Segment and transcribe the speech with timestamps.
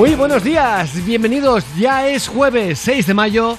[0.00, 1.62] Muy buenos días, bienvenidos.
[1.78, 3.58] Ya es jueves 6 de mayo,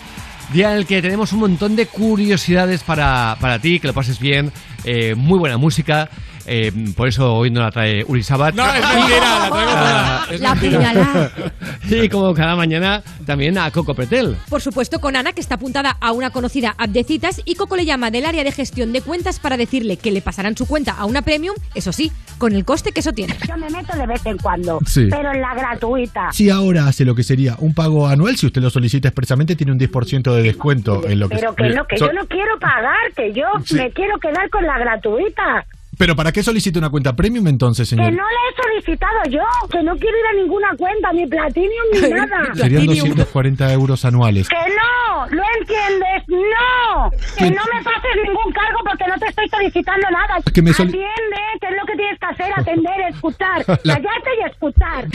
[0.52, 4.20] día en el que tenemos un montón de curiosidades para, para ti, que lo pases
[4.20, 4.52] bien,
[4.84, 6.10] eh, muy buena música.
[6.46, 8.54] Eh, por eso hoy no la trae Uri Sabat.
[8.56, 10.28] No, es mentira, la traigo toda.
[10.32, 10.78] Es La mentira.
[10.78, 11.32] puñalada.
[11.90, 14.38] Y como cada mañana, también a Coco Pretel.
[14.50, 17.76] Por supuesto, con Ana, que está apuntada a una conocida app de citas, y Coco
[17.76, 20.94] le llama del área de gestión de cuentas para decirle que le pasarán su cuenta
[20.94, 23.36] a una premium, eso sí, con el coste que eso tiene.
[23.48, 25.08] Yo me meto de vez en cuando, Sí.
[25.10, 26.30] pero en la gratuita.
[26.32, 29.74] Si ahora hace lo que sería un pago anual, si usted lo solicita expresamente, tiene
[29.74, 32.58] un 10% de descuento en lo que Pero que no, que So- yo no quiero
[32.60, 33.76] pagar, que yo Sí.
[33.76, 35.66] me quiero quedar con la gratuita.
[36.02, 38.12] Pero ¿para qué solicita una cuenta premium entonces, Que señor?
[38.12, 42.00] no la he solicitado yo, que no quiero ir a ninguna cuenta, ni Platinum ni
[42.10, 42.56] nada.
[42.56, 44.50] Serían 240 euros anuales.
[44.50, 46.24] Que no, ¿lo entiendes?
[46.28, 50.42] No, que no me pases ningún cargo porque no te estoy solicitando nada.
[50.54, 54.30] Que me soli- Atiende, que es lo que tienes que hacer, atender, escuchar, La- callarte
[54.40, 55.06] y escuchar.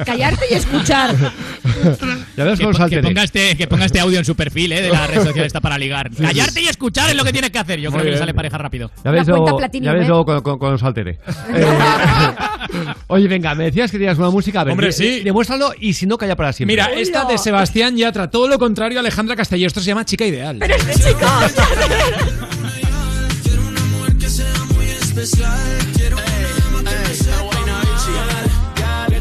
[0.04, 1.14] Callarte y escuchar.
[2.36, 4.72] Ya ves Que, los po- que ponga este, que ponga este audio en su perfil
[4.72, 6.10] eh, de la red social esta para ligar.
[6.14, 7.80] Callarte y escuchar es lo que tienes que hacer.
[7.80, 8.90] Yo creo que le sale pareja rápido.
[9.04, 10.08] Ya ves, luego, ya ves ¿eh?
[10.08, 10.82] luego con, con- con los.
[10.82, 11.18] Eh,
[13.08, 14.60] Oye, venga, me decías que tenías una música.
[14.60, 15.20] A ver, Hombre, sí.
[15.20, 16.74] Demuéstralo y si no, calla para siempre.
[16.76, 19.66] Mira, esta de Sebastián Yatra, todo lo contrario a Alejandra Castelló.
[19.66, 20.58] Esto se llama Chica Ideal.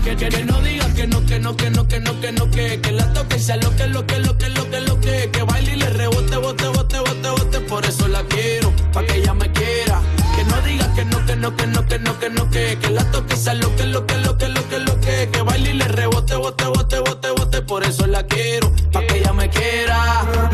[0.06, 2.50] Que, que, que no diga que no, que no, que no, que no, que no,
[2.50, 5.30] que, que la toque sea lo que, lo que, lo que, lo que, lo que,
[5.32, 9.18] que baile y le rebote, bote, bote, bote, bote, por eso la quiero, pa' que
[9.18, 10.02] ella me quiera.
[10.36, 12.90] Que no diga que no, que no, que no, que no, que no, que, que
[12.90, 15.72] la toque sea lo que, lo que, lo que, lo que, lo que, que baile
[15.72, 18.59] y le rebote, bote, bote, bote, bote, por eso la quiero,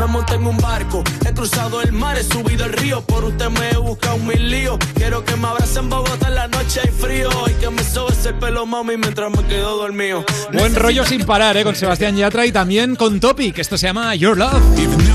[0.06, 3.48] Me monté en un barco, he cruzado el mar, he subido el río, por usted
[3.48, 4.78] me he buscado mil líos.
[4.94, 8.24] Quiero que me abracen en Bogotá en la noche hay frío y que me sobes
[8.24, 10.24] el pelo, mami, mientras me quedo dormido.
[10.52, 13.58] Buen rollo sin parar, eh, con Sebastián Yatra y también con Topic.
[13.58, 14.62] Esto se llama Your Love.
[14.78, 15.06] Even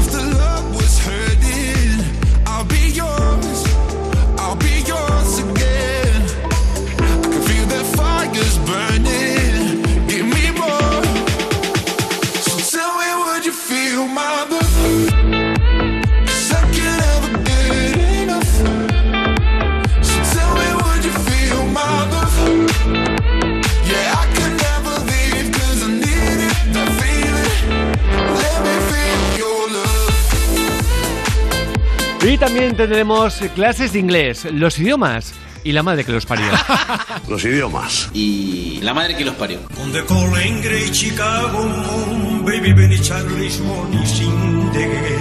[32.23, 36.45] Y también tendremos clases de inglés, los idiomas y la madre que los parió.
[37.27, 38.09] Los idiomas.
[38.13, 39.59] Y la madre que los parió.
[39.81, 45.11] On the calling Grey Chicago moon, baby Benny Charlie's morning sin de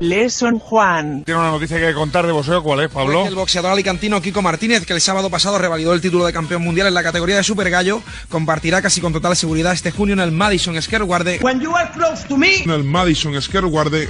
[0.00, 1.24] Lesson Juan.
[1.24, 3.26] Tiene una noticia que contar de boxeo, ¿cuál es, Pablo?
[3.26, 6.88] El boxeador alicantino Kiko Martínez, que el sábado pasado revalidó el título de campeón mundial
[6.88, 10.32] en la categoría de Super Gallo, compartirá casi con total seguridad este junio en el
[10.32, 11.38] Madison Square Garden.
[11.42, 12.62] When you are close to me.
[12.62, 14.08] En el Madison Square Garden.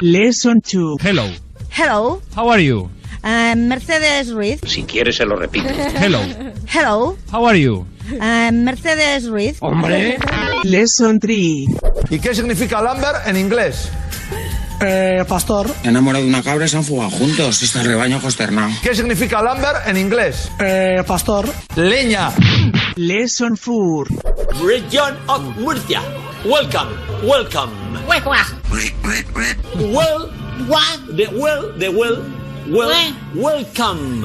[0.00, 0.96] Lesson 2.
[1.04, 1.24] Hello.
[1.70, 2.90] Hello, How are you?
[3.22, 4.60] I'm Mercedes Ruiz.
[4.66, 5.68] Si quieres se lo repito.
[6.00, 6.20] Hello.
[6.72, 7.86] Hello, How are you?
[8.20, 9.56] I'm Mercedes Ruiz.
[9.60, 10.18] Hombre.
[10.64, 11.36] Lesson 3.
[12.10, 13.90] ¿Y qué significa Lambert en inglés?
[14.80, 15.68] Eh, pastor.
[15.82, 17.60] Enamorado de una cabra y se han fugado juntos.
[17.62, 18.70] Este rebaño consternado.
[18.82, 20.50] ¿Qué significa Lambert en inglés?
[20.60, 21.48] Eh, pastor.
[21.74, 22.30] Leña.
[22.96, 24.04] Lesson 4.
[24.64, 26.00] Region of Murcia.
[26.44, 26.90] Welcome,
[27.24, 27.72] welcome.
[28.06, 28.22] Well,
[31.16, 32.22] the well, the well,
[32.70, 34.22] well, welcome.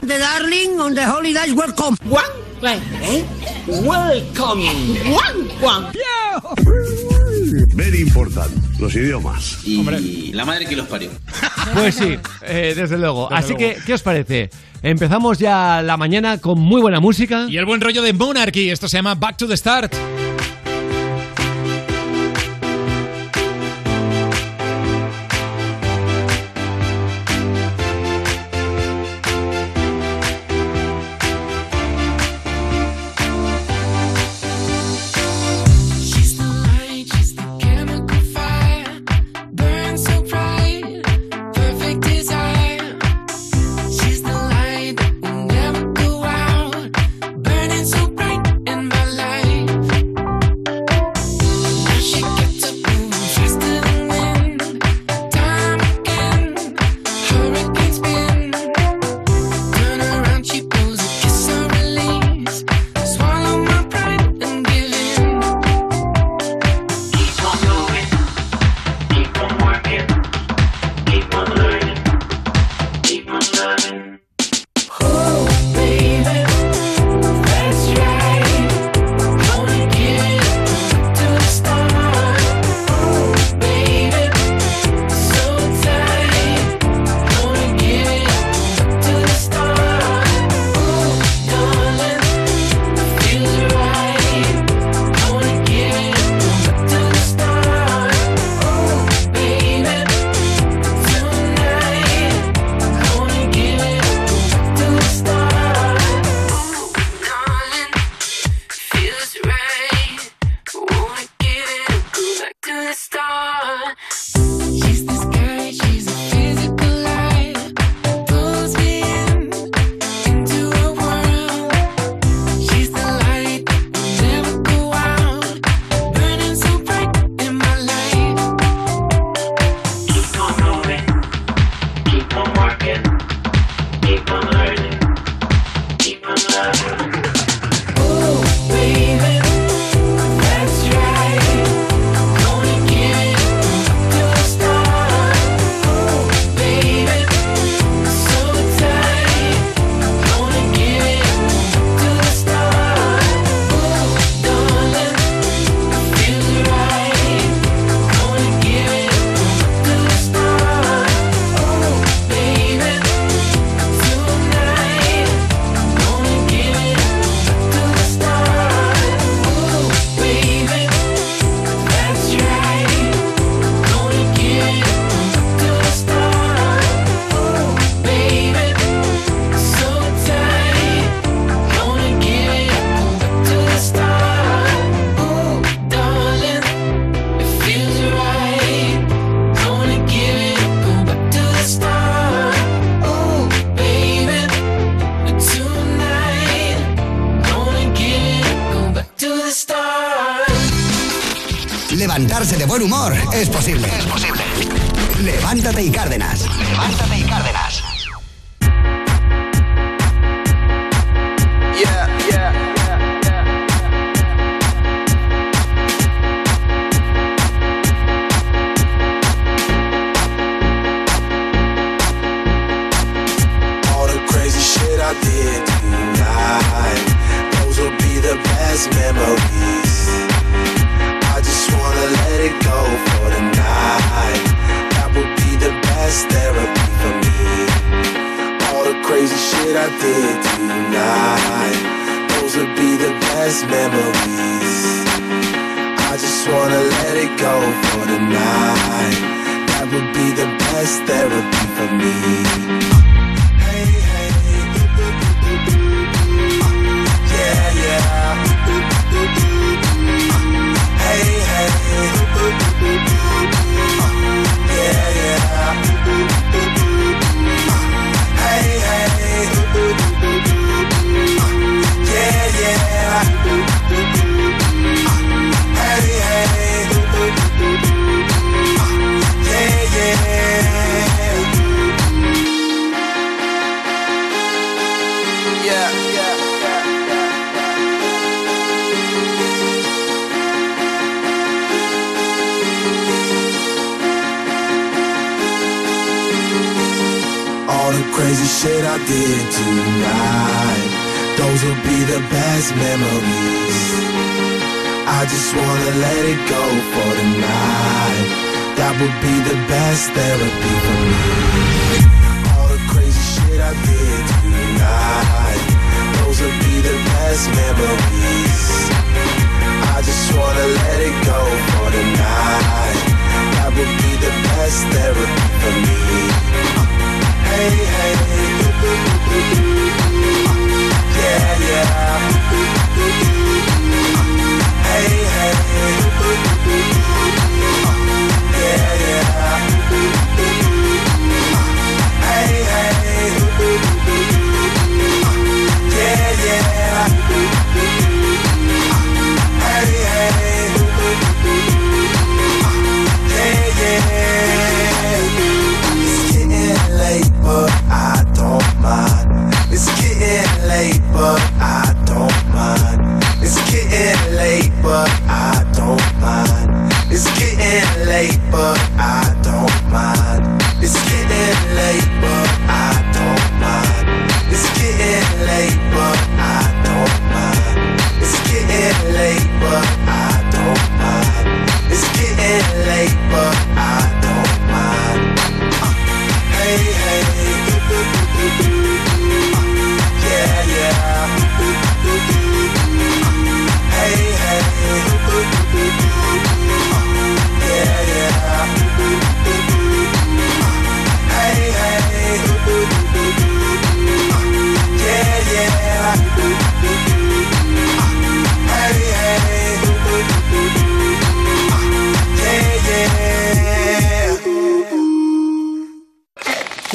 [0.00, 1.96] The darling on the holidays welcome.
[2.62, 3.24] ¿Eh?
[3.84, 4.62] Welcome.
[7.74, 8.50] Very important.
[8.78, 9.58] Los idiomas.
[9.64, 11.10] Y la madre que los parió.
[11.74, 13.32] Pues sí, eh, desde luego.
[13.32, 14.50] Así que, ¿qué os parece?
[14.82, 17.46] Empezamos ya la mañana con muy buena música.
[17.48, 18.70] Y el buen rollo de Monarchy.
[18.70, 19.94] Esto se llama Back to the Start.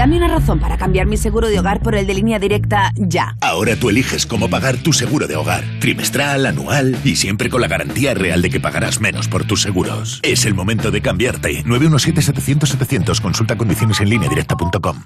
[0.00, 3.36] Dame una razón para cambiar mi seguro de hogar por el de línea directa ya.
[3.42, 5.62] Ahora tú eliges cómo pagar tu seguro de hogar.
[5.78, 10.20] Trimestral, anual y siempre con la garantía real de que pagarás menos por tus seguros.
[10.22, 11.64] Es el momento de cambiarte.
[11.66, 13.20] 917-700-700.
[13.20, 15.02] Consulta condiciones en línea directa.com.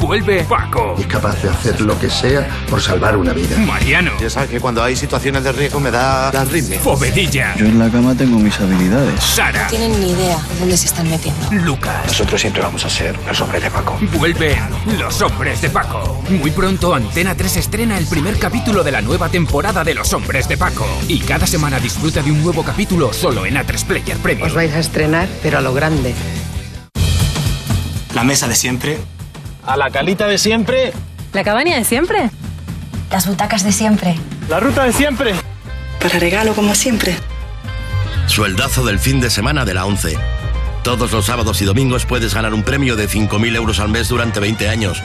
[0.00, 0.94] Vuelve Paco.
[0.98, 3.54] Es capaz de hacer lo que sea por salvar una vida.
[3.58, 4.12] Mariano.
[4.18, 6.76] Ya sabes que cuando hay situaciones de riesgo me da, da ritmo.
[6.78, 7.54] Fovedilla.
[7.56, 9.22] Yo en la cama tengo mis habilidades.
[9.22, 9.64] Sara.
[9.64, 11.50] No tienen ni idea de dónde se están metiendo.
[11.50, 12.06] Lucas.
[12.06, 13.98] Nosotros siempre vamos a ser los hombres de Paco.
[14.38, 16.22] Vuelven Los Hombres de Paco.
[16.30, 20.48] Muy pronto Antena 3 estrena el primer capítulo de la nueva temporada de Los Hombres
[20.48, 20.86] de Paco.
[21.08, 24.46] Y cada semana disfruta de un nuevo capítulo solo en A3 Player Premium.
[24.46, 26.14] Os vais a estrenar, pero a lo grande.
[28.14, 28.98] La mesa de siempre.
[29.66, 30.92] ¿A la calita de siempre?
[31.32, 32.30] ¿La cabaña de siempre?
[33.10, 34.14] Las butacas de siempre.
[34.48, 35.34] ¿La ruta de siempre?
[36.00, 37.16] Para regalo como siempre.
[38.26, 40.37] Sueldazo del fin de semana de la 11.
[40.88, 44.40] Todos los sábados y domingos puedes ganar un premio de 5.000 euros al mes durante
[44.40, 45.02] 20 años.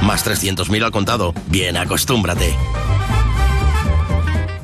[0.00, 1.34] Más 300.000 al contado.
[1.48, 2.56] Bien, acostúmbrate.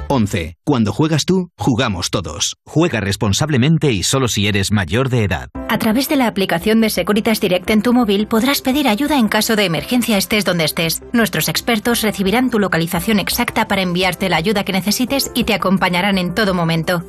[0.09, 0.57] 11.
[0.65, 2.57] Cuando juegas tú, jugamos todos.
[2.65, 5.51] Juega responsablemente y solo si eres mayor de edad.
[5.69, 9.29] A través de la aplicación de Securitas Direct en tu móvil podrás pedir ayuda en
[9.29, 11.03] caso de emergencia estés donde estés.
[11.13, 16.17] Nuestros expertos recibirán tu localización exacta para enviarte la ayuda que necesites y te acompañarán
[16.17, 17.05] en todo momento.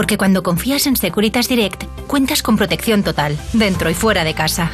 [0.00, 4.70] Porque cuando confías en Securitas Direct, cuentas con protección total, dentro y fuera de casa.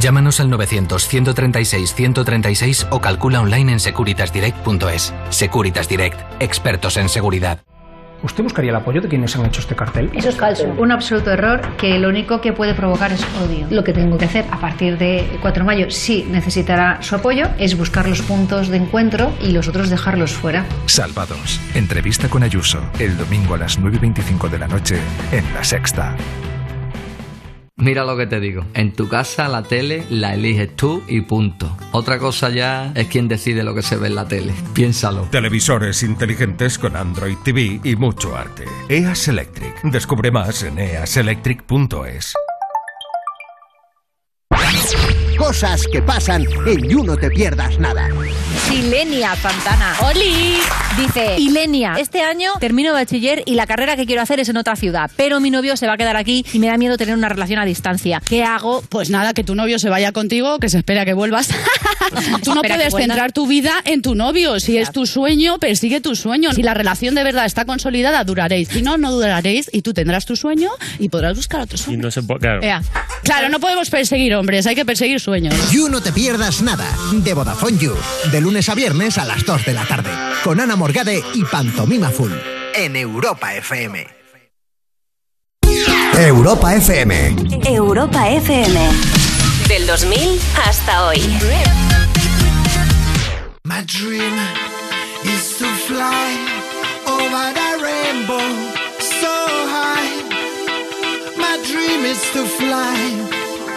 [0.00, 5.12] Llámanos al 900-136-136 o calcula online en securitasdirect.es.
[5.28, 7.60] Securitas Direct, expertos en seguridad.
[8.22, 10.10] ¿Usted buscaría el apoyo de quienes han hecho este cartel?
[10.14, 10.66] Eso es falso.
[10.76, 13.66] Un absoluto error que lo único que puede provocar es odio.
[13.70, 17.48] Lo que tengo que hacer a partir de 4 de mayo, si necesitará su apoyo,
[17.58, 20.66] es buscar los puntos de encuentro y los otros dejarlos fuera.
[20.86, 21.60] Salvados.
[21.74, 22.80] Entrevista con Ayuso.
[22.98, 24.98] El domingo a las 9 y 25 de la noche
[25.32, 26.14] en La Sexta.
[27.80, 28.64] Mira lo que te digo.
[28.74, 31.76] En tu casa la tele la eliges tú y punto.
[31.92, 34.52] Otra cosa ya es quien decide lo que se ve en la tele.
[34.74, 35.22] Piénsalo.
[35.30, 38.64] Televisores inteligentes con Android TV y mucho arte.
[38.88, 39.82] EAS Electric.
[39.82, 42.34] Descubre más en easelectric.es.
[45.40, 48.10] Cosas que pasan en You No Te Pierdas Nada.
[48.68, 49.96] Silenia Santana.
[50.02, 50.58] ¡Oli!
[50.98, 54.76] Dice, Ilenia, este año termino bachiller y la carrera que quiero hacer es en otra
[54.76, 57.28] ciudad, pero mi novio se va a quedar aquí y me da miedo tener una
[57.30, 58.20] relación a distancia.
[58.28, 58.82] ¿Qué hago?
[58.90, 61.48] Pues nada, que tu novio se vaya contigo, que se espera que vuelvas.
[62.44, 64.60] Tú no puedes centrar tu vida en tu novio.
[64.60, 66.52] Si es tu sueño, persigue tu sueño.
[66.52, 68.68] Si la relación de verdad está consolidada, duraréis.
[68.68, 72.02] Si no, no duraréis y tú tendrás tu sueño y podrás buscar otro Y sueño.
[72.02, 72.40] no se puede.
[72.40, 72.62] Claro.
[72.62, 72.82] Ea.
[73.22, 75.29] Claro, no podemos perseguir hombres, hay que perseguir sueños.
[75.38, 77.94] You No Te Pierdas Nada, de Vodafone You.
[78.32, 80.10] De lunes a viernes a las 2 de la tarde.
[80.42, 82.32] Con Ana Morgade y Pantomima Full.
[82.74, 84.06] En Europa FM.
[86.18, 87.36] Europa FM.
[87.64, 88.90] Europa FM.
[89.68, 91.20] Del 2000 hasta hoy.
[93.62, 94.34] My dream
[95.24, 96.36] is to fly
[97.06, 98.40] over the rainbow
[98.98, 99.32] so
[99.68, 100.10] high.
[101.36, 102.96] My dream is to fly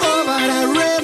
[0.01, 1.02] over the rainbow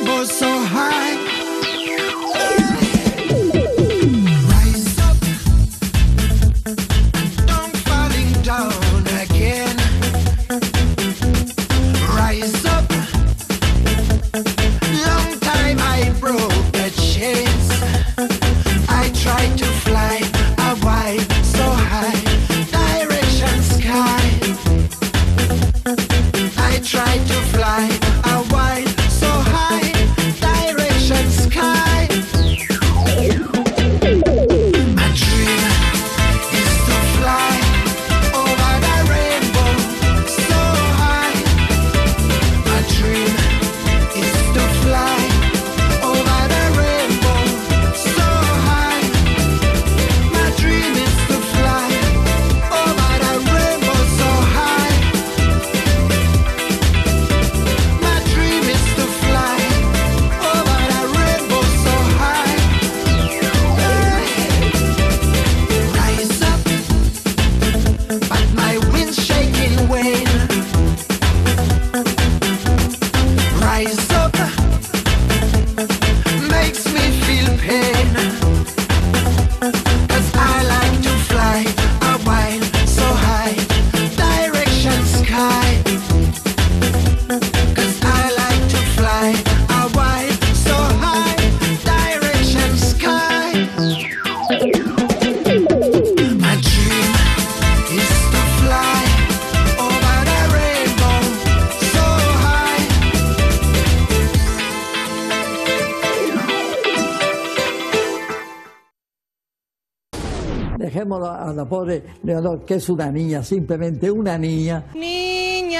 [110.99, 114.83] Dejemos a la pobre Leonor, que es una niña, simplemente una niña.
[114.93, 115.79] Niña.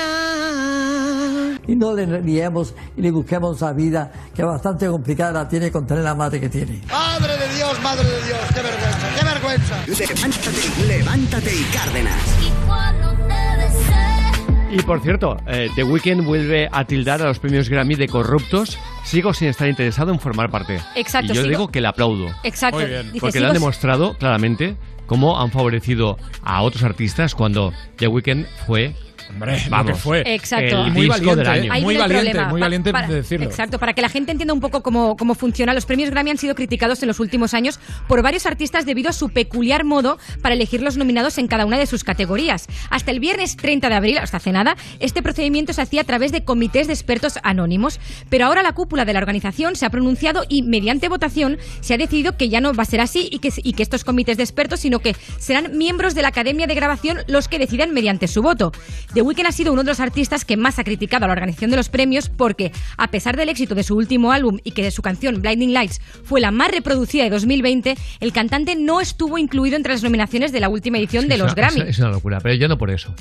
[1.68, 5.86] Y no le liemos y le busquemos la vida, que bastante complicada la tiene con
[5.86, 6.82] tener la madre que tiene.
[6.88, 9.86] Madre de Dios, madre de Dios, qué vergüenza, qué vergüenza.
[9.88, 12.24] Levántate, levántate y Cárdenas.
[14.72, 18.78] Y por cierto, eh, The Weeknd vuelve a tildar a los premios Grammy de corruptos.
[19.04, 20.80] Sigo sin estar interesado en formar parte.
[20.96, 22.28] Exacto, Y yo sigo- digo que le aplaudo.
[22.44, 22.78] Exacto.
[22.80, 23.08] Muy bien.
[23.08, 24.76] Dice, Porque le han demostrado claramente
[25.08, 28.94] cómo han favorecido a otros artistas cuando The Weeknd fue
[29.30, 29.92] Hombre, lo Vamos.
[29.92, 30.24] que fue.
[30.26, 30.66] Exacto.
[30.84, 31.74] Y El muy disco valiente, del año.
[31.74, 32.50] Ahí muy valiente, problema.
[32.50, 33.46] muy Pa- valiente para- de decirlo.
[33.46, 36.38] Exacto, para que la gente entienda un poco cómo, cómo funciona, los premios Grammy han
[36.38, 40.56] sido criticados en los últimos años por varios artistas debido a su peculiar modo para
[40.56, 42.68] elegir los nominados en cada una de sus categorías.
[42.90, 46.32] Hasta el viernes 30 de abril, hasta hace nada, este procedimiento se hacía a través
[46.32, 48.00] de comités de expertos anónimos.
[48.30, 51.98] Pero ahora la cúpula de la organización se ha pronunciado y mediante votación se ha
[51.98, 54.44] decidido que ya no va a ser así y que, y que estos comités de
[54.44, 58.42] expertos, sino que serán miembros de la Academia de Grabación los que decidan mediante su
[58.42, 58.72] voto.
[59.20, 61.72] The Weeknd ha sido uno de los artistas que más ha criticado a la organización
[61.72, 65.02] de los premios porque, a pesar del éxito de su último álbum y que su
[65.02, 69.92] canción Blinding Lights fue la más reproducida de 2020, el cantante no estuvo incluido entre
[69.92, 71.82] las nominaciones de la última edición de los Grammy.
[71.82, 73.14] Es, es una locura, pero ya no por eso.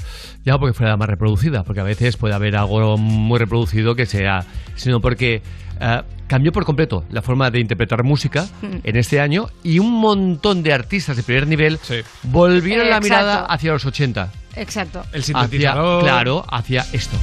[0.44, 3.96] Ya no porque fuera la más reproducida, porque a veces puede haber algo muy reproducido
[3.96, 4.44] que sea,
[4.76, 5.42] sino porque
[5.80, 8.76] eh, cambió por completo la forma de interpretar música Mm.
[8.84, 11.80] en este año y un montón de artistas de primer nivel
[12.22, 13.04] volvieron la Exacto.
[13.04, 14.30] mirada hacia los 80.
[14.58, 15.02] Exacto.
[15.12, 16.02] El Hacia, sintetizador.
[16.02, 17.16] claro, hacia esto.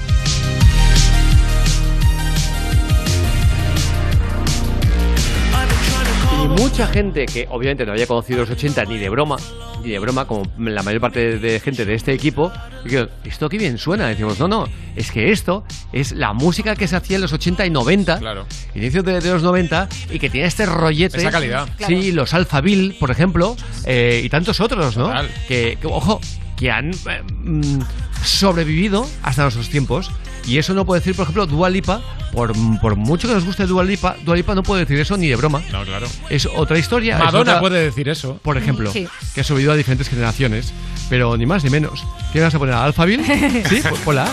[6.44, 9.38] Y mucha gente que obviamente no había conocido los 80 ni de broma,
[9.84, 12.52] ni de broma, como la mayor parte de gente de este equipo,
[12.84, 14.08] dijeron, esto qué bien suena.
[14.08, 17.66] Decimos, no, no, es que esto es la música que se hacía en los 80
[17.66, 18.46] y 90, Claro.
[18.76, 21.18] inicios de, de los 90, y que tiene este rollete.
[21.18, 21.70] Esa calidad.
[21.88, 25.08] Sí, los Alphaville, por ejemplo, eh, y tantos otros, ¿no?
[25.08, 25.30] Total.
[25.48, 26.20] Que, que, ojo,
[26.58, 27.80] que han eh, mm,
[28.24, 30.12] sobrevivido hasta nuestros tiempos.
[30.48, 33.66] Y eso no puede decir, por ejemplo, Dua Lipa, por, por mucho que nos guste
[33.66, 35.64] Dua Lipa, Dua Lipa no puede decir eso ni de broma.
[35.72, 36.06] No, claro.
[36.30, 37.18] Es otra historia.
[37.18, 38.38] Madonna otra- puede decir eso.
[38.44, 39.08] Por ejemplo, Sí.
[39.34, 40.72] que ha subido a diferentes generaciones,
[41.10, 42.04] pero ni más ni menos.
[42.32, 42.76] ¿Qué vas a poner?
[42.76, 43.64] ¿Alphaville?
[43.70, 44.28] Sí, pues ponla.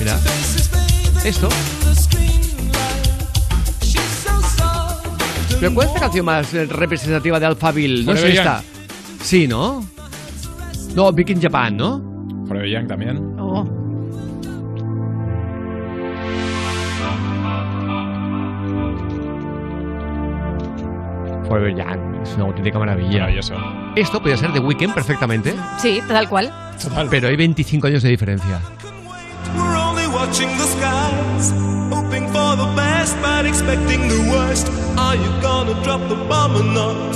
[0.00, 0.18] Mira.
[1.24, 1.48] Esto.
[5.60, 8.04] ¿Pero cuál es la canción más representativa de Alphaville?
[8.04, 8.62] No sé esta.
[9.22, 9.86] Sí, ¿no?
[10.94, 12.00] No, Big in Japan, ¿no?
[12.46, 13.36] Forever Young también.
[13.38, 13.64] Oh.
[21.46, 22.22] Forever Young.
[22.22, 23.20] Es una auténtica maravilla.
[23.20, 23.54] Maravilloso.
[23.96, 26.52] Esto podría ser The Weeknd perfectamente, Sí, tal cual.
[27.10, 28.60] pero hay 25 años de diferencia.
[29.54, 31.52] We're only watching the skies,
[31.90, 34.68] hoping for the best but expecting the worst.
[34.96, 37.14] Are you gonna drop the bomb or not?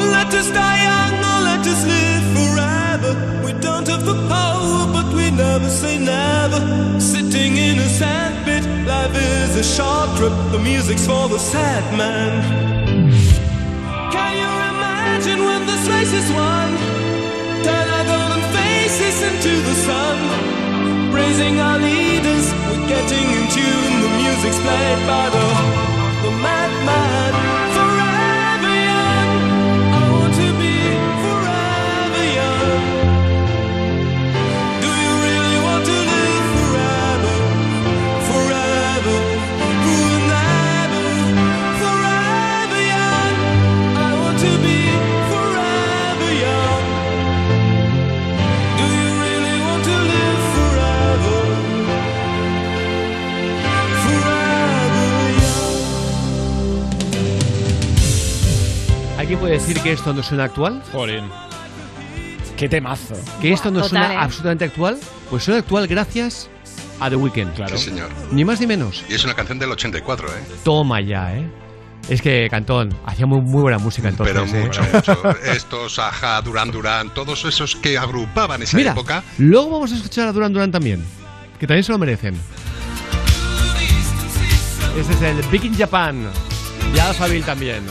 [0.00, 1.23] Let us die young
[1.66, 3.12] us live forever.
[3.44, 6.60] We don't have the power, but we never say never.
[7.00, 10.34] Sitting in a sandpit, life is a short trip.
[10.52, 12.32] The music's for the sad man.
[14.12, 16.68] Can you imagine when this race is won?
[17.66, 20.16] Turn our golden faces into the sun.
[21.12, 23.94] Praising our leaders, we're getting in tune.
[24.04, 25.46] The music's played by the,
[26.24, 27.73] the madman.
[59.24, 60.82] ¿Alguien puede decir que esto no suena actual?
[60.92, 61.24] Jolín.
[62.58, 63.14] Qué temazo.
[63.40, 64.16] ¿Que esto no Total, suena ¿eh?
[64.20, 64.98] absolutamente actual?
[65.30, 66.50] Pues suena actual gracias
[67.00, 67.54] a The Weeknd.
[67.54, 67.78] Claro.
[67.78, 68.10] Sí, señor.
[68.32, 69.02] Ni más ni menos.
[69.08, 70.30] Y es una canción del 84, ¿eh?
[70.62, 71.50] Toma ya, ¿eh?
[72.10, 74.36] Es que Cantón hacía muy, muy buena música entonces.
[74.36, 74.66] Pero ¿eh?
[74.66, 75.36] mucho, mucho.
[75.50, 79.24] Estos, Aja, Duran Duran, todos esos que agrupaban esa Mira, época.
[79.38, 81.02] luego vamos a escuchar a Duran Duran también,
[81.58, 82.34] que también se lo merecen.
[84.98, 86.28] Este es el Big in Japan.
[86.94, 87.84] Y Alphaville también.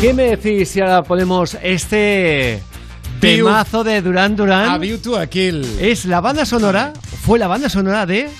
[0.00, 2.62] Qué me decís si ahora ponemos este
[3.20, 4.68] temazo de Duran Duran?
[4.70, 5.64] A View to a Kill.
[5.78, 8.30] Es la banda sonora, fue la banda sonora de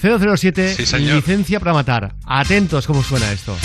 [0.00, 1.16] 007 Sí, señor.
[1.16, 2.14] Licencia para matar.
[2.24, 3.56] Atentos cómo suena esto.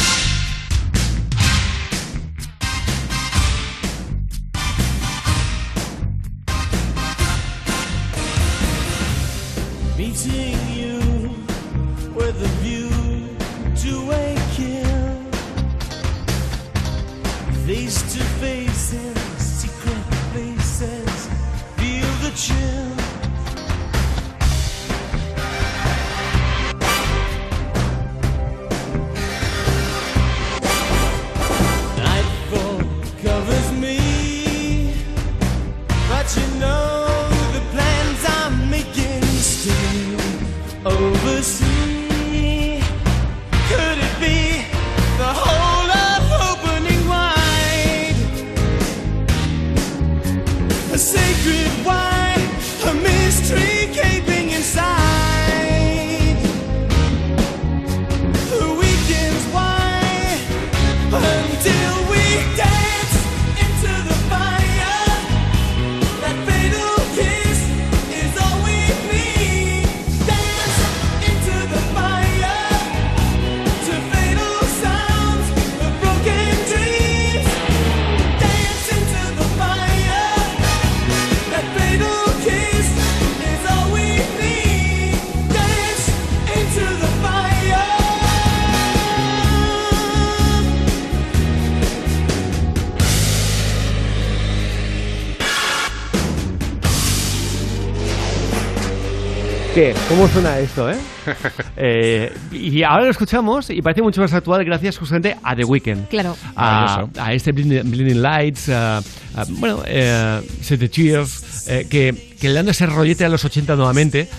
[100.23, 100.95] ¿Cómo suena esto, eh?
[101.75, 106.07] Eh, y ahora lo escuchamos y parece mucho más actual gracias justamente a The Weeknd.
[106.07, 106.37] Claro.
[106.55, 112.35] A, a este Blinding, Blinding Lights, a- a- bueno, eh, Set the Cheers, eh, que,
[112.39, 114.29] que le dan ese rollete a los 80 nuevamente,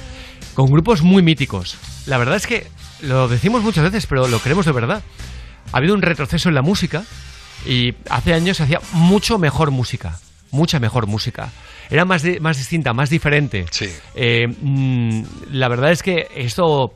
[0.54, 1.76] con grupos muy míticos.
[2.06, 2.66] La verdad es que
[3.02, 5.02] lo decimos muchas veces, pero lo creemos de verdad.
[5.70, 7.02] Ha habido un retroceso en la música
[7.66, 10.18] y hace años se hacía mucho mejor música,
[10.50, 11.50] mucha mejor música.
[11.90, 13.66] Era más, más distinta, más diferente.
[13.70, 13.88] Sí.
[14.14, 16.94] Eh, mm, la verdad es que esto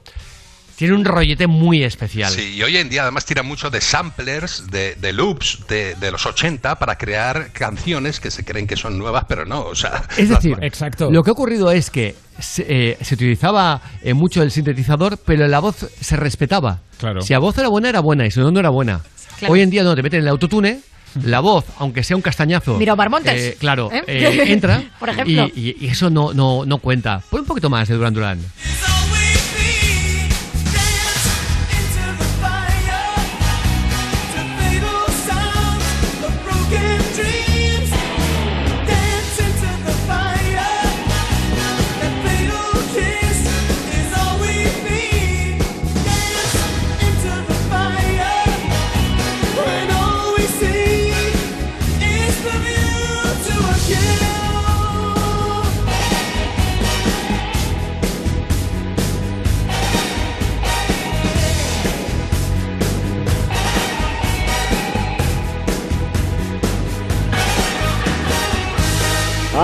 [0.77, 2.31] tiene un rollete muy especial.
[2.33, 6.11] Sí, y hoy en día además tira mucho de samplers, de, de loops de, de
[6.13, 9.63] los 80 para crear canciones que se creen que son nuevas, pero no.
[9.63, 11.11] O sea, Es las- decir, Exacto.
[11.11, 15.49] lo que ha ocurrido es que se, eh, se utilizaba eh, mucho el sintetizador, pero
[15.49, 16.81] la voz se respetaba.
[16.99, 17.23] Claro.
[17.23, 19.01] Si la voz era buena, era buena, y si no, no era buena.
[19.41, 19.55] Claro.
[19.55, 20.79] Hoy en día no, te meten el autotune,
[21.25, 22.77] la voz, aunque sea un castañazo.
[22.79, 23.35] Mira, Omar Montes.
[23.41, 24.03] eh, claro, ¿Eh?
[24.07, 24.83] eh, entra.
[25.01, 25.51] Por ejemplo.
[25.55, 27.23] Y, y- y eso no, no, no cuenta.
[27.31, 28.39] Pon un poquito más de Duran Duran.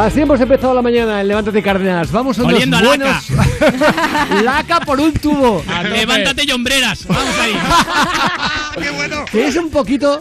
[0.04, 2.12] Así hemos empezado la mañana en Levántate Cárdenas.
[2.12, 3.30] Vamos a unos Oliendo a buenos...
[4.44, 5.64] laca por un tubo.
[5.82, 7.06] Levántate y hombreras.
[7.06, 7.54] Vamos ahí.
[8.82, 9.24] ¡Qué bueno!
[9.32, 10.20] Que es un poquito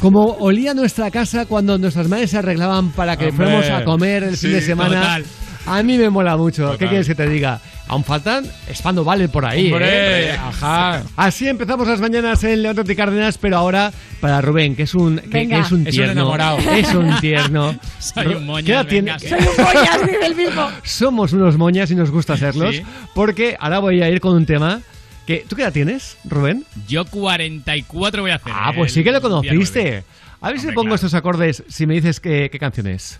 [0.00, 3.46] como olía nuestra casa cuando nuestras madres se arreglaban para que Hombre.
[3.46, 4.94] fuéramos a comer el fin de semana.
[4.94, 5.24] total.
[5.66, 6.64] A mí me mola mucho.
[6.66, 6.88] ¿Qué Total.
[6.88, 7.60] quieres que te diga?
[7.86, 9.70] Aún faltan Espando Vale por ahí.
[9.72, 10.32] Hombre, ¿eh?
[10.32, 11.02] ajá.
[11.16, 15.46] Así empezamos las mañanas en Levántate Cárdenas, pero ahora para Rubén, que es un, que,
[15.48, 16.12] que es un Es un tierno.
[16.12, 16.58] enamorado.
[16.70, 17.74] Es un tierno.
[17.98, 19.16] Soy un moñas, ¿Qué edad venga.
[19.18, 20.68] tiene- Soy un pollas, dice el mismo.
[20.82, 22.82] Somos unos moñas y nos gusta serlos, Sí.
[23.14, 24.80] porque ahora voy a ir con un tema
[25.26, 25.44] que...
[25.48, 26.64] ¿Tú qué edad tienes, Rubén?
[26.88, 28.52] Yo 44 voy a hacer.
[28.54, 30.04] Ah, pues sí que lo conociste.
[30.40, 30.94] A ver si pongo claro.
[30.96, 33.18] estos acordes, si me dices qué, qué canción es.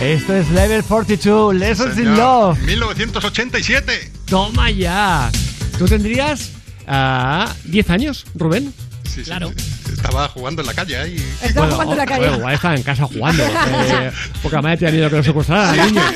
[0.00, 2.58] Esto es Level 42, Lessons in Love.
[2.62, 4.10] 1987.
[4.26, 5.30] Toma ya.
[5.78, 6.52] ¿Tú tendrías
[6.86, 8.72] ah, 10 años, Rubén?
[9.04, 9.52] Sí, sí, Claro.
[9.56, 9.79] sí.
[10.02, 11.16] Estaba jugando en la calle ahí.
[11.42, 12.20] Estaba jugando en la calle.
[12.20, 13.42] bueno, igual estaba en casa jugando.
[13.44, 14.10] eh,
[14.42, 16.02] porque además tenía miedo que lo secuestraran al niño.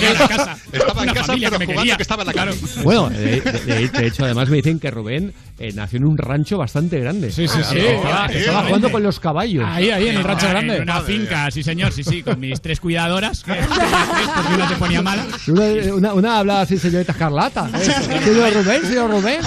[0.00, 0.56] Que en casa.
[0.72, 1.96] Estaba estaba en una casa, pero que me jugando quería.
[1.96, 2.52] que estaba en la calle.
[2.82, 6.58] Bueno, de, de- de hecho, además me dicen que Rubén eh, nació en un rancho
[6.58, 7.30] bastante grande.
[7.32, 7.78] Sí, sí, sí.
[7.78, 8.66] Estaba, Sí, estaba sí.
[8.66, 9.64] jugando con los caballos.
[9.66, 10.76] Ahí, ahí, en el rancho Ah, grande.
[10.76, 13.42] En una finca, sí señor, sí, sí, con mis tres cuidadoras.
[13.46, 15.26] porque una se ponía mala.
[15.48, 17.68] Una, una, una hablaba así, señorita Escarlata.
[17.80, 19.40] Señor Rubén, señor Rubén,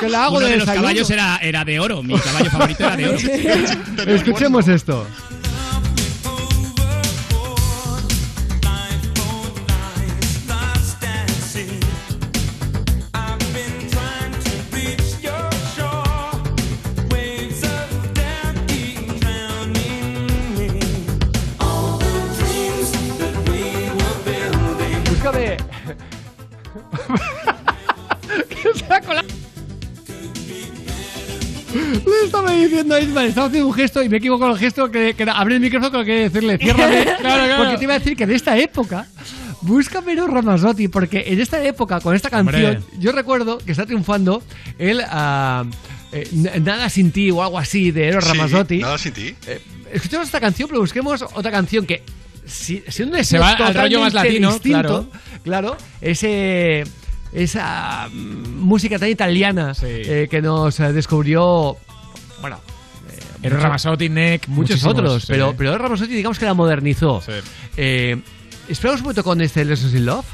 [0.00, 0.82] ¿qué le hago Uno de de los desayuno?
[0.86, 3.18] caballos era, era de oro, mi caballo favorito era de oro.
[4.06, 5.06] Escuchemos esto.
[32.28, 35.14] Estaba diciendo a Ismael, estaba haciendo un gesto y me equivoco con el gesto que,
[35.14, 37.04] que el micrófono con que decirle, ciérrame.
[37.20, 37.56] Claro, claro.
[37.64, 39.06] Porque te iba a decir que en esta época,
[39.62, 42.98] búscame Eros Ramazzotti, porque en esta época, con esta canción, Hombre.
[42.98, 44.42] yo recuerdo que está triunfando
[44.78, 48.78] el eh, N- Nada sin ti o algo así de Eros Sí, Ramazzotti.
[48.78, 49.34] Nada sin ti.
[49.92, 52.02] Escuchemos esta canción, pero busquemos otra canción que,
[52.46, 55.10] si, siendo un Se va al rollo más latino, distinto, claro.
[55.42, 56.84] claro, ese,
[57.32, 61.76] esa mm, música tan italiana eh, que nos eh, descubrió,
[62.40, 62.60] bueno,
[63.42, 65.28] Eros mucho- Ramazzotti, Neck, muchos otros, sí.
[65.30, 67.22] pero, pero Eros Ramazzotti digamos que la modernizó.
[67.76, 68.20] Eh,
[68.68, 70.26] esperamos un momento con este Lessons in Love.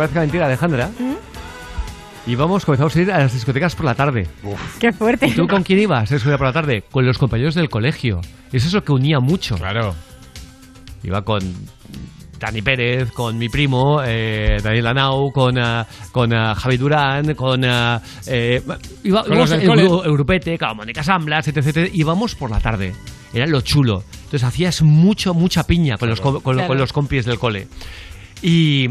[0.00, 0.90] Parezca mentira, Alejandra.
[2.26, 4.26] Y vamos, comenzamos a ir a las discotecas por la tarde.
[4.78, 5.26] Qué fuerte.
[5.26, 6.84] ¿Y tú con quién ibas hora por la tarde?
[6.90, 8.20] Con los compañeros del colegio.
[8.52, 9.56] Eso es lo que unía mucho.
[9.56, 9.94] Claro.
[11.02, 11.40] Iba con
[12.38, 17.64] Dani Pérez, con mi primo, eh, Daniel Lanau, con, ah, con ah, Javi Durán, con...
[17.64, 18.62] ah, eh,
[19.02, 19.62] iba, Con íbamos los.
[19.62, 21.90] Euro- Europete, con Mónica Samblas, etc, etc.
[21.94, 22.92] Íbamos por la tarde.
[23.32, 24.04] Era lo chulo.
[24.24, 26.68] Entonces hacías mucho, mucha piña con, los, co- con, Claro.
[26.68, 27.66] con los compis del cole.
[28.42, 28.88] Y...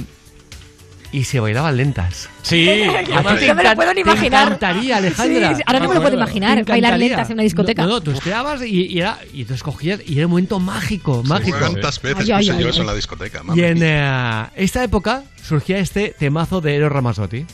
[1.12, 2.30] Y se bailaban lentas.
[2.43, 2.65] Sí,
[3.08, 4.43] yo me- yo me lo puedo ni Te imaginar.
[4.48, 5.50] encantaría, Alejandra.
[5.50, 7.82] Sí, sí, ahora no me lo puedo imaginar, Te bailar lentas en una discoteca.
[7.84, 11.24] No, no, tú esperabas y, y era, y tú escogías y era un momento mágico,
[11.26, 11.58] mágico.
[11.58, 12.69] ¿Cuántas veces Ay, puse ay, yo ay.
[12.69, 13.41] eso en la discoteca?
[13.56, 17.45] Y en eh, esta época surgía este temazo de Eros Ramazzotti.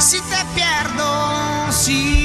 [0.00, 2.21] Si te pierdo, sí.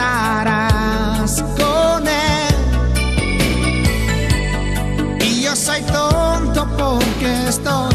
[0.00, 2.54] Andarás con él.
[5.20, 7.89] Y yo soy tonto porque estoy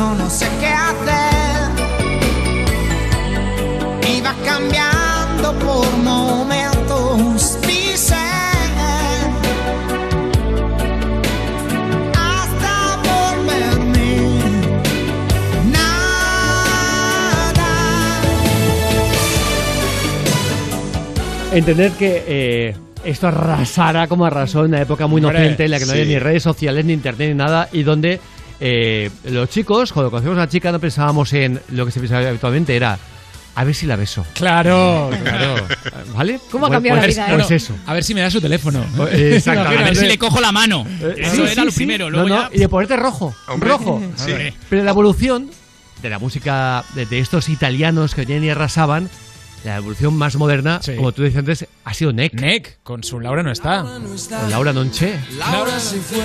[0.00, 1.68] no, no sé qué hacer.
[4.16, 8.18] Iba cambiando por momentos mi ser.
[12.16, 12.74] Hasta
[13.08, 14.12] volverme
[15.70, 17.68] nada.
[21.52, 22.24] Entender que...
[22.26, 26.04] Eh esto arrasará como arrasó en una época muy inocente en la que no había
[26.04, 28.20] ni redes sociales, ni internet, ni nada, y donde
[28.60, 32.28] eh, los chicos, cuando conocíamos a una chica, no pensábamos en lo que se pensaba
[32.28, 32.98] habitualmente, era
[33.54, 34.24] a ver si la beso.
[34.34, 35.54] Claro, claro.
[36.14, 36.40] ¿Vale?
[36.50, 37.34] ¿Cómo ha Pues- cambiado la pues- vida, eh?
[37.34, 37.74] Pues eso.
[37.86, 38.84] A ver si me da su teléfono.
[39.10, 39.78] Eh, exactamente.
[39.82, 40.86] A ver si le cojo la mano.
[41.00, 41.76] Eh, Eso sí, era sí, lo sí.
[41.76, 42.04] primero.
[42.10, 42.56] No, Luego no, ya...
[42.56, 43.34] y de ponerte rojo.
[43.48, 44.00] Hombre, rojo.
[44.16, 44.32] sí.
[44.68, 45.50] Pero la evolución
[46.02, 49.10] de la música de, de estos italianos que hoy y arrasaban,
[49.64, 50.94] la evolución más moderna, Sí.
[50.96, 52.40] como tú decías antes, ha sido Neck.
[52.40, 53.82] Nick, con su Laura no está.
[53.82, 55.18] Con Laura Nonche.
[55.38, 56.24] Laura se fue,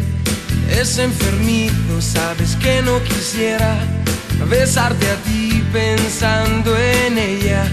[0.71, 3.77] Es enfermito, sabes que no quisiera
[4.49, 7.63] besarte a ti pensando en ella.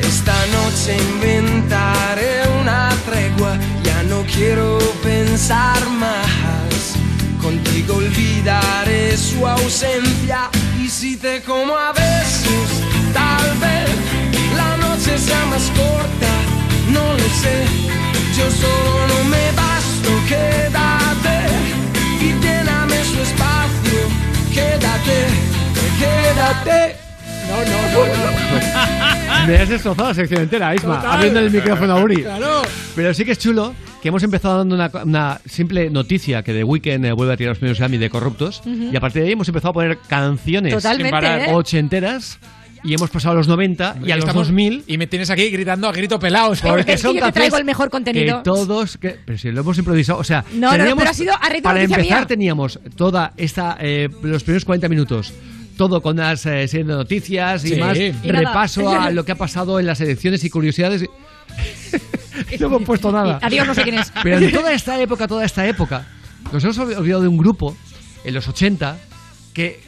[0.00, 6.96] Esta noche inventaré una tregua, ya no quiero pensar más.
[7.40, 10.50] Contigo olvidaré su ausencia
[10.82, 12.68] y si te como a besos,
[13.12, 13.90] tal vez
[14.56, 16.32] la noche sea más corta,
[16.90, 17.66] no lo sé.
[18.36, 21.01] Yo solo no me basto, quédate y
[23.22, 24.00] lléname su espacio.
[24.52, 25.26] Quédate,
[25.98, 26.96] quédate.
[27.48, 31.12] No, no, no, Me has destrozado la sección entera, Isma, Total.
[31.12, 32.22] abriendo el micrófono a Uri.
[32.22, 32.62] Claro.
[32.94, 36.64] Pero sí que es chulo que hemos empezado dando una, una simple noticia que The
[36.64, 39.32] Weeknd eh, vuelve a tirar los premios Grammy de corruptos y a partir de ahí
[39.32, 41.52] hemos empezado a poner canciones Totalmente, sin parar, ¿eh?
[41.52, 42.38] ochenteras
[42.84, 45.48] y hemos pasado a los 90 y a los Estamos- 2000 Y me tienes aquí
[45.50, 46.54] gritando a grito pelado.
[46.56, 46.72] ¿sabes?
[46.72, 48.38] porque Es que son yo te canciones traigo el mejor contenido.
[48.38, 51.14] que todos que, pero si lo hemos improvisado o sea No, no, teníamos- pero ha
[51.14, 52.26] sido a ritmo para empezar mía.
[52.26, 55.32] teníamos toda esta eh, los primeros 40 minutos
[55.76, 57.76] todo con unas eh, serie de noticias y Sí.
[57.76, 61.02] más Y repaso a lo que ha pasado en las elecciones y curiosidades
[62.50, 64.12] y no hemos puesto nada Adiós, no sé quién es.
[64.22, 66.06] pero en toda esta época toda esta época
[66.52, 67.76] nos hemos olvidado de un grupo
[68.24, 68.98] en los 80
[69.54, 69.80] que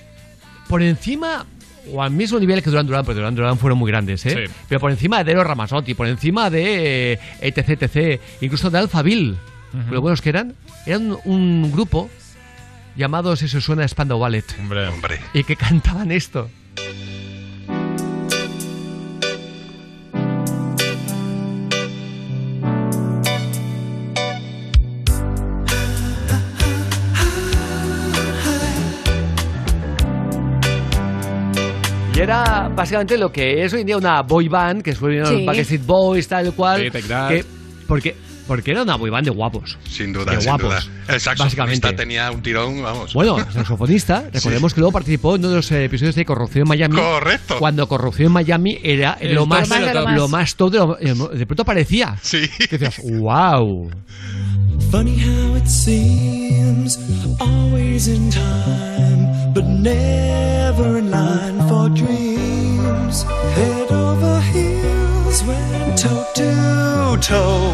[0.69, 1.45] por encima
[1.93, 4.47] o al mismo nivel que Duran Duran, porque Duran Duran fueron muy grandes, ¿eh?
[4.47, 4.53] Sí.
[4.69, 9.35] Pero por encima de Eros Ramazzotti, por encima de eh, etc, etc, incluso de Alphaville,
[9.91, 10.55] lo buenos que eran,
[10.87, 12.09] eran un, un grupo
[12.97, 15.21] llamado, si se os suena, Spandau Ballet, Hombre, Hombre.
[15.33, 16.49] y que cantaban esto.
[32.25, 35.45] Era básicamente lo que es hoy en día una boy band, que fue los Sí.
[35.45, 36.83] Backstreet Boys, tal cual.
[36.83, 37.45] Sí, que-
[37.87, 38.17] porque,
[38.47, 39.79] porque era una boy band de guapos.
[39.89, 40.79] Sin duda, De sin guapos, duda.
[41.09, 41.93] El saxofonista básicamente.
[41.93, 43.13] tenía un tirón, vamos.
[43.15, 46.69] Bueno, saxofonista, recordemos que luego participó en uno de los eh, episodios de Corrupción en
[46.69, 46.97] Miami.
[46.97, 47.57] Correcto.
[47.59, 50.11] Cuando Corrupción en Miami era El lo más, de lo top.
[50.11, 52.17] lo más top de, lo- de pronto aparecía.
[52.23, 52.49] Sí.
[52.71, 53.91] Que decías, wow.
[54.91, 56.99] Funny how it seems,
[57.41, 63.23] always in time, but never in line for dreams.
[63.23, 67.73] Head over heels, went toe to toe.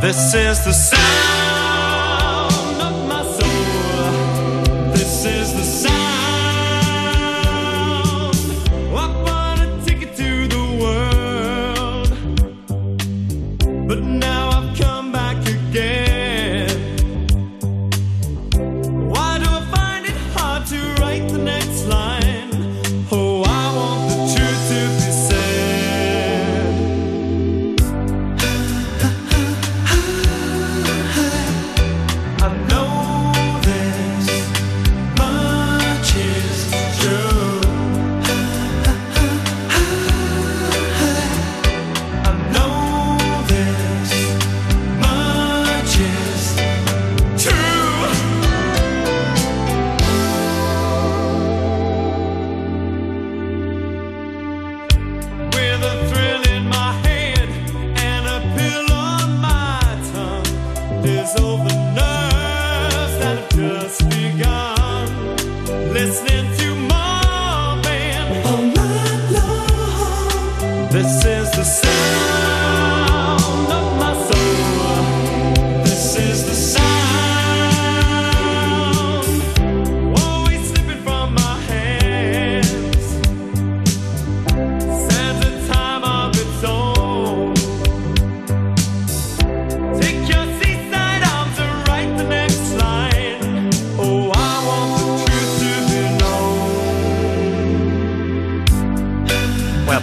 [0.00, 1.65] This is the sound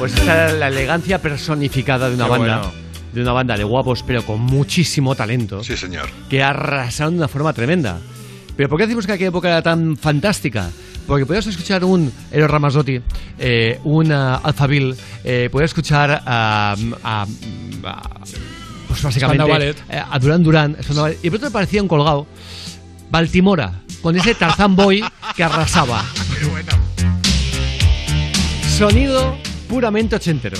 [0.01, 2.57] Esta es la elegancia personificada de una Qué banda.
[2.59, 2.83] bueno.
[3.13, 5.63] De una banda de guapos, pero con muchísimo talento.
[5.63, 6.09] Sí, señor.
[6.29, 7.99] Que arrasaron de una forma tremenda.
[8.57, 10.69] Pero ¿por qué decimos que aquella época era tan fantástica?
[11.05, 12.99] Porque podías escuchar un Eros Ramazzotti,
[13.37, 17.25] eh, un ah, Alphaville, eh, podías escuchar a, a-
[17.83, 18.19] a-
[18.87, 19.43] pues básicamente
[19.89, 22.25] eh, a Duran Duran, Spandau Ballet, y pronto me parecía un colgado
[23.11, 25.03] Baltimora, con ese Tarzan Boy
[25.35, 26.03] que arrasaba.
[28.77, 29.35] Sonido
[29.67, 30.57] puramente ochentero.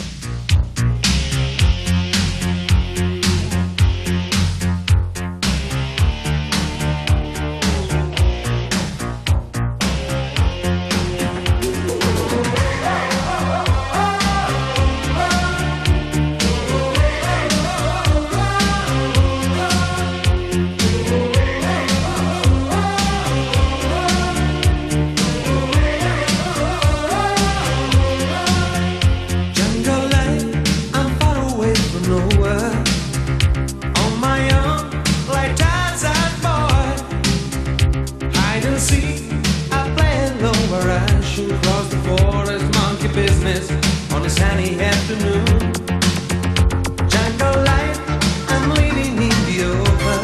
[44.37, 45.45] Sunny afternoon.
[47.13, 47.99] Jungle life,
[48.53, 50.23] I'm living in the open.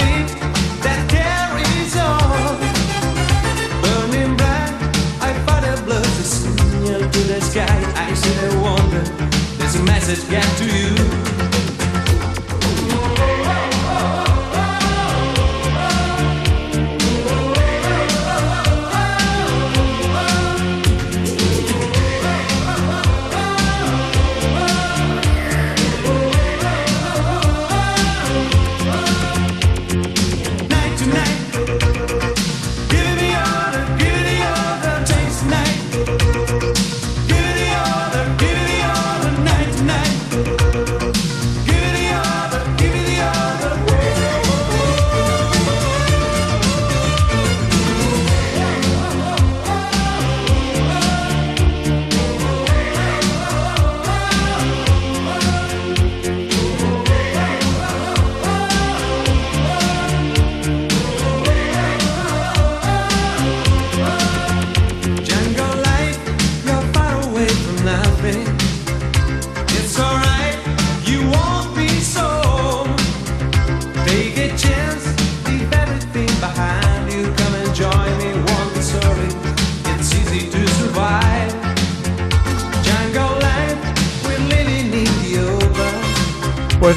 [0.00, 0.30] Beat
[0.84, 2.58] that carries on.
[3.82, 4.74] Burning bright,
[5.28, 5.32] I
[6.22, 7.78] a signal to the sky.
[8.04, 8.08] I
[8.62, 9.04] wonder,
[9.76, 10.24] a message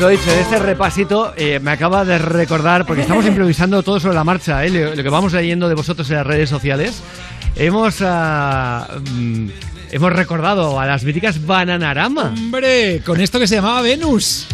[0.01, 4.23] lo dicho, este repasito eh, me acaba de recordar, porque estamos improvisando todo sobre la
[4.23, 4.71] marcha, ¿eh?
[4.71, 7.03] lo, lo que vamos leyendo de vosotros en las redes sociales.
[7.55, 9.47] Hemos, mm,
[9.91, 12.33] hemos recordado a las míticas Bananarama.
[12.35, 14.47] Hombre, con esto que se llamaba Venus.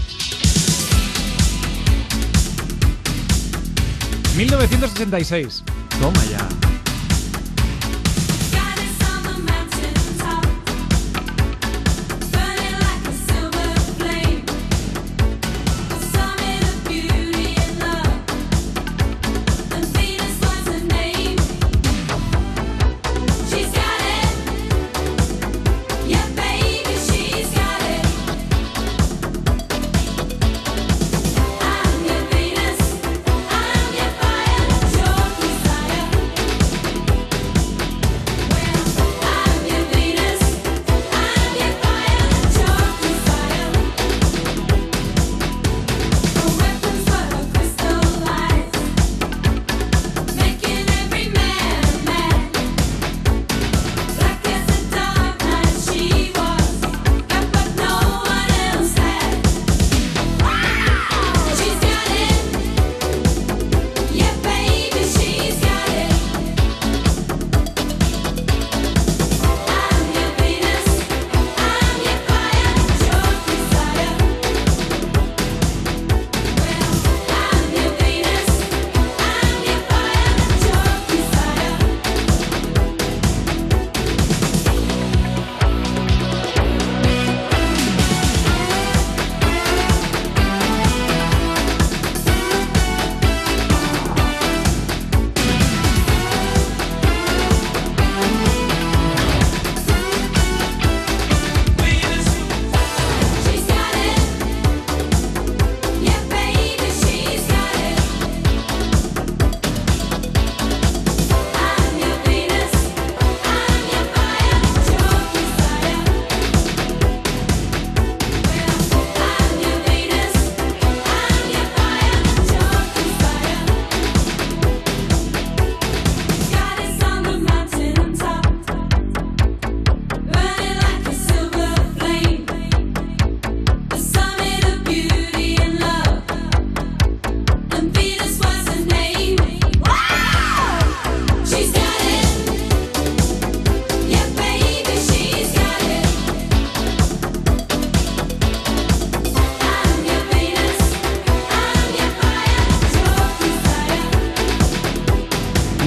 [4.35, 5.63] 1986.
[6.01, 6.66] Toma ya.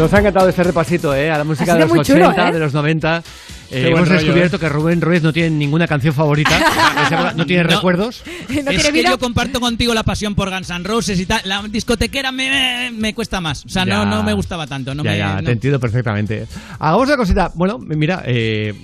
[0.01, 1.31] Nos ha encantado este repasito ¿eh?
[1.31, 2.53] a la música de los muy 80, chulo, ¿eh?
[2.53, 3.23] de los 90.
[3.71, 4.59] Eh, hemos rollo, descubierto ¿eh?
[4.59, 6.51] que Rubén Ruiz no tiene ninguna canción favorita.
[7.37, 7.69] no tiene No.
[7.69, 8.23] recuerdos.
[8.49, 11.43] es que yo comparto contigo la pasión por Guns N' Roses y tal.
[11.45, 13.67] La discotequera me, me cuesta más.
[13.67, 13.95] O sea, Ya.
[13.97, 14.95] no, no me gustaba tanto.
[14.95, 15.43] No ya, me, ya, no.
[15.43, 16.47] te entiendo perfectamente.
[16.79, 17.53] Hagamos una cosita.
[17.55, 18.75] Bueno, mira, eh,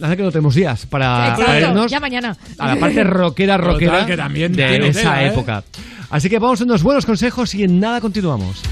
[0.00, 2.34] hace que no tenemos días para, para irnos ya mañana.
[2.58, 5.26] a la parte rockera, Total, rockera que también de esa tela, ¿eh?
[5.26, 5.64] época.
[6.08, 8.62] Así que vamos a unos buenos consejos y en nada continuamos.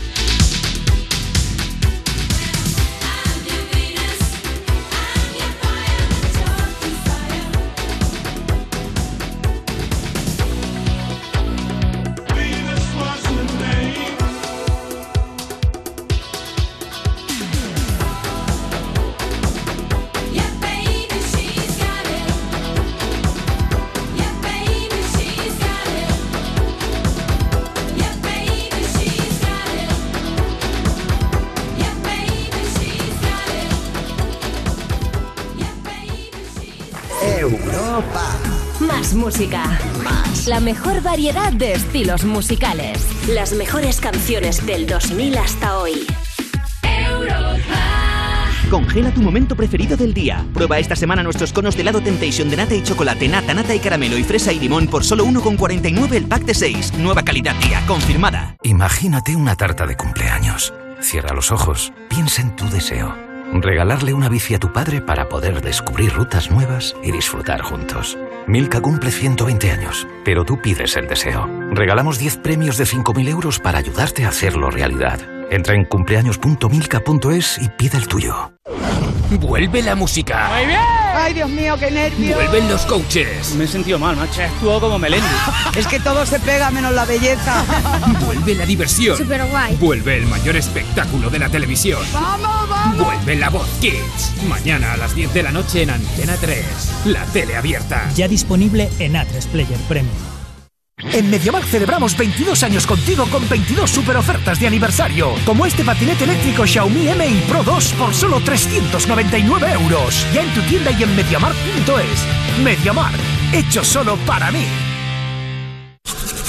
[40.63, 43.05] Mejor variedad de estilos musicales.
[43.29, 46.07] Las mejores canciones del 2000 hasta hoy.
[48.71, 50.47] Congela tu momento preferido del día.
[50.55, 53.81] Prueba esta semana nuestros conos de helado Temptation de nata y chocolate, nata, nata y
[53.81, 56.95] caramelo y fresa y limón por solo 1,49 el pack de 6.
[56.99, 58.57] Nueva calidad día, confirmada.
[58.63, 60.73] Imagínate una tarta de cumpleaños.
[61.01, 63.15] Cierra los ojos, piensa en tu deseo.
[63.53, 68.17] Regalarle una bici a tu padre para poder descubrir rutas nuevas y disfrutar juntos.
[68.47, 71.49] Milka cumple 120 años, pero tú pides el deseo.
[71.71, 75.21] Regalamos 10 premios de 5.000 euros para ayudarte a hacerlo realidad.
[75.51, 78.53] Entra en cumpleaños.milka.es y pide el tuyo.
[79.39, 80.51] Vuelve la música.
[80.55, 80.81] Muy bien.
[81.15, 82.35] Ay, Dios mío, qué nervios.
[82.35, 83.55] Vuelven los coaches.
[83.55, 84.43] Me he sentido mal, macho.
[84.43, 85.27] Estuvo como Melendi.
[85.77, 87.65] es que todo se pega menos la belleza.
[88.27, 89.17] Vuelve la diversión.
[89.17, 89.77] Súper guay.
[89.77, 92.01] Vuelve el mayor espectáculo de la televisión.
[92.13, 93.05] ¡Vamos, vamos!
[93.05, 94.45] Vuelve la voz Kids.
[94.49, 96.65] Mañana a las 10 de la noche en Antena 3.
[97.07, 98.09] La tele abierta.
[98.15, 100.32] Ya disponible en A3 Player Premium.
[101.13, 106.25] En MediaMarkt celebramos 22 años contigo con 22 super ofertas de aniversario, como este patinete
[106.25, 110.27] eléctrico Xiaomi Mi Pro 2 por solo 399 euros.
[110.33, 112.63] Ya en tu tienda y en MediaMarkt.es.
[112.63, 113.21] MediaMarkt,
[113.53, 114.67] hecho solo para mí.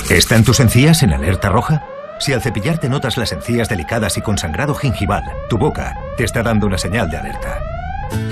[0.10, 1.86] ¿Están tus encías en alerta roja?
[2.20, 6.44] Si al cepillarte notas las encías delicadas y con sangrado gingival, tu boca te está
[6.44, 7.73] dando una señal de alerta.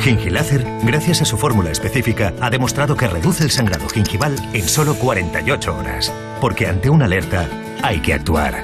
[0.02, 4.96] Gingilácer, gracias a su fórmula específica, ha demostrado que reduce el sangrado gingival en solo
[4.96, 6.12] 48 horas.
[6.40, 7.48] Porque ante una alerta
[7.84, 8.64] hay que actuar.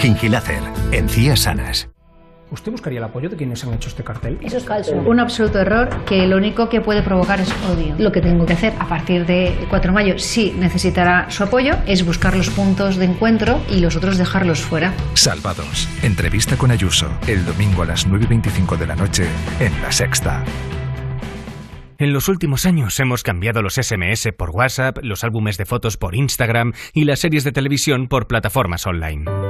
[0.00, 1.88] Gingilácer, encías sanas.
[2.50, 4.38] ¿Usted buscaría el apoyo de quienes han hecho este cartel?
[4.42, 4.94] Eso es falso.
[4.94, 7.94] Un absoluto error que lo único que puede provocar es odio.
[7.98, 11.74] Lo que tengo que hacer a partir de 4 de mayo, si necesitará su apoyo,
[11.86, 14.92] es buscar los puntos de encuentro y los otros dejarlos fuera.
[15.14, 15.88] Salvados.
[16.02, 17.08] Entrevista con Ayuso.
[17.28, 19.26] El domingo a las 9.25 de la noche
[19.60, 20.44] en La Sexta.
[21.98, 26.16] En los últimos años hemos cambiado los SMS por WhatsApp, los álbumes de fotos por
[26.16, 29.49] Instagram y las series de televisión por plataformas online.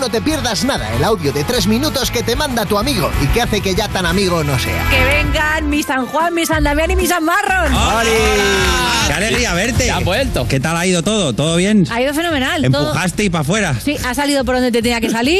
[0.11, 3.41] Te Pierdas Nada, el audio de tres minutos que te manda tu amigo y que
[3.41, 4.85] hace que ya tan amigo no sea.
[4.89, 7.71] Que vengan mi San Juan, mi San Damián y mi San Marron.
[9.07, 9.85] ¡Qué alegría verte!
[9.85, 10.47] ¿Te has vuelto?
[10.47, 11.33] ¿Qué tal ha ido todo?
[11.33, 11.85] ¿Todo bien?
[11.89, 12.61] Ha ido fenomenal.
[12.71, 12.87] todo.
[12.89, 13.75] ¿Empujaste y para afuera?
[13.83, 15.39] Sí, ha salido por donde te tenía que salir.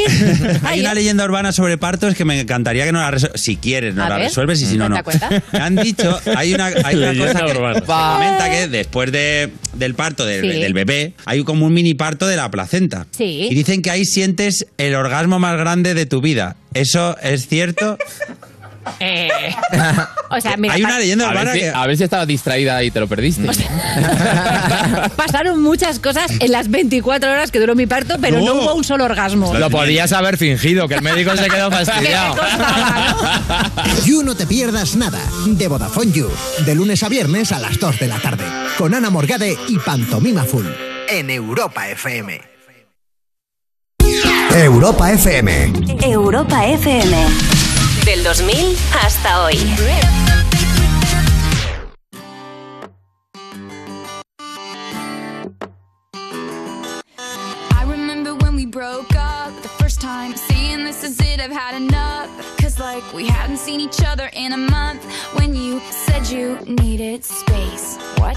[0.64, 3.40] Hay una leyenda urbana sobre partos que me encantaría que no la resuelvas.
[3.40, 5.02] Si quieres, no A la ver, resuelves y si no, no.
[5.04, 5.28] cuenta.
[5.52, 7.80] Me han dicho, hay una, hay una cosa que urbana.
[7.82, 10.60] comenta que después de, del parto del, Sí.
[10.60, 13.06] del bebé hay como un mini parto de la placenta.
[13.10, 13.48] Sí.
[13.50, 16.56] Y dicen que ahí sientes el orgasmo más grande de tu vida.
[16.74, 17.98] ¿Eso es cierto?
[18.98, 19.28] Eh,
[20.28, 21.68] o sea, mira, Hay una leyenda a ver, si, que...
[21.70, 23.46] a ver si estabas distraída y te lo perdiste.
[25.16, 28.54] pasaron muchas cosas en las 24 horas que duró mi parto, pero no, No.
[28.54, 29.54] hubo un solo orgasmo.
[29.54, 32.34] Lo podías haber fingido, que el médico se quedó fastidiado.
[34.04, 36.28] You No Te Pierdas Nada, de Vodafone You,
[36.66, 38.44] de lunes a viernes a las 2 de la tarde,
[38.78, 40.66] con Ana Morgade y Pantomima Full,
[41.08, 42.51] en Europa FM.
[44.54, 45.48] Europa FM.
[46.04, 47.10] Europa FM.
[48.04, 49.56] Del 2000 hasta hoy.
[57.70, 61.74] I remember when we broke up the first time, saying this is it, I've had
[61.74, 62.28] enough.
[62.58, 65.02] Cause like we hadn't seen each other in a month
[65.34, 67.96] when you said you needed space.
[68.18, 68.36] What?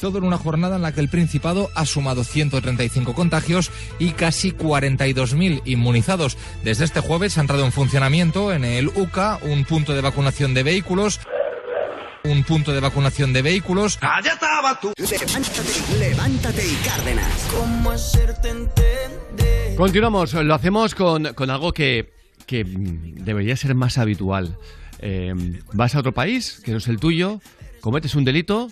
[0.00, 4.52] Todo en una jornada en la que el Principado ha sumado 135 contagios y casi
[4.52, 6.38] 42.000 inmunizados.
[6.64, 10.62] Desde este jueves ha entrado en funcionamiento en el UCA un punto de vacunación de
[10.62, 11.20] vehículos.
[12.24, 13.98] Un punto de vacunación de vehículos.
[14.00, 14.92] ¡Allá estaba tú!
[14.98, 17.48] Levántate, levántate y Cárdenas.
[17.58, 19.76] ¿Cómo hacerte entender?
[19.76, 22.12] Continuamos, lo hacemos con, con algo que,
[22.46, 24.58] que debería ser más habitual.
[24.98, 25.34] Eh,
[25.72, 27.40] vas a otro país, que no es el tuyo,
[27.80, 28.68] cometes un delito,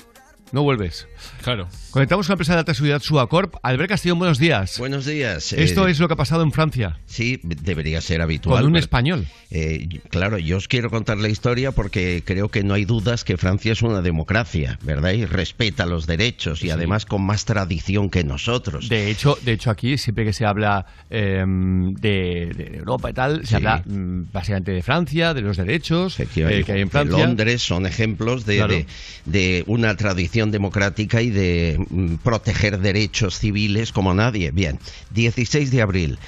[0.53, 1.07] no vuelves.
[1.43, 1.69] Claro.
[1.91, 3.57] Conectamos con la empresa de alta seguridad Suacorp.
[3.63, 4.79] Albert Castillo, buenos días.
[4.79, 5.53] Buenos días.
[5.53, 6.99] Esto Eh, es lo que ha pasado en Francia.
[7.07, 8.59] Sí, debería ser habitual.
[8.59, 9.27] Con un pero- español.
[9.51, 13.37] Eh, claro, yo os quiero contar la historia porque creo que no hay dudas que
[13.39, 15.13] Francia es una democracia, ¿verdad?
[15.13, 18.89] Y respeta los derechos y además con más tradición que nosotros.
[18.91, 23.41] De hecho, de hecho aquí siempre que se habla eh, de, de Europa y tal,
[23.41, 23.55] se Sí.
[23.57, 27.19] habla mm, básicamente de Francia, de los derechos eh, que hay en De Francia.
[27.27, 28.73] Londres son ejemplos de, Claro.
[28.75, 28.87] de-
[29.25, 34.51] de una tradición democrática y de mm, proteger derechos civiles como nadie.
[34.51, 34.79] Bien,
[35.11, 36.19] 16 de abril.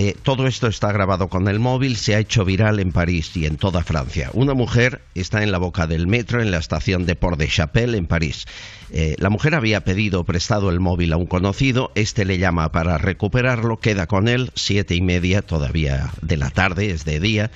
[0.00, 3.46] Eh, todo esto está grabado con el móvil, se ha hecho viral en París y
[3.46, 4.30] en toda Francia.
[4.32, 7.98] Una mujer está en la boca del metro en la estación de Port de Chapelle
[7.98, 8.46] en París.
[8.92, 12.96] Eh, la mujer había pedido prestado el móvil a un conocido, este le llama para
[12.96, 17.50] recuperarlo, queda con él, siete y media todavía de la tarde, es de día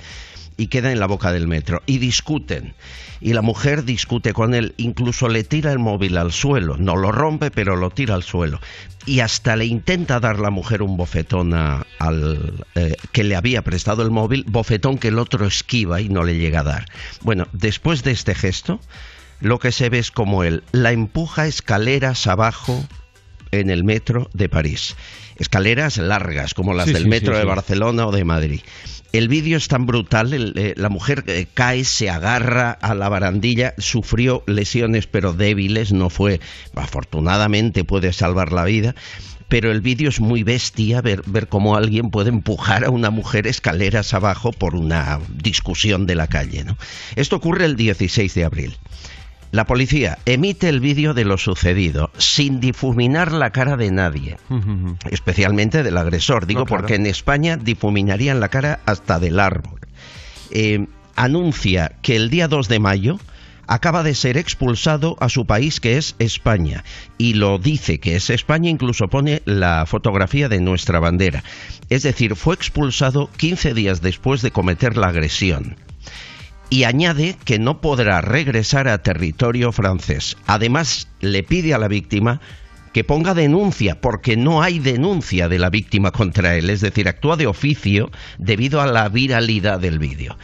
[0.57, 2.73] y queda en la boca del metro y discuten.
[3.21, 7.11] Y la mujer discute con él, incluso le tira el móvil al suelo, no lo
[7.11, 8.59] rompe, pero lo tira al suelo.
[9.05, 13.61] Y hasta le intenta dar la mujer un bofetón a- al eh, que le había
[13.61, 16.85] prestado el móvil, bofetón que el otro esquiva y no le llega a dar.
[17.21, 18.79] Bueno, después de este gesto,
[19.39, 22.85] lo que se ve es como él la empuja escaleras abajo
[23.51, 24.95] en el metro de París.
[25.37, 27.45] Escaleras largas, como las Sí, del sí, metro sí, de.
[27.45, 28.61] Barcelona o de Madrid.
[29.11, 33.09] El vídeo es tan brutal, el, eh, la mujer eh, cae, se agarra a la
[33.09, 36.39] barandilla, sufrió lesiones pero débiles, no fue,
[36.75, 38.95] afortunadamente puede salvar la vida,
[39.53, 43.45] pero el vídeo es muy bestia ver, ver cómo alguien puede empujar a una mujer
[43.45, 46.63] escaleras abajo por una discusión de la calle.
[46.63, 46.75] ¿no?
[47.15, 48.77] Esto ocurre el 16 de abril.
[49.53, 54.37] La policía emite el vídeo de lo sucedido sin difuminar la cara de nadie,
[55.11, 56.47] especialmente del agresor.
[56.47, 56.81] Digo No, claro.
[56.81, 59.79] porque en España difuminarían la cara hasta del árbol.
[60.49, 63.19] Eh, anuncia que el día 2 de mayo
[63.67, 66.83] acaba de ser expulsado a su país que es España
[67.19, 71.43] y lo dice que es España incluso pone la fotografía de nuestra bandera
[71.89, 75.77] es decir fue expulsado 15 días después de cometer la agresión
[76.73, 80.37] y añade que no podrá regresar a territorio francés.
[80.47, 82.41] Además, le pide a la víctima
[82.93, 87.37] que ponga denuncia, porque no hay denuncia de la víctima contra él, es decir, actúa
[87.37, 88.09] de oficio
[88.39, 90.35] debido a la viralidad del vídeo.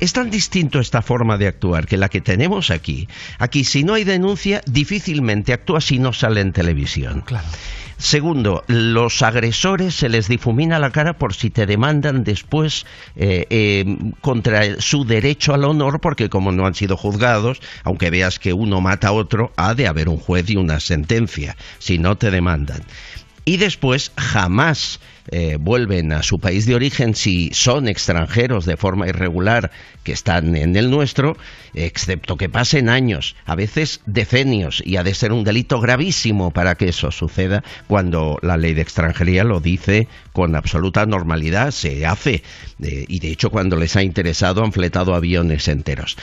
[0.00, 3.06] Es tan distinto esta forma de actuar que la que tenemos aquí.
[3.38, 7.20] Aquí, si no hay denuncia, difícilmente actúa si no sale en televisión.
[7.26, 7.46] Claro.
[7.98, 12.86] Segundo, los agresores se les difumina la cara por si te demandan después
[13.16, 18.38] eh, eh, contra su derecho al honor, porque como no han sido juzgados, aunque veas
[18.38, 22.16] que uno mata a otro, ha de haber un juez y una sentencia, si no
[22.16, 22.82] te demandan.
[23.44, 29.08] Y después jamás eh, vuelven a su país de origen si son extranjeros de forma
[29.08, 29.70] irregular
[30.02, 31.36] que están en el nuestro,
[31.72, 36.74] excepto que pasen años, a veces decenios, y ha de ser un delito gravísimo para
[36.74, 42.42] que eso suceda cuando la ley de extranjería lo dice con absoluta normalidad, se hace,
[42.82, 46.16] eh, y de hecho cuando les ha interesado han fletado aviones enteros.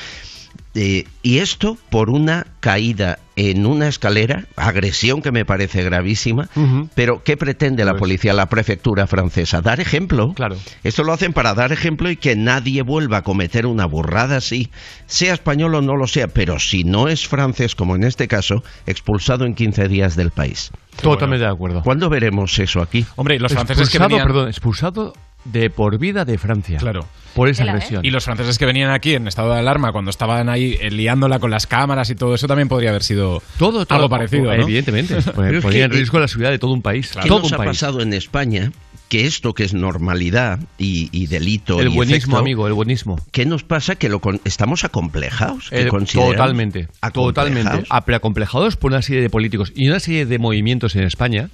[0.73, 6.47] Eh, y esto por una caída en una escalera, agresión que me parece gravísima,
[6.95, 9.61] pero ¿qué pretende la policía, la prefectura francesa?
[9.61, 10.33] Dar ejemplo.
[10.33, 10.57] Claro.
[10.83, 14.69] Esto lo hacen para dar ejemplo y que nadie vuelva a cometer una burrada así,
[15.07, 18.63] sea español o no lo sea, pero si no es francés, como en este caso,
[18.85, 20.71] expulsado en 15 días del país.
[21.01, 21.81] Totalmente de acuerdo.
[21.83, 23.05] ¿Cuándo veremos eso aquí?
[23.15, 24.27] Hombre, los franceses que venían...
[24.27, 25.13] perdón, expulsado
[25.45, 26.77] de por vida de Francia.
[26.77, 27.05] Claro.
[27.33, 27.75] Por esa Tela, ¿eh?
[27.75, 28.05] agresión.
[28.05, 31.39] Y los franceses que venían aquí en estado de alarma, cuando estaban ahí eh, liándola
[31.39, 34.45] con las cámaras y todo eso, también podría haber sido todo, todo, algo parecido.
[34.45, 34.53] ¿no?
[34.63, 35.15] Evidentemente.
[35.35, 37.11] Pero es Ponía en riesgo la seguridad de todo un país.
[37.21, 37.69] ¿Qué Todo nos un ha país.
[37.69, 38.71] pasado en España?
[39.07, 43.17] Que esto que es normalidad y, y delito El y buenismo, efecto, amigo, el buenismo.
[43.31, 43.95] ¿Qué nos pasa?
[43.95, 45.69] Que lo con- estamos acomplejados.
[45.69, 46.35] ¿Qué Eh, consideramos?
[46.37, 47.59] totalmente, totalmente.
[47.61, 47.87] ¿Acomplejados?
[47.89, 51.49] A- pero acomplejados por una serie de políticos y una serie de movimientos en España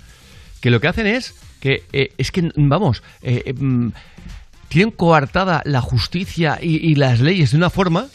[0.61, 3.91] que lo que hacen es que, eh, es que, vamos, eh, eh, mm,
[4.69, 8.07] tienen coartada la justicia y, y las leyes de una forma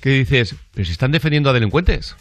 [0.00, 2.16] que dices, pero si están defendiendo a delincuentes.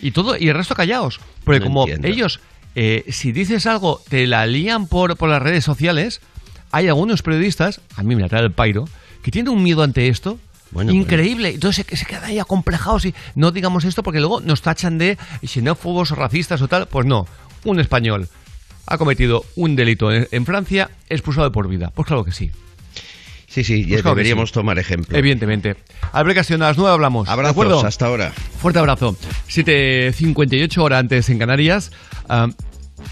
[0.00, 1.20] Y todo, y el resto callaos.
[1.44, 2.08] Porque No como entiendo.
[2.08, 2.40] ellos,
[2.74, 6.20] eh, si dices algo, te la lían por, por las redes sociales,
[6.72, 8.88] hay algunos periodistas, a mí me la trae el pairo,
[9.22, 10.38] que tienen un miedo ante esto.
[10.88, 11.50] Increíble.
[11.50, 15.18] Entonces se, se quedan ahí acomplejados y no digamos esto porque luego nos tachan de
[15.44, 16.88] xenófobos, racistas o tal.
[16.88, 17.26] Pues no,
[17.64, 18.28] un español
[18.86, 21.90] ha cometido un delito en, Francia, expulsado de por vida.
[21.94, 22.50] Pues claro que sí.
[23.48, 24.54] Sí, sí, Pues claro que deberíamos sí.
[24.54, 25.16] tomar ejemplo.
[25.16, 25.76] Evidentemente.
[26.12, 27.26] Albert Castillo, a las 9 hablamos.
[27.26, 27.86] ¿de Abrazos, acuerdo?
[27.86, 28.32] hasta ahora.
[28.60, 29.16] Fuerte abrazo.
[29.48, 31.92] 7.58 horas antes en Canarias.
[32.28, 32.48] Ah,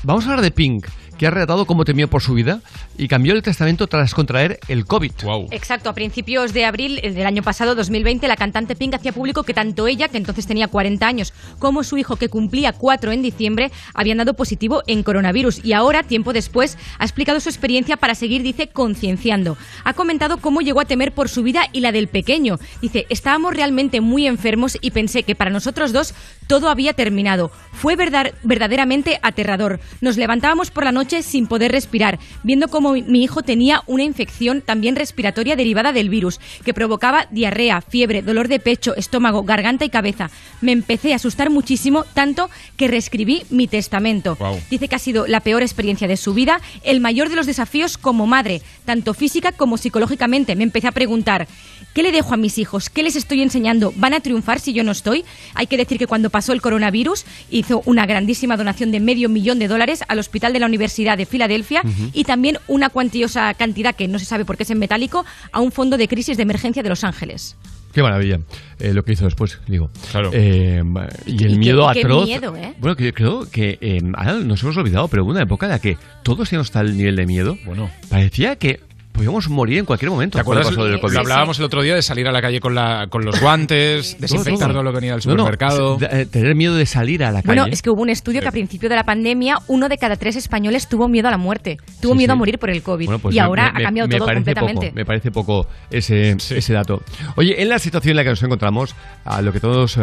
[0.03, 0.87] vamos a hablar de Pink,
[1.21, 2.63] que ha relatado cómo temió por su vida
[2.97, 5.13] y cambió el testamento tras contraer el COVID.
[5.51, 9.43] Exacto, a principios de abril eh, del año pasado, 2020, la cantante Pink hacía público
[9.43, 13.21] que tanto ella, que entonces tenía 40 años, como su hijo, que cumplía 4 en
[13.21, 15.63] diciembre, habían dado positivo en coronavirus.
[15.63, 19.59] Y ahora, tiempo después, ha explicado su experiencia para seguir, dice, concienciando.
[19.85, 22.59] Ha comentado cómo llegó a temer por su vida y la del pequeño.
[22.81, 26.15] Dice, estábamos realmente muy enfermos y pensé que para nosotros dos
[26.51, 27.53] todo había terminado.
[27.73, 29.79] Fue verdad- verdaderamente aterrador.
[30.01, 34.61] Nos levantábamos por la noche sin poder respirar, viendo cómo mi- hijo tenía una infección
[34.61, 39.91] también respiratoria derivada del virus, que provocaba diarrea, fiebre, dolor de pecho, estómago, garganta y
[39.91, 40.29] cabeza.
[40.61, 44.37] Me empecé a asustar muchísimo, tanto que reescribí mi testamento.
[44.71, 47.97] Dice que ha sido la peor experiencia de su vida, el mayor de los desafíos
[47.97, 50.57] como madre, tanto física como psicológicamente.
[50.57, 51.47] Me empecé a preguntar,
[51.95, 52.91] ¿qué le dejo a mis hijos?
[52.91, 53.93] ¿Qué les estoy enseñando?
[53.95, 55.25] ¿Van a triunfar si yo no estoy?
[55.55, 59.59] Hay que decir que cuando pasó el coronavirus hizo una grandísima donación de medio millón
[59.59, 61.83] de dólares al Hospital de la Universidad de Filadelfia
[62.13, 65.61] y también una cuantiosa cantidad que no se sabe por qué es en metálico a
[65.61, 67.57] un fondo de crisis de emergencia de Los Ángeles.
[67.93, 68.39] Qué maravilla
[68.79, 69.91] eh, lo que hizo después, digo.
[70.13, 70.31] Claro.
[70.33, 70.81] Eh,
[71.27, 72.25] y el Y qué- miedo qué atroz.
[72.27, 72.75] miedo, ¿eh?
[72.79, 75.73] Bueno, que yo creo que eh, ahora nos hemos olvidado, pero hubo una época en
[75.73, 77.59] la que todos teníamos tal nivel de miedo.
[77.67, 77.91] Bueno.
[78.09, 78.79] Parecía que
[79.13, 80.37] podíamos morir en cualquier momento.
[80.39, 80.69] ¿Te acuerdas?
[80.69, 81.13] pasó del COVID.
[81.15, 84.17] Lo hablábamos el otro día de salir a la calle con, la, con los guantes,
[84.21, 85.99] desinfectar todo lo que venía del No, no, supermercado.
[86.11, 87.61] eh, tener miedo de salir a la calle.
[87.61, 90.17] Bueno, es que hubo un estudio que a principio de la pandemia uno de cada
[90.17, 92.33] tres españoles tuvo miedo a la muerte, tuvo Sí, miedo sí.
[92.33, 93.07] a morir por el COVID.
[93.07, 94.87] Bueno, pues y me- ahora me- ha cambiado me todo completamente.
[94.87, 97.03] Poco, me parece poco ese, ese dato.
[97.37, 98.95] Oye, en la situación en la que nos encontramos,
[99.25, 100.03] a lo que todos eh,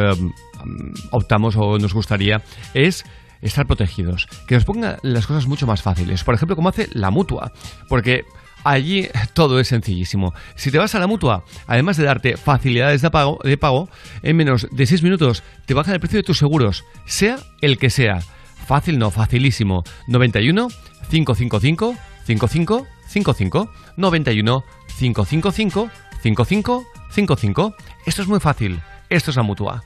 [1.12, 2.42] optamos o nos gustaría
[2.74, 3.04] es
[3.42, 4.28] estar protegidos.
[4.48, 6.24] Que nos ponga las cosas mucho más fáciles.
[6.24, 7.52] Por ejemplo, como hace la mutua.
[7.88, 8.24] Porque
[8.64, 10.34] Allí todo es sencillísimo.
[10.56, 13.90] Si te vas a la mutua, además de darte facilidades de pago, de pago
[14.24, 17.90] en menos de 6 minutos te bajan el precio de tus seguros, sea el que
[17.90, 18.20] sea.
[18.68, 19.84] Fácil no, facilísimo.
[20.08, 20.68] 91
[21.10, 21.96] 555
[22.26, 24.64] 5555 91
[25.00, 25.90] 555
[26.22, 27.76] 5555.
[28.06, 28.82] Esto es muy fácil.
[29.10, 29.84] Esto es la mutua.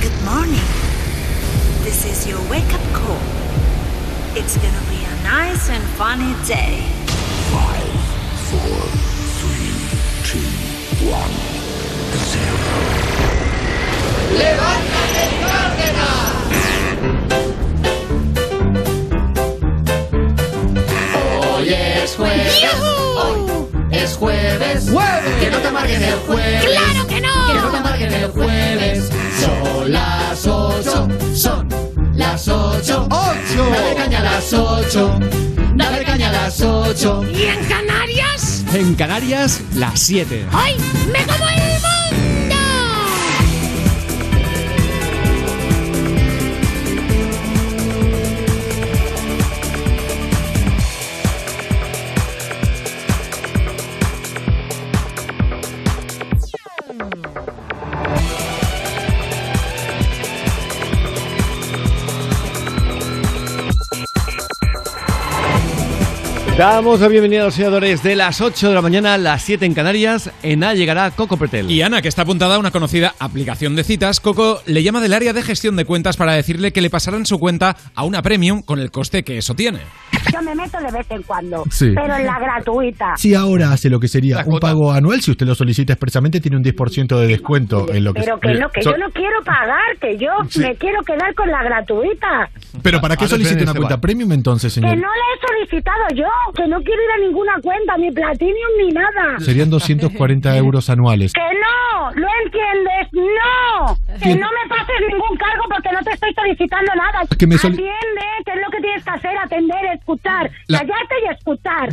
[0.00, 0.60] Good morning.
[1.82, 3.45] This is your wake up call.
[4.38, 6.82] It's gonna be a nice and funny day.
[7.50, 7.88] Five,
[8.50, 8.76] four,
[9.40, 9.72] three,
[10.28, 10.44] two,
[11.08, 11.32] one,
[12.20, 12.56] zero.
[14.36, 15.24] ¡Levántate,
[21.40, 22.64] Hoy es jueves.
[23.16, 24.90] Hoy es jueves.
[25.40, 26.64] Que no te amarguen el jueves.
[26.66, 27.46] ¡Claro que no!
[27.46, 29.10] Que no te amarguen el jueves.
[29.40, 31.08] Son las ocho.
[31.34, 33.08] Son las ocho.
[33.10, 33.70] ¡Ocho!
[33.70, 35.18] Dale caña a las ocho.
[35.74, 37.24] Dale caña a las ocho.
[37.32, 38.64] ¿Y en Canarias?
[38.72, 40.46] En Canarias, las 7.
[40.52, 40.76] ¡Ay!
[41.12, 42.05] ¡Me como el
[66.56, 69.66] Damos la bienvenida a los señores de las 8 de la mañana a las 7
[69.66, 70.30] en Canarias.
[70.42, 71.70] En A llegará Coco Pretel.
[71.70, 75.12] Y Ana, que está apuntada a una conocida aplicación de citas, Coco le llama del
[75.12, 78.62] área de gestión de cuentas para decirle que le pasarán su cuenta a una premium
[78.62, 79.80] con el coste que eso tiene.
[80.32, 81.92] Yo me meto de vez en cuando, Sí.
[81.94, 83.12] pero en la gratuita.
[83.16, 86.56] Si ahora hace lo que sería un pago anual, si usted lo solicita expresamente, tiene
[86.56, 89.42] un 10% de descuento en lo que Pero que no, que So- yo no quiero
[89.44, 90.60] pagar, que yo Sí.
[90.60, 92.48] me quiero quedar con la gratuita.
[92.82, 94.96] Pero ¿para qué esperen, una cuenta premium entonces, Que señor?
[94.96, 96.24] no la he solicitado yo,
[96.54, 99.38] que no quiero ir a ninguna cuenta, ni Platinum ni nada.
[99.40, 101.32] Serían 240 euros anuales.
[101.32, 103.08] Que no, ¿lo entiendes?
[103.12, 107.26] No, que no me pases ningún cargo porque no te estoy solicitando nada.
[107.38, 111.14] Que me soli- Atiende, que es lo que tienes que hacer, atender, escuchar, La- callarte
[111.24, 111.88] y escuchar.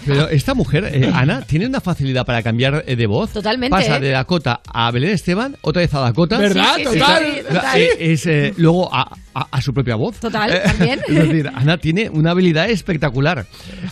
[0.06, 3.32] Pero esta mujer, eh, Ana, tiene una facilidad para cambiar eh, de voz.
[3.32, 6.38] Totalmente, Pasa de Dakota a Belén Esteban, otra vez a Dakota.
[6.38, 6.74] ¿Verdad?
[6.76, 7.78] Sí, sí, Está- sí, total.
[7.80, 10.18] eh, es eh, luego a, a- a su propia voz.
[10.20, 11.00] Total, Eh, también.
[11.08, 13.46] Es decir, Ana tiene una habilidad espectacular.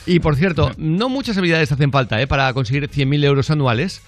[0.07, 4.03] Y por cierto, no muchas habilidades hacen falta eh, para conseguir 100.000 euros anuales.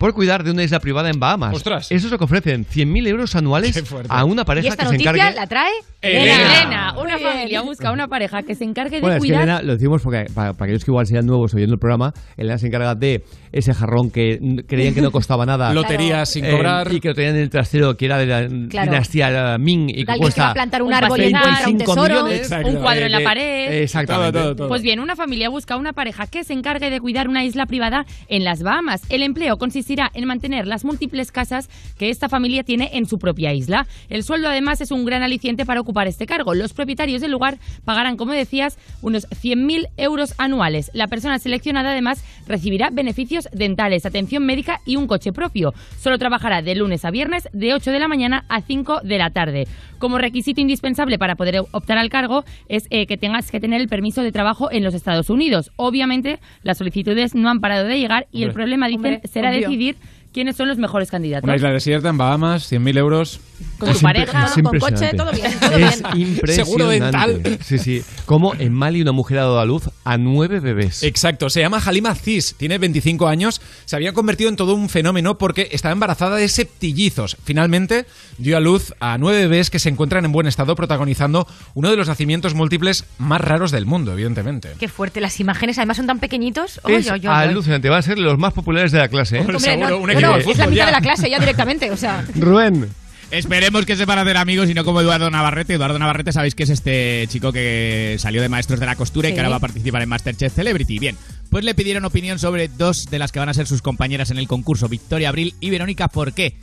[0.00, 1.54] Por cuidar de una isla privada en Bahamas.
[1.54, 1.92] Ostras.
[1.92, 4.92] Eso es lo que ofrecen, 100.000 euros anuales a una ¿Y pareja esta que se
[4.94, 5.36] noticia encargue.
[5.36, 5.70] la trae?
[6.02, 6.60] Elena.
[6.62, 9.42] Elena, una familia busca una pareja que se encargue de Bueno, es que cuidar.
[9.42, 12.56] Elena, lo decimos porque para, para aquellos que igual sean nuevos oyendo el programa, Elena
[12.58, 13.22] se encarga de
[13.52, 15.74] ese jarrón que creían que no costaba nada.
[15.74, 16.90] Lotería sin Eh, cobrar.
[16.92, 18.90] y que lo tenían en el trasero, que era de la Claro.
[18.92, 21.78] dinastía Ming y que Alguien que cuesta va a plantar un un árbol un 25
[21.78, 22.24] tesoro.
[22.24, 22.50] millones.
[22.64, 23.82] Un cuadro en la de- pared.
[23.82, 24.32] Exactamente.
[24.32, 24.68] Todo, todo, todo.
[24.68, 28.06] Pues bien, una familia busca una pareja que se encargue de cuidar una isla privada
[28.28, 29.02] en las Bahamas.
[29.10, 33.52] El empleo consistirá en mantener las múltiples casas que esta familia tiene en su propia
[33.52, 33.86] isla.
[34.08, 36.54] El sueldo además es un gran aliciente para ocupar este cargo.
[36.54, 40.90] Los propietarios del lugar pagarán, como decías, unos 100.000 euros anuales.
[40.94, 45.74] La persona seleccionada además recibirá beneficios dentales, atención médica y un coche propio.
[45.98, 49.30] Solo trabajará de lunes a viernes de 8 de la mañana a 5 de la
[49.30, 49.66] tarde.
[49.98, 53.88] Como requisito indispensable para poder optar al cargo es eh, que tengas que tener el
[53.88, 55.72] permiso de trabajo en los Estados Unidos.
[55.76, 59.60] Obviamente, las solicitudes no han parado de llegar y el problema, dicen, Hombre, será obvio.
[59.60, 59.96] decidir
[60.32, 61.44] quiénes son los mejores candidatos.
[61.44, 63.40] Una isla desierta en Bahamas, 100.000 euros.
[63.78, 64.78] Con tu pareja, con impresionante.
[64.78, 66.28] coche, todo bien, todo Es bien.
[66.28, 66.54] impresionante.
[66.54, 67.58] Seguro dental.
[67.64, 68.02] Sí, sí.
[68.26, 71.02] Como en Mali una mujer ha dado a luz a nueve bebés.
[71.02, 75.38] Exacto, se llama Halima Cis, tiene 25 años, se había convertido en todo un fenómeno
[75.38, 77.36] porque estaba embarazada de septillizos.
[77.44, 78.06] Finalmente
[78.38, 81.96] dio a luz a nueve bebés que se encuentran en buen estado protagonizando uno de
[81.96, 84.70] los nacimientos múltiples más raros del mundo, evidentemente.
[84.78, 86.80] Qué fuerte, las imágenes además son tan pequeñitos.
[86.84, 87.26] Oy, Es oy, oy.
[87.26, 87.88] alucinante.
[87.88, 89.38] Van a ser los más populares de la clase.
[89.38, 89.40] ¿eh?
[89.40, 90.86] Hombre, no, Seguro, un no, equipo no, de es la mitad ya.
[90.86, 92.24] de la clase ya directamente, o sea.
[92.36, 92.88] Rubén.
[93.30, 95.74] Esperemos que sepan hacer amigos y no como Eduardo Navarrete.
[95.74, 99.34] Eduardo Navarrete sabéis que es este chico que salió de Maestros de la Costura y
[99.34, 100.98] que ahora va a participar en Masterchef Celebrity.
[100.98, 101.16] Bien,
[101.48, 104.38] pues le pidieron opinión sobre dos de las que van a ser sus compañeras en
[104.38, 106.56] el concurso, Victoria Abril y Verónica Forqué.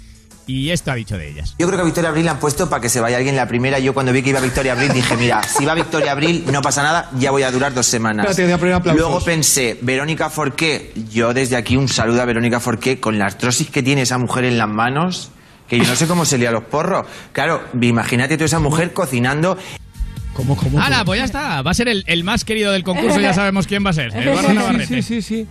[0.45, 1.55] Y esto ha dicho de ellas.
[1.59, 3.47] Yo creo que a Victoria Abril la han puesto para que se vaya alguien la
[3.47, 3.79] primera.
[3.79, 6.83] Yo cuando vi que iba Victoria Abril dije, mira, si va Victoria Abril no pasa
[6.83, 8.27] nada, ya voy a durar dos semanas.
[8.29, 8.93] Espérate.
[8.93, 13.69] Luego pensé, Verónica Forqué, yo desde aquí un saludo a Verónica Forqué, con la artrosis
[13.69, 15.31] que tiene esa mujer en las manos,
[15.67, 17.05] que yo no sé cómo se lía los porros.
[17.31, 19.57] Claro, imagínate tú esa mujer cocinando
[20.33, 20.79] ¿Cómo, cómo?
[20.79, 21.03] ¡Hala!
[21.03, 21.61] Pues ya está.
[21.63, 24.11] Va a ser el, el más querido del concurso, ya sabemos quién va a ser.
[24.15, 24.85] Eduardo Sí, Navarrete.
[24.87, 25.47] sí, sí, sí, sí.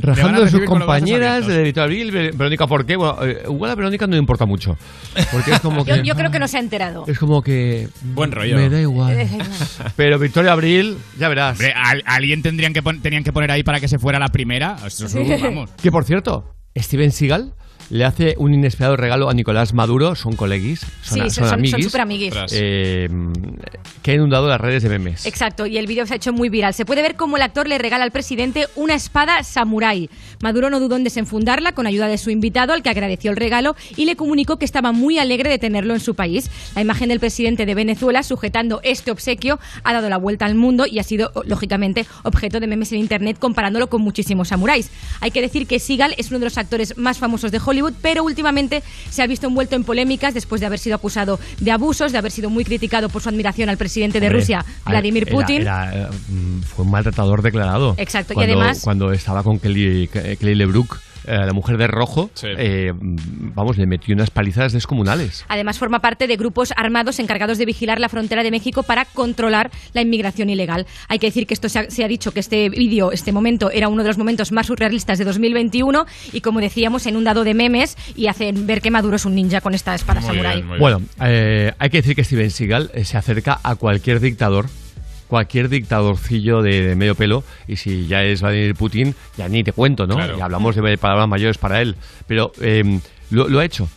[0.00, 2.94] Rajando de sus compañeras de Víctor Abril, Ver- Verónica, ¿por qué?
[2.94, 4.76] Bueno, eh, igual a Verónica no le importa mucho.
[5.32, 5.96] Porque es como que.
[5.96, 7.04] Yo, yo creo que no se ha enterado.
[7.08, 7.88] Es como que.
[8.14, 8.54] Buen rollo.
[8.54, 9.28] Me da igual.
[9.96, 11.54] Pero Victoria Abril, ya verás.
[11.58, 14.28] Hombre, al- alguien tendrían que pon- tenían que poner ahí para que se fuera la
[14.28, 14.76] primera.
[14.86, 15.70] Eso es un- vamos.
[15.82, 17.54] Que por cierto, Steven Seagal
[17.90, 21.70] le hace un inesperado regalo a Nicolás Maduro, son coleguis, son, Sí, son- son amiguis,
[21.72, 22.34] son superamiguis.
[22.52, 23.08] eh,
[24.02, 25.26] que ha inundado las redes de memes.
[25.26, 26.74] Exacto, y el vídeo se ha hecho muy viral.
[26.74, 30.10] Se puede ver cómo el actor le regala al presidente una espada samurái.
[30.42, 33.74] Maduro no dudó en desenfundarla con ayuda de su invitado, al que agradeció el regalo
[33.96, 36.50] y le comunicó que estaba muy alegre de tenerlo en su país.
[36.74, 40.86] La imagen del presidente de Venezuela sujetando este obsequio ha dado la vuelta al mundo
[40.86, 44.90] y ha sido, lógicamente, objeto de memes en internet comparándolo con muchísimos samuráis.
[45.20, 48.24] Hay que decir que Seagal es uno de los actores más famosos de Hollywood, pero
[48.24, 52.18] últimamente se ha visto envuelto en polémicas después de haber sido acusado de abusos, de
[52.18, 55.62] haber sido muy criticado por su admiración al presidente de Rusia, Vladimir era- Putin.
[55.62, 57.94] era, eh, mm, fue un maltratador declarado.
[57.96, 60.98] Exacto, y Cuando- además- Cuando estaba con Kelly, Kelly LeBrook,
[61.28, 65.44] eh, la mujer de rojo, eh, vamos, le metió unas palizas descomunales.
[65.48, 69.70] Además, forma parte de grupos armados encargados de vigilar la frontera de México para controlar
[69.92, 70.86] la inmigración ilegal.
[71.08, 73.70] Hay que decir que esto se ha, se ha dicho que este vídeo, este momento,
[73.70, 77.96] era uno de los momentos más surrealistas de 2021 y, como decíamos, inundado de memes
[78.16, 80.62] y hacen ver que Maduro es un ninja con esta espada samurái.
[80.78, 84.66] Bueno, eh, hay que decir que Steven Seagal eh, se acerca a cualquier dictador,
[85.28, 89.72] cualquier dictadorcillo de, de medio pelo, y si ya es Vladimir Putin, ya ni te
[89.72, 90.16] cuento, ¿no?
[90.16, 90.36] Claro.
[90.38, 91.94] Y hablamos de palabras mayores para él,
[92.26, 92.98] pero eh,
[93.30, 93.88] lo, lo ha hecho.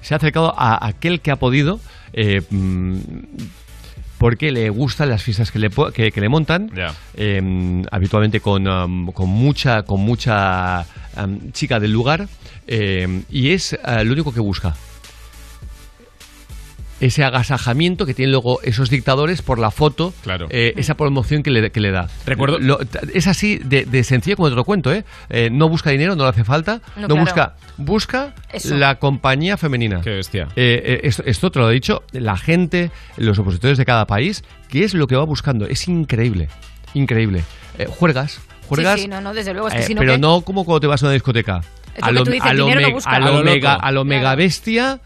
[0.00, 1.78] Se ha acercado a aquel que ha podido.
[2.12, 2.98] eh, mm,
[4.18, 6.72] porque le gustan las fiestas que le, que, que le montan,
[7.14, 10.84] eh, habitualmente con, um, con mucha, con mucha
[11.16, 12.26] um, chica del lugar,
[12.66, 14.74] eh, y es eh, lo único que busca
[17.00, 20.12] ese agasajamiento que tienen luego esos dictadores por la foto,
[20.50, 22.08] eh, esa promoción que le, que le da.
[22.26, 22.80] Recuerdo- Lo-
[23.14, 25.04] es así de, de sencillo como te lo cuento, ¿eh?
[25.30, 26.80] Eh, No busca dinero, no le hace falta.
[26.96, 27.20] No, No, claro.
[27.24, 28.74] busca, busca Eso.
[28.76, 30.00] la compañía femenina.
[30.00, 30.48] Qué bestia.
[30.56, 34.42] Eh, eh, esto, esto te lo ha dicho la gente, los opositores de cada país,
[34.68, 35.66] que es lo que va buscando.
[35.66, 36.48] Es increíble,
[36.94, 37.42] increíble.
[37.78, 38.96] Eh, juergas, juergas.
[38.96, 40.80] Sí, sí, no, no, desde luego, es que eh, si no, pero no como cuando
[40.80, 41.60] te vas a una discoteca.
[42.00, 45.00] Lo a lo no mega, a lo mega bestia.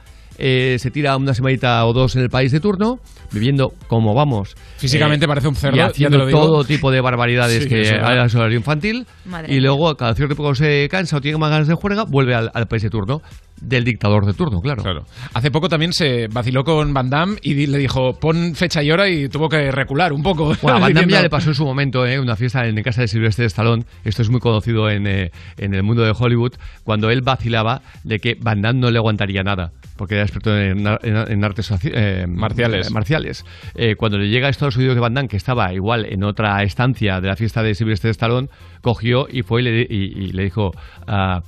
[0.44, 2.98] Eh, se tira una semanita o dos en el país de turno,
[3.30, 4.56] viviendo como vamos.
[4.76, 6.40] Físicamente parece un cerdo, Y ya haciendo te lo digo.
[6.40, 9.06] todo tipo de barbaridades Sí, que hay al horario infantil.
[9.24, 12.34] Madre y luego, cada cierto tiempo se cansa o tiene más ganas de juerga, vuelve
[12.34, 13.22] al, al país de turno.
[13.60, 15.04] Del dictador de turno, claro.
[15.34, 18.90] Hace poco también se vaciló con Van Damme y di- le dijo, pon fecha y
[18.90, 20.56] hora y tuvo que recular un poco.
[20.60, 22.18] Bueno, a Van Damme ya le pasó en su momento, ¿eh?
[22.18, 23.84] una fiesta en casa de Silvestre Stallone.
[24.02, 26.54] Esto es muy conocido en, eh, en el mundo de Hollywood.
[26.82, 30.86] Cuando él vacilaba de que Van Damme no le aguantaría nada, porque era experto en,
[30.86, 32.86] ar- en- en artes eh, Marciales.
[32.88, 33.44] eh, marciales.
[33.74, 36.62] Eh, cuando le llega a Estados Unidos de Van Damme, que estaba igual en otra
[36.62, 38.48] estancia de la fiesta de Silvestre Stallone,
[38.80, 40.72] cogió y fue y le, y- y le dijo:
[41.06, 41.42] ah,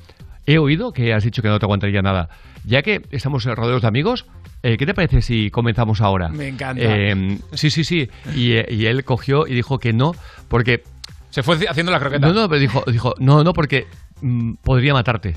[0.47, 2.28] He oído que has dicho que no te aguantaría nada.
[2.66, 4.26] Ya que estamos rodeados de amigos,
[4.62, 6.28] eh, ¿qué te parece si comenzamos ahora?
[6.28, 6.82] Me encanta.
[6.82, 8.09] Eh, sí, sí, sí.
[8.35, 10.12] Y, y él cogió y dijo que no,
[10.49, 10.82] porque...
[11.30, 12.26] Se fue haciendo la croqueta.
[12.28, 13.87] No, no, pero dijo, dijo no, no, porque
[14.22, 15.35] mm, podría matarte.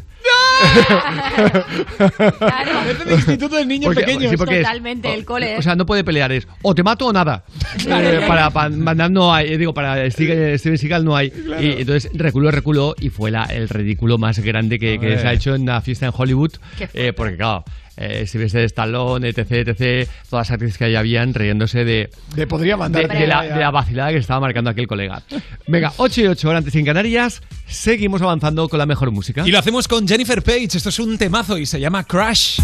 [2.87, 4.29] Es el instituto del niño Porque- pequeño.
[4.29, 5.57] sí, porque es- Totalmente, el cole.
[5.57, 7.43] O sea, no puede pelear, es o te mato o nada.
[7.87, 11.31] Eh, para para Van Damme no hay, eh, digo, para Steven Seagal no hay.
[11.31, 11.61] Claro.
[11.61, 15.33] Y entonces reculó, reculó y fue la, el ridículo más grande que, que se ha
[15.33, 16.51] hecho en una fiesta en Hollywood.
[16.77, 17.63] Qué eh, porque claro,
[17.97, 22.77] eh, Sylvester Stallone, etc, etc, todas las actrices que ahí habían riéndose de, De podría
[22.77, 23.07] mandar.
[23.07, 25.21] de, de la, de la vacilada que estaba marcando aquel colega.
[25.67, 29.43] Venga, 8 y 8 horas antes en Canarias, seguimos avanzando con la mejor música.
[29.45, 30.69] Y lo hacemos con Jennifer Page.
[30.77, 32.59] Esto es un temazo y se llama Crash.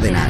[0.00, 0.29] Cárdenas.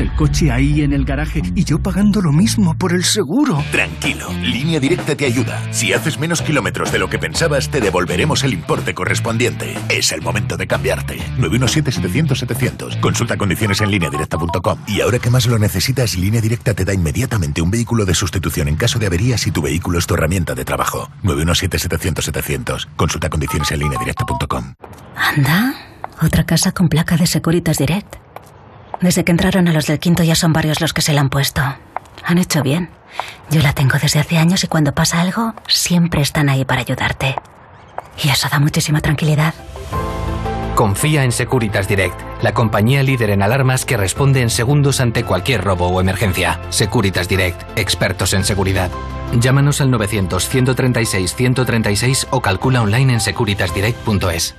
[0.00, 3.64] El coche ahí en el garaje y yo pagando lo mismo por el seguro.
[3.72, 5.60] Tranquilo, Línea Directa te ayuda.
[5.72, 9.76] Si haces menos kilómetros de lo que pensabas, te devolveremos el importe correspondiente.
[9.88, 11.18] Es el momento de cambiarte.
[11.38, 13.00] 917-700-700.
[13.00, 14.78] Consulta condiciones en lineadirecta.com.
[14.86, 18.68] Y ahora que más lo necesitas, Línea Directa te da inmediatamente un vehículo de sustitución
[18.68, 21.10] en caso de avería si tu vehículo es tu herramienta de trabajo.
[21.24, 22.88] 917-700-700.
[22.94, 24.74] Consulta condiciones en lineadirecta.com.
[25.16, 25.74] Anda,
[26.22, 28.27] otra casa con placa de Securitas Direct.
[29.00, 31.30] Desde que entraron a los del quinto ya son varios los que se la han
[31.30, 31.62] puesto.
[32.24, 32.90] Han hecho bien.
[33.50, 37.36] Yo la tengo desde hace años y cuando pasa algo, siempre están ahí para ayudarte.
[38.22, 39.54] Y eso da muchísima tranquilidad.
[40.74, 45.64] Confía en Securitas Direct, la compañía líder en alarmas que responde en segundos ante cualquier
[45.64, 46.60] robo o emergencia.
[46.70, 48.90] Securitas Direct, expertos en seguridad.
[49.40, 54.54] Llámanos al 900-136-136 o calcula online en securitasdirect.es.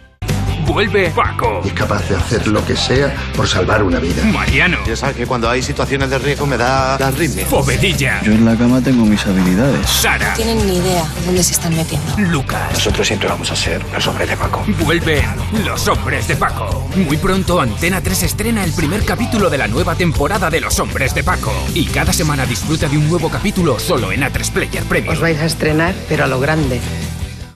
[0.70, 1.64] Vuelve Paco.
[1.66, 4.24] Es capaz de hacer lo que sea por salvar una vida.
[4.26, 4.78] Mariano.
[4.86, 7.48] Ya sabes que cuando hay situaciones de riesgo me da la arritmia.
[7.48, 8.22] Povedilla.
[8.22, 9.90] Yo en la cama tengo mis habilidades.
[9.90, 10.36] Sara.
[10.36, 12.16] tienen ni idea de dónde se están metiendo.
[12.18, 12.72] Lucas.
[12.72, 14.64] Nosotros siempre vamos a ser los hombres de Paco.
[14.84, 15.24] Vuelve
[15.66, 16.88] Los Hombres de Paco.
[16.96, 21.16] Muy pronto Antena 3 estrena el primer capítulo de la nueva temporada de Los Hombres
[21.16, 21.52] de Paco.
[21.74, 25.16] Y cada semana disfruta de un nuevo capítulo solo en A3 Player Premium.
[25.16, 26.80] Os vais a estrenar, pero a lo grande.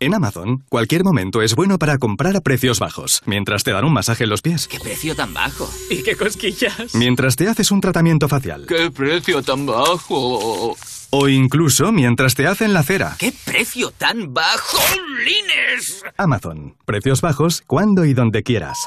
[0.03, 3.93] En Amazon, cualquier momento es bueno para comprar a precios bajos, mientras te dan un
[3.93, 5.69] masaje en los pies, ¿Qué precio tan bajo?
[5.89, 6.93] ¿Y qué cosquillas?
[6.93, 10.75] mientras te haces un tratamiento facial, ¿Qué precio tan bajo?
[11.09, 13.15] o incluso mientras te hacen la cera.
[13.17, 14.77] ¿Qué precio tan bajo?
[15.23, 16.03] ¡Lines!
[16.17, 18.77] Amazon, precios bajos cuando y donde quieras.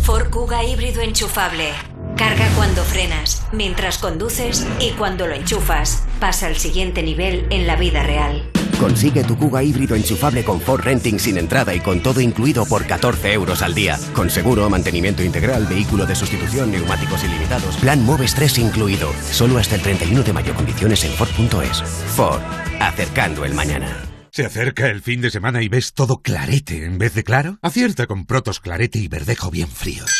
[0.00, 1.72] Ford Kuga híbrido enchufable.
[2.16, 6.06] Carga cuando frenas, mientras conduces y cuando lo enchufas.
[6.18, 8.50] Pasa al siguiente nivel en la vida real.
[8.78, 12.86] Consigue tu Kuga híbrido enchufable con Ford Renting sin entrada y con todo incluido por
[12.86, 13.98] 14 euros al día.
[14.14, 17.76] Con seguro, mantenimiento integral, vehículo de sustitución, neumáticos ilimitados.
[17.78, 19.12] Plan Moves 3 incluido.
[19.30, 20.54] Solo hasta el 31 de mayo.
[20.54, 21.82] Condiciones en Ford.es.
[22.14, 22.42] Ford.
[22.80, 24.06] Acercando el mañana.
[24.30, 27.58] ¿Se acerca el fin de semana y ves todo clarete en vez de claro?
[27.62, 30.10] Acierta con Protos Clarete y Verdejo bien fríos.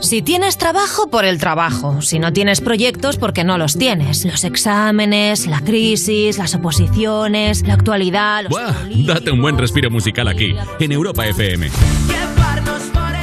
[0.00, 2.00] Si tienes trabajo, por el trabajo.
[2.02, 4.24] Si no tienes proyectos, porque no los tienes.
[4.24, 8.44] Los exámenes, la crisis, las oposiciones, la actualidad.
[8.44, 8.74] los ¡Buah!
[9.06, 11.68] Date un buen respiro musical aquí, en Europa FM.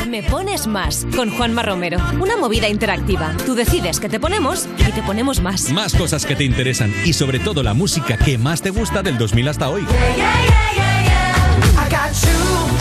[0.10, 1.97] Me pones más con Juanma Romero.
[2.22, 3.34] Una movida interactiva.
[3.45, 5.72] Tú decides que te ponemos y te ponemos más.
[5.72, 9.18] Más cosas que te interesan y sobre todo la música que más te gusta del
[9.18, 9.85] 2000 hasta hoy.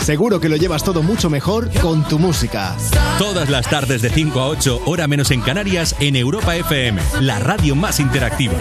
[0.01, 2.75] Seguro que lo llevas todo mucho mejor con tu música.
[3.17, 7.39] Todas las tardes de 5 a 8, hora menos en Canarias, en Europa FM, la
[7.39, 8.53] radio más interactiva.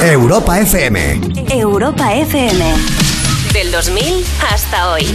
[0.00, 1.20] Europa FM.
[1.50, 2.74] Europa FM.
[3.52, 5.06] Del 2000 hasta hoy.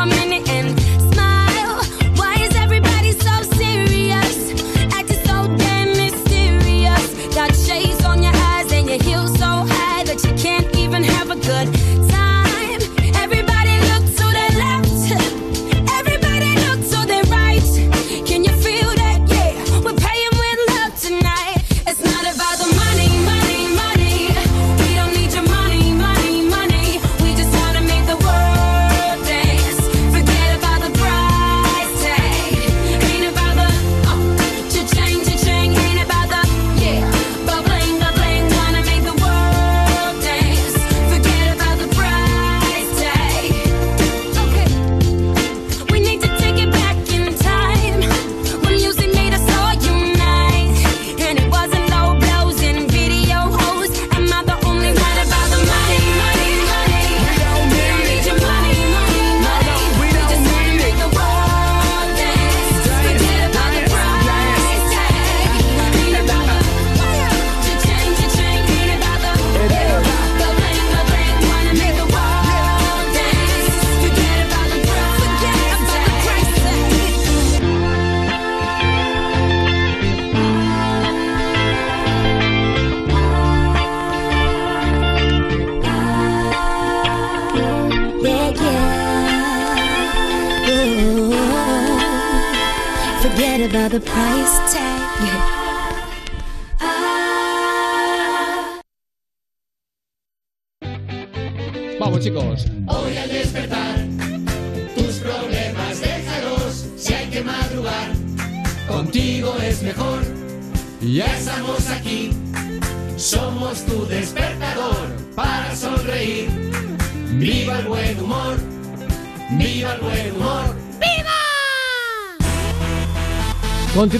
[0.00, 0.29] Stop for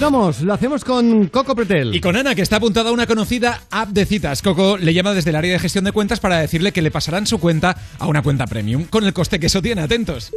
[0.01, 1.95] Continuamos, lo hacemos con Coco Pretel.
[1.95, 4.41] Y con Ana, que está apuntada a una conocida app de citas.
[4.41, 7.27] Coco le llama desde el área de gestión de cuentas para decirle que le pasarán
[7.27, 9.83] su cuenta a una cuenta premium, con el coste que eso tiene.
[9.83, 10.31] Atentos.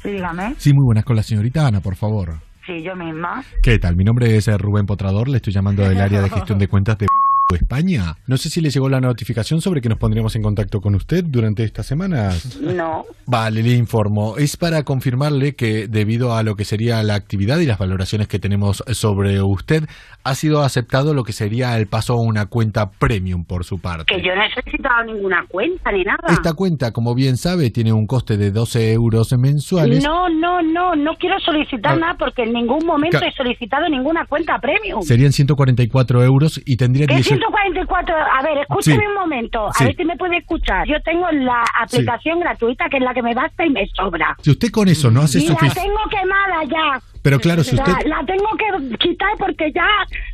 [0.00, 0.54] Sí, dígame.
[0.58, 2.38] Sí, muy buenas con la señorita Ana, por favor.
[2.64, 3.44] Sí, yo misma.
[3.60, 3.96] ¿Qué tal?
[3.96, 6.96] Mi nombre es eh, Rubén Potrador, le estoy llamando del área de gestión de cuentas
[6.98, 7.08] de
[7.52, 8.16] España.
[8.26, 11.24] No sé si le llegó la notificación sobre que nos pondríamos en contacto con usted
[11.24, 12.58] durante estas semanas.
[12.60, 13.04] No.
[13.26, 14.36] Vale, le informo.
[14.38, 18.38] Es para confirmarle que debido a lo que sería la actividad y las valoraciones que
[18.38, 19.84] tenemos sobre usted,
[20.24, 24.14] ha sido aceptado lo que sería el paso a una cuenta premium por su parte.
[24.14, 26.18] Que yo no he solicitado ninguna cuenta ni nada.
[26.28, 30.02] Esta cuenta, como bien sabe, tiene un coste de 12 euros mensuales.
[30.02, 31.96] No, no, no, no quiero solicitar Ah.
[31.96, 35.02] nada porque en ningún momento he solicitado ninguna cuenta premium.
[35.02, 39.06] Serían 144 euros y tendría ¿Qué 18 144, a ver, escúchame Sí.
[39.06, 39.84] un momento, a Sí.
[39.84, 40.86] ver si me puede escuchar.
[40.86, 44.36] Yo tengo la aplicación gratuita que es la que me basta y me sobra.
[44.40, 45.80] Si usted con eso no hace la suficiente...
[45.80, 47.00] tengo quemada ya.
[47.24, 48.06] Pero claro, si La- usted...
[48.06, 49.86] La, tengo que quitar porque ya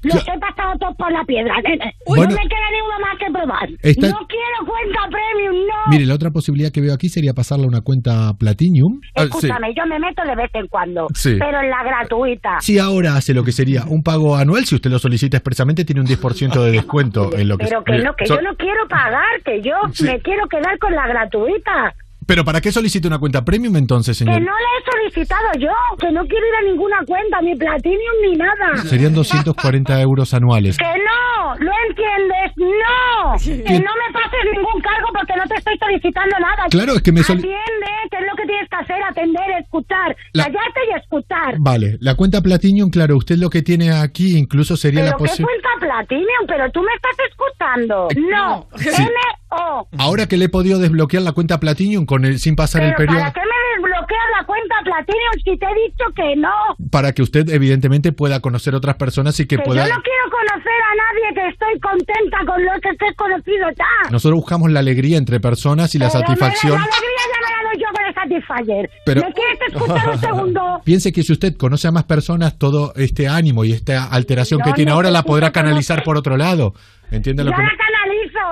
[0.03, 1.95] los he pasado todos por la piedra, nene.
[2.05, 2.25] Bueno.
[2.25, 3.69] no me queda ni uno más que probar.
[3.81, 5.75] Está- No quiero cuenta premium, no.
[5.93, 9.01] Mire, la otra posibilidad que veo aquí sería pasarle a una cuenta Platinum.
[9.15, 9.27] Ah, sí.
[9.29, 11.37] Escúchame, yo me meto de vez en cuando, Sí.
[11.39, 12.59] pero en la gratuita.
[12.61, 16.01] Si ahora hace lo que sería un pago anual, si usted lo solicita expresamente, tiene
[16.01, 18.89] un 10% de descuento en lo que Pero que no, que So- yo no quiero
[18.89, 20.03] pagar, que yo Sí.
[20.05, 21.95] me quiero quedar con la gratuita.
[22.31, 24.41] Pero ¿para qué solicita una cuenta premium entonces, Que señor?
[24.41, 28.37] no la he solicitado yo, que no quiero ir a ninguna cuenta, ni Platinum ni
[28.37, 28.77] nada.
[28.85, 30.79] Serían 240 euros anuales.
[30.79, 32.53] Que no, ¿lo entiendes?
[32.57, 33.35] No,
[33.67, 36.69] que no me pases ningún cargo porque no te estoy solicitando nada.
[36.71, 40.17] Claro, es que me soli- Atiende, que es lo que tienes que hacer, atender, escuchar,
[40.33, 41.55] La- callarte y escuchar.
[41.59, 45.25] Vale, la cuenta Platinum, claro, usted lo que tiene aquí incluso sería la Pero qué
[45.25, 45.49] posibilidad...
[45.49, 45.69] cuenta
[46.07, 48.07] Platinum, pero tú me estás escuchando.
[48.31, 49.03] No, Sí.
[49.03, 49.89] N-O.
[49.99, 53.19] Ahora que le he podido desbloquear la cuenta Platinum con el, sin pasar el periodo...
[53.21, 56.51] ¿para qué me desbloqueas la cuenta Platinum si te he dicho que no?
[56.91, 59.87] Para que usted evidentemente pueda conocer otras personas y que Que pueda...
[59.87, 63.69] yo no quiero conocer a nadie, que estoy contenta con lo que te he conocido
[63.77, 64.11] ya.
[64.11, 66.73] Nosotros buscamos la alegría entre personas y la Pero satisfacción.
[66.73, 68.91] me- La alegría ya me la doy yo con el Satisfyer.
[69.07, 70.81] Pero- ¿Me quieres escuchar un segundo?
[70.85, 74.67] Piense que si usted conoce a más personas, todo este ánimo y esta alteración No
[74.67, 76.75] que tiene ahora la podrá canalizar por otro lado.
[77.11, 77.57] ¿Entiende lo que.?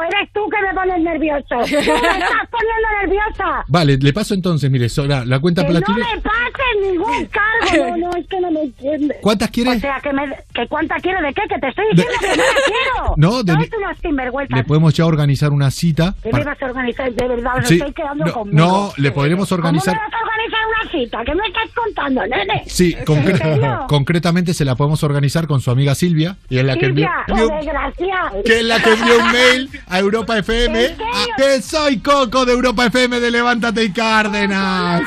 [0.03, 1.45] Eres tú que me pones nervioso.
[1.49, 3.65] Tú me estás poniendo nerviosa.
[3.69, 6.01] Vale, le paso entonces, mire, so- la, la cuenta Que no Platinum.
[6.01, 7.97] me pases ningún cargo.
[7.97, 9.17] No, no, es que no me entiendes.
[9.21, 9.71] ¿Cuántas quiere?
[9.71, 10.23] O sea, que, me,
[10.55, 13.15] que cuántas quiero de qué, que te estoy diciendo que no la quiero.
[13.17, 14.57] No, de- Sois unos sinvergüenzas.
[14.59, 16.15] Le podemos ya organizar una cita.
[16.23, 17.13] ¿Qué para- me vas a organizar?
[17.13, 18.59] De verdad, Sí, estoy quedando no, conmigo.
[18.67, 19.95] no, le podremos organizar.
[19.95, 21.25] ¿Cómo me vas a organizar una cita?
[21.25, 22.63] ¿Qué me estás contando, nene?
[22.67, 26.77] Sí, ¿En concre- concretamente se la podemos organizar con su amiga Silvia, y es la
[26.77, 28.33] que envió, Silvia, desgraciada.
[28.45, 30.85] que es la que envió un mail a Europa FM.
[30.85, 31.07] ¿En serio?
[31.15, 35.03] a- que soy Coco de Europa FM de Levántate y Cárdenas.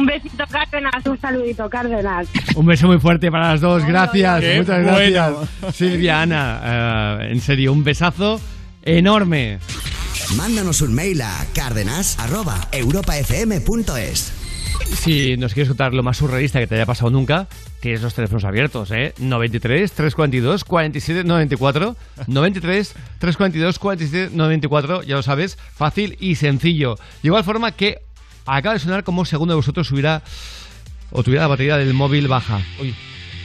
[0.00, 1.04] Un besito, Cárdenas.
[1.06, 2.26] Un saludito, Cárdenas.
[2.54, 5.46] Un beso muy fuerte para las dos, gracias, Qué muchas bueno.
[5.60, 5.76] gracias.
[5.76, 8.40] Silvia, Ana, eh, en serio, un besazo
[8.82, 9.58] enorme.
[10.36, 14.32] Mándanos un mail a cárdenas.europafm.es.
[15.00, 17.46] Si nos quieres contar lo más surrealista que te haya pasado nunca,
[17.82, 19.12] tienes los teléfonos abiertos, ¿eh?
[19.18, 21.96] 93 342 47 94.
[22.28, 26.94] 93 342 47 94, ya lo sabes, fácil y sencillo.
[26.94, 27.98] De igual forma que
[28.46, 30.22] acaba de sonar como segundo de vosotros hubiera
[31.10, 32.60] o tuviera la batería del móvil baja.
[32.80, 32.94] Uy.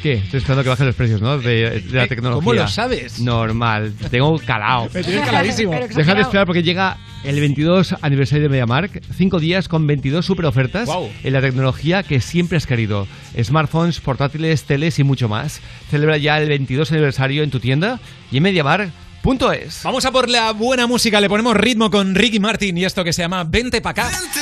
[0.04, 0.14] ¿Qué?
[0.14, 1.38] Estoy esperando que bajen los precios, ¿no?
[1.40, 2.40] De, de la Eh, tecnología.
[2.44, 3.20] ¿cómo lo sabes?
[3.20, 3.94] Normal.
[4.12, 4.90] Tengo calado.
[4.94, 5.72] Me tienes caladísimo.
[5.96, 9.02] Deja de esperar porque llega el 22 aniversario de MediaMark.
[9.16, 11.10] Cinco días con 22 super ofertas Guau.
[11.24, 13.08] en la tecnología que siempre has querido.
[13.42, 15.62] Smartphones, portátiles, teles y mucho más.
[15.90, 18.00] Celebra ya el 22 aniversario en tu tienda
[18.32, 19.82] y en MediaMark.es.
[19.84, 23.12] Vamos a por la buena música, le ponemos ritmo con Ricky Martin y esto que
[23.12, 24.10] se llama Vente pa' acá.
[24.10, 24.40] Tu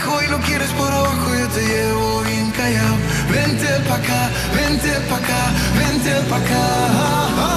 [0.00, 2.96] atajo y lo quieres por abajo yo te llevo bien callado.
[3.30, 7.49] Vente pa acá, vente pa acá, vente pa acá.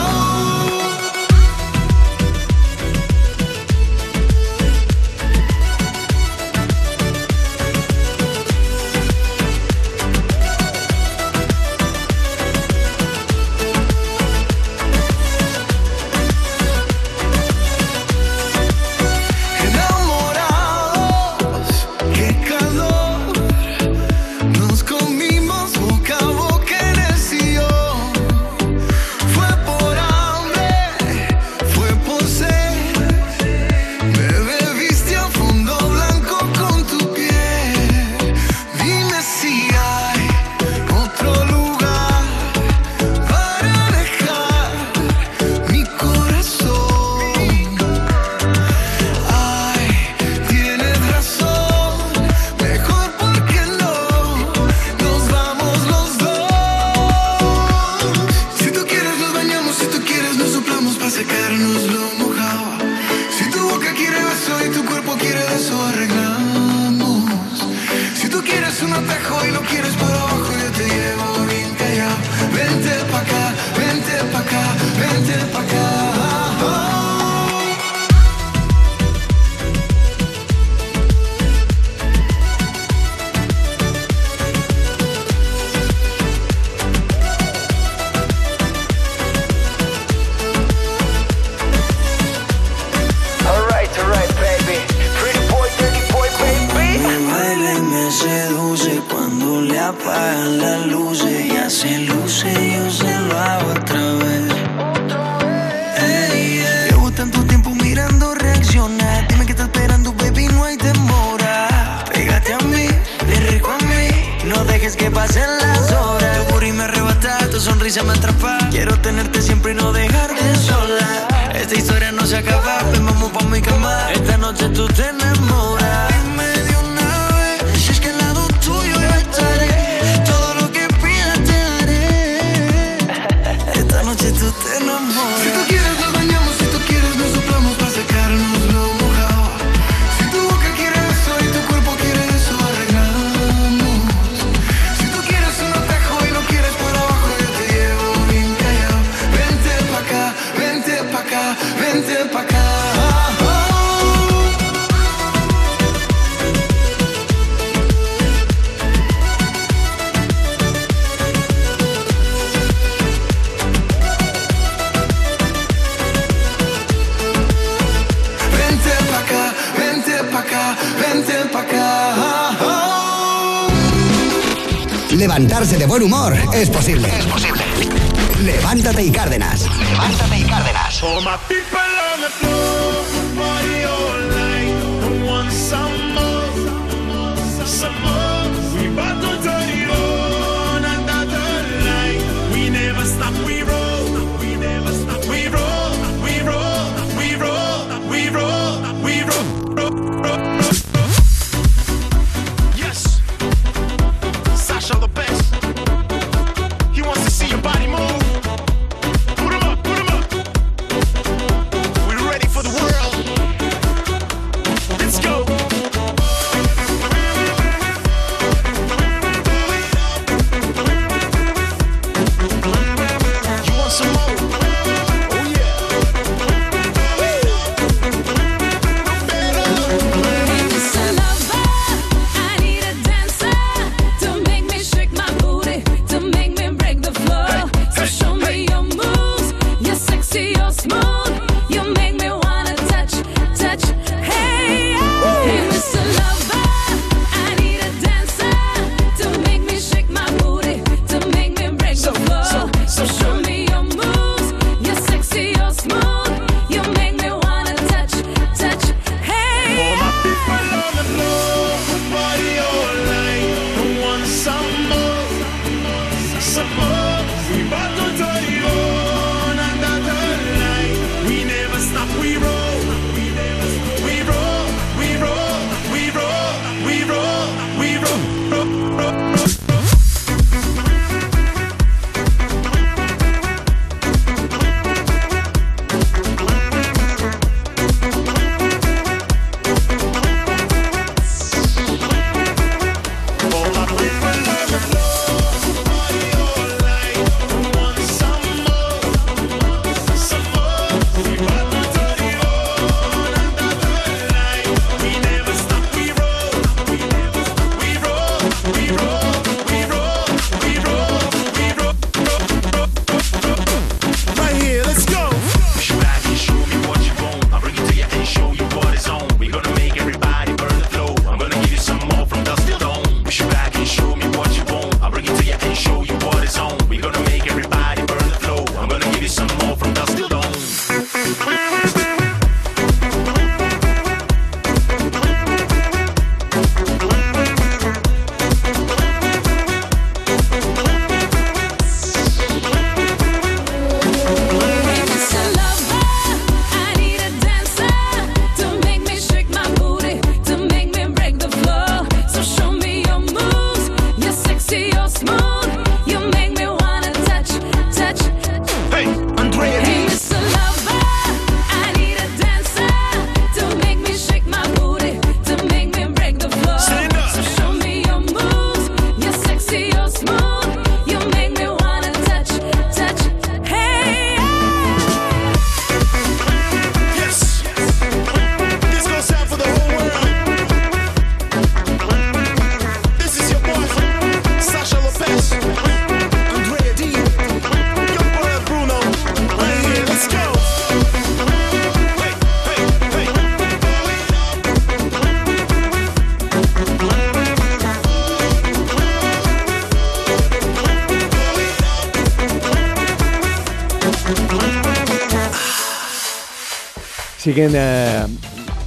[407.43, 408.23] Siguen, eh,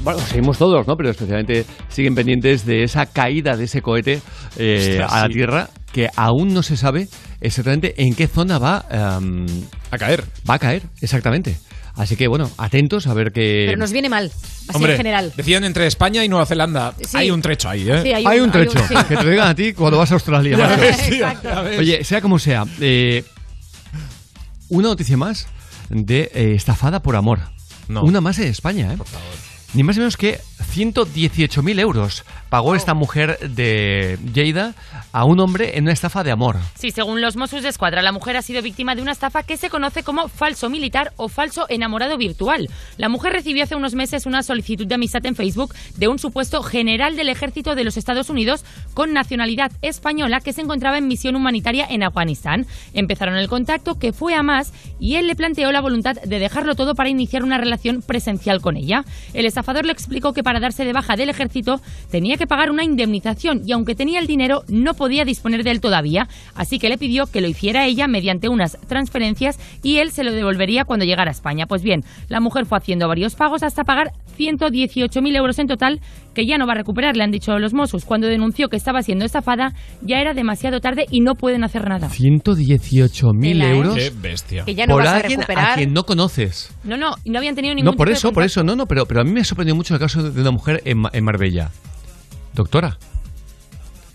[0.02, 0.96] bueno, seguimos todos, ¿no?
[0.96, 4.22] Pero especialmente siguen pendientes de esa caída de ese cohete
[4.56, 5.32] eh, Ostras, a la sí.
[5.34, 7.08] Tierra que aún no se sabe
[7.42, 9.46] exactamente en qué zona va em,
[9.90, 10.24] a caer.
[10.48, 11.58] Va a caer, exactamente.
[11.96, 13.64] Así que bueno, atentos a ver qué.
[13.66, 15.32] Pero nos viene mal, así Hombre, en general.
[15.36, 16.94] decían entre España y Nueva Zelanda.
[16.98, 17.16] Sí.
[17.16, 18.02] Hay un trecho ahí, ¿eh?
[18.02, 18.94] Sí, hay Hay un hay trecho sí.
[19.08, 20.56] que te lo digan a ti cuando vas a Australia.
[20.56, 20.80] Ya macho.
[20.80, 21.48] ves, tío, Exacto.
[21.48, 21.78] ya ves.
[21.78, 23.22] Oye, sea como sea, eh,
[24.68, 25.46] una noticia más
[25.90, 27.55] de eh, estafada por amor.
[27.88, 28.02] No.
[28.02, 28.98] Una más en España, ¿eh?
[29.74, 30.40] Ni más ni menos que
[30.74, 34.74] 118.000 euros pagó esta mujer de Lleida
[35.12, 36.56] a un hombre en una estafa de amor.
[36.86, 39.56] Sí, según los Mossos de Escuadra, la mujer ha sido víctima de una estafa que
[39.56, 42.68] se conoce como falso militar o falso enamorado virtual.
[42.96, 46.62] La mujer recibió hace unos meses una solicitud de amistad en Facebook de un supuesto
[46.62, 48.64] general del ejército de los Estados Unidos
[48.94, 52.66] con nacionalidad española que se encontraba en misión humanitaria en Afganistán.
[52.94, 56.76] Empezaron el contacto que fue a más y él le planteó la voluntad de dejarlo
[56.76, 59.04] todo para iniciar una relación presencial con ella.
[59.34, 61.80] El estafador le explicó que para darse de baja del ejército
[62.12, 65.80] tenía que pagar una indemnización y aunque tenía el dinero no podía disponer de él
[65.80, 70.24] todavía, así que le pidió que lo hiciera ella mediante unas transferencias y él se
[70.24, 71.66] lo devolvería cuando llegara a España.
[71.66, 76.00] Pues bien, la mujer fue haciendo varios pagos hasta pagar 118.000 euros en total
[76.34, 78.04] que ya no va a recuperar, le han dicho los Mossos.
[78.04, 79.72] Cuando denunció que estaba siendo estafada
[80.02, 82.08] ya era demasiado tarde y no pueden hacer nada.
[82.10, 83.76] 118.000 Tela, ¿eh?
[83.76, 84.64] euros Qué bestia.
[84.64, 85.70] Que ya no por vas a alguien recuperar.
[85.70, 86.70] a quien no conoces.
[86.84, 88.76] No, no, y no habían tenido ningún No, por tipo de eso, por eso, no,
[88.76, 91.24] no, pero, pero a mí me sorprendió mucho el caso de una mujer en, en
[91.24, 91.70] Marbella.
[92.54, 92.98] Doctora.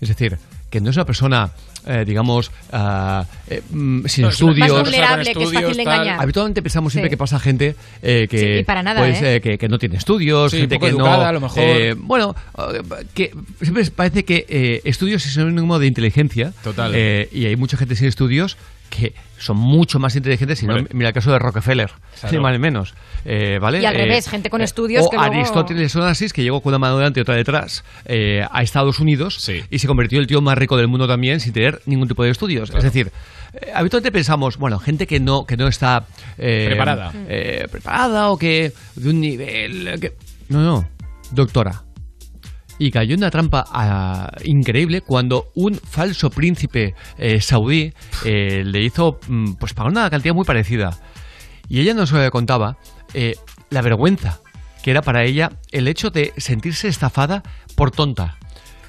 [0.00, 0.38] Es decir,
[0.70, 1.52] que no es una persona,
[1.86, 4.70] eh, digamos, eh, mm, sin estudios.
[4.70, 6.20] Más vulnerable, que es fácil de engañar.
[6.20, 7.12] Habitualmente pensamos siempre Sí.
[7.12, 9.36] que pasa gente eh, que, Sí, y para nada, pues, ¿eh?
[9.36, 10.98] eh, que, que no tiene estudios, Sí, gente que no.
[10.98, 11.62] educada, a lo mejor.
[11.62, 12.34] eh, bueno,
[13.14, 16.52] que siempre parece que eh, estudios es sinónimo de inteligencia.
[16.62, 16.92] Total.
[16.94, 18.56] eh, y hay mucha gente sin estudios
[18.94, 20.58] que son mucho más inteligentes.
[20.58, 21.90] Si no, mira el caso de Rockefeller,
[22.20, 22.36] Claro.
[22.36, 22.94] ni más ni menos.
[23.24, 23.80] eh, ¿vale?
[23.80, 26.70] Y al Eh, revés, gente con estudios o que luego- Aristóteles Onassis, que llegó con
[26.70, 29.62] una mano delante y otra detrás eh, a Estados Unidos Sí.
[29.70, 32.22] y se convirtió en el tío más rico del mundo también sin tener ningún tipo
[32.24, 32.70] de estudios.
[32.70, 33.10] Es decir,
[33.54, 36.04] eh, habitualmente pensamos, bueno, gente que no, que no está
[36.38, 37.12] eh, Preparada.
[37.28, 39.86] eh, preparada o que de un nivel...
[39.88, 40.12] eh, que-
[40.48, 40.88] no, no,
[41.30, 41.82] doctora.
[42.82, 47.92] Y cayó en una trampa ah, increíble cuando un falso príncipe eh, saudí
[48.24, 50.98] eh, le hizo mm, pues pagar una cantidad muy parecida.
[51.68, 52.78] Y ella nos eh, contaba
[53.14, 53.36] eh,
[53.70, 54.40] la vergüenza
[54.82, 57.44] que era para ella el hecho de sentirse estafada
[57.76, 58.36] por tonta.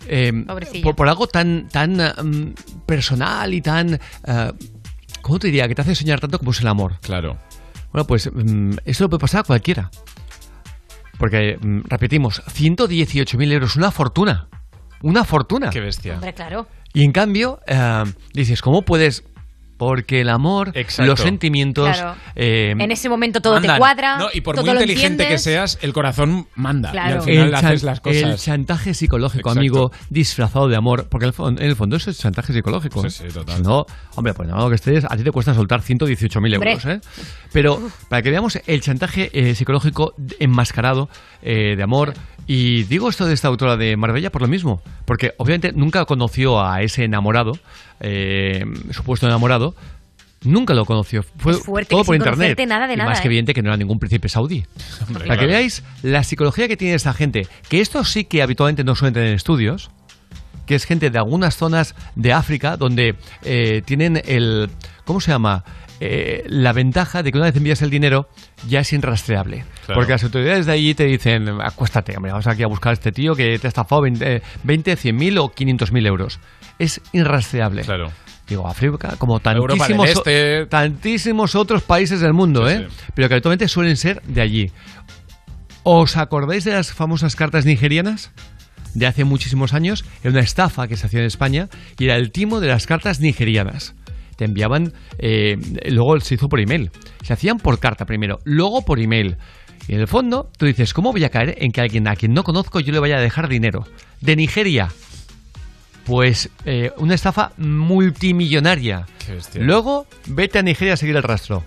[0.07, 0.83] Eh, Pobrecilla.
[0.83, 2.55] por, por algo tan, tan mm,
[2.87, 3.99] personal y tan...
[5.21, 5.67] ¿Cómo te diría?
[5.67, 6.97] Que te hace soñar tanto como es el amor.
[7.01, 7.37] Claro.
[7.91, 9.91] Bueno, pues mm, eso le puede pasar a cualquiera.
[11.23, 14.49] Porque, mm, repetimos, 118.000 euros, una fortuna.
[15.03, 15.69] Una fortuna.
[15.69, 16.15] Qué bestia.
[16.15, 16.67] Hombre, claro.
[16.93, 19.23] Y en cambio, eh, dices, ¿cómo puedes...?
[19.83, 21.09] Porque el amor, Exacto.
[21.11, 21.89] los sentimientos...
[21.97, 22.15] Claro.
[22.35, 24.17] eh, En ese momento todo te cuadra.
[24.17, 26.89] No, y por todo muy lo inteligente que seas, el corazón manda.
[26.89, 27.15] Y Claro.
[27.17, 28.43] al final el, haces las el cosas.
[28.43, 29.59] chantaje psicológico, Exacto.
[29.59, 31.07] amigo, disfrazado de amor.
[31.09, 33.01] Porque en el, el fondo eso es chantaje psicológico.
[33.01, 33.27] Sí, ¿eh?
[33.29, 33.57] sí, total.
[33.57, 33.85] Si no,
[34.15, 36.71] hombre, pues nada, que estés, a ti te cuesta soltar 118.000 Hombre.
[36.71, 36.85] euros.
[36.85, 36.99] ¿eh?
[37.51, 41.09] Pero para que veamos el chantaje eh, psicológico enmascarado
[41.41, 42.13] eh, de amor.
[42.47, 44.81] Y digo esto de esta autora de Marbella por lo mismo.
[45.05, 47.53] Porque obviamente nunca conoció a ese enamorado,
[47.99, 49.75] eh, supuesto enamorado.
[50.43, 51.23] Nunca lo conoció.
[51.37, 52.59] Fue fuerte, todo por internet.
[52.67, 53.29] nada de y nada, más que ¿eh?
[53.29, 54.65] evidente que no era ningún príncipe saudí.
[55.07, 55.47] Hombre, Para que claro.
[55.47, 59.33] veáis la psicología que tiene esta gente, que esto sí que habitualmente no suelen tener
[59.33, 59.89] estudios,
[60.65, 64.69] que es gente de algunas zonas de África donde eh, tienen el,
[65.05, 65.63] ¿cómo se llama?
[65.99, 68.27] Eh, la ventaja de que una vez envías el dinero
[68.67, 69.63] ya es inrastreable.
[69.85, 69.99] Claro.
[69.99, 73.11] Porque las autoridades de allí te dicen, acuéstate, hombre, vamos aquí a buscar a este
[73.11, 76.39] tío que te ha estafado 20, 20 100.000 o 500.000 euros.
[76.79, 77.83] Es inrastreable.
[77.83, 78.11] Claro.
[78.47, 80.65] Digo, África, como tantísimos, Este.
[80.65, 82.87] tantísimos otros países del mundo, Sí, ¿eh?
[82.89, 82.95] sí.
[83.15, 84.71] Pero que habitualmente suelen ser de allí.
[85.83, 88.31] ¿Os acordáis de las famosas cartas nigerianas?
[88.93, 91.67] De hace muchísimos años, era una estafa que se hacía en España
[91.97, 93.95] y era el timo de las cartas nigerianas.
[94.37, 95.55] Te enviaban, eh,
[95.89, 96.89] luego se hizo por email.
[97.23, 99.37] Se hacían por carta primero, luego por email.
[99.87, 102.33] Y en el fondo, tú dices, ¿cómo voy a caer en que alguien a quien
[102.33, 103.83] no conozco yo le vaya a dejar dinero?
[104.21, 104.87] De Nigeria.
[106.05, 109.05] Pues eh, una estafa multimillonaria.
[109.55, 111.63] Luego, vete a Nigeria a seguir el rastro.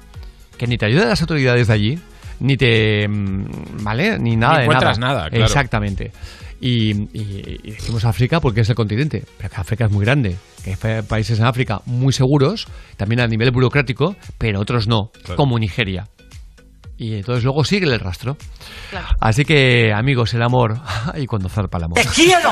[0.59, 1.98] Que ni te ayudan las autoridades de allí,
[2.40, 3.06] ni te.
[3.09, 4.18] mm, ¿Vale?
[4.18, 5.14] Ni nada Ni de encuentras nada.
[5.14, 5.44] nada, claro.
[5.44, 6.12] Exactamente.
[6.61, 10.37] Y, y- y decimos África porque es el continente, pero que África es muy grande,
[10.65, 12.66] que hay países en África muy seguros,
[12.97, 15.37] también a nivel burocrático, pero otros no, Claro.
[15.37, 16.09] como Nigeria.
[16.99, 18.39] Y entonces luego sigue el rastro.
[19.20, 20.81] Así que, amigos, el amor.
[21.15, 21.99] y cuando zarpa el amor.
[22.15, 22.51] quiero!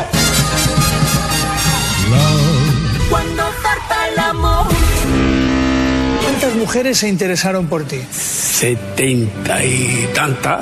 [3.09, 4.67] Cuando zarpa el amor.
[6.23, 8.01] ¿Cuántas mujeres se interesaron por ti?
[8.11, 10.61] Setenta y tanta.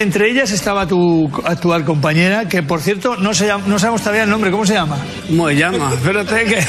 [0.00, 4.24] Entre ellas estaba tu actual compañera, que por cierto no, se llama- no sabemos todavía
[4.24, 4.98] el nombre, ¿cómo se llama?
[5.26, 5.90] ¿Cómo se llama?
[5.94, 6.62] Espérate que...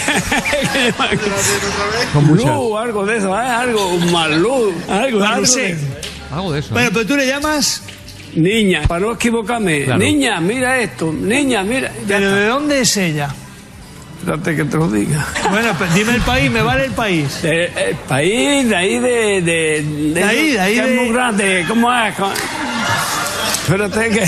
[2.21, 2.45] Muchas.
[2.45, 3.45] Lu, algo de eso, ¿eh?
[3.45, 5.73] Algo, Malú, algo, algo sí.
[6.31, 6.73] Algo de eso.
[6.73, 7.83] Bueno, pero tú le llamas...
[8.35, 9.85] Niña, para no equivocarme.
[9.85, 9.99] Claro.
[9.99, 11.11] Niña, mira esto.
[11.11, 11.91] Niña, mira.
[12.07, 13.29] ¿Pero de dónde es ella?
[14.19, 15.25] Espérate que te lo diga.
[15.49, 17.39] Bueno, pues dime el país, me vale el país.
[17.43, 19.41] Eh, el país, de ahí de...
[19.41, 19.83] De,
[20.13, 22.15] De ahí, de ahí que de- Es muy grande, ¿cómo es?
[22.15, 22.31] Co-
[23.63, 24.21] Espérate que...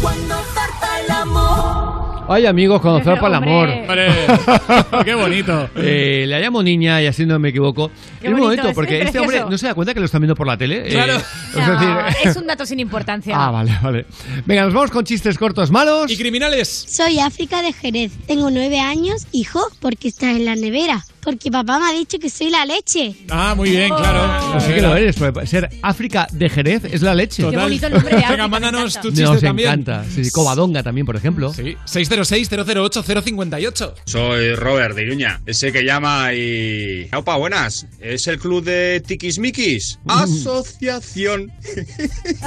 [0.00, 1.91] Cuando zarpa el amor.
[2.28, 3.68] Ay, amigos, conocer para el amor.
[3.68, 4.06] Hombre,
[5.04, 5.68] qué bonito.
[5.76, 7.90] Eh, la llamo niña y así no me equivoco.
[8.20, 9.24] Qué Es un bonito, momento, es porque este precioso.
[9.36, 10.84] hombre no se da cuenta que lo están viendo por la tele.
[10.88, 11.14] Claro.
[11.16, 11.20] Eh,
[11.50, 13.34] es No, decir- es un dato sin importancia.
[13.36, 14.06] Ah, vale, vale.
[14.46, 16.10] Venga, nos vamos con chistes cortos malos.
[16.10, 16.68] Y criminales.
[16.88, 18.12] Soy África de Jerez.
[18.26, 21.04] Tengo nueve años, hijo, porque estás en la nevera.
[21.22, 23.14] Porque papá me ha dicho que soy la leche.
[23.30, 24.54] Ah, muy bien, claro.
[24.56, 27.44] Así que lo eres, porque ser África de Jerez es la leche.
[27.44, 27.58] Total.
[27.58, 29.68] Qué bonito el nombre de África, Venga, mándanos tu chiste Nos también.
[29.68, 30.04] encanta.
[30.12, 31.54] Sí, sí, Covadonga también, por ejemplo.
[31.54, 33.94] Sí, 606-008-058.
[34.04, 37.06] Soy Robert de Iruña, ese que llama y...
[37.14, 37.86] Opa, buenas.
[38.00, 40.00] ¿Es el club de Tiquismiquis?
[40.08, 41.52] Asociación.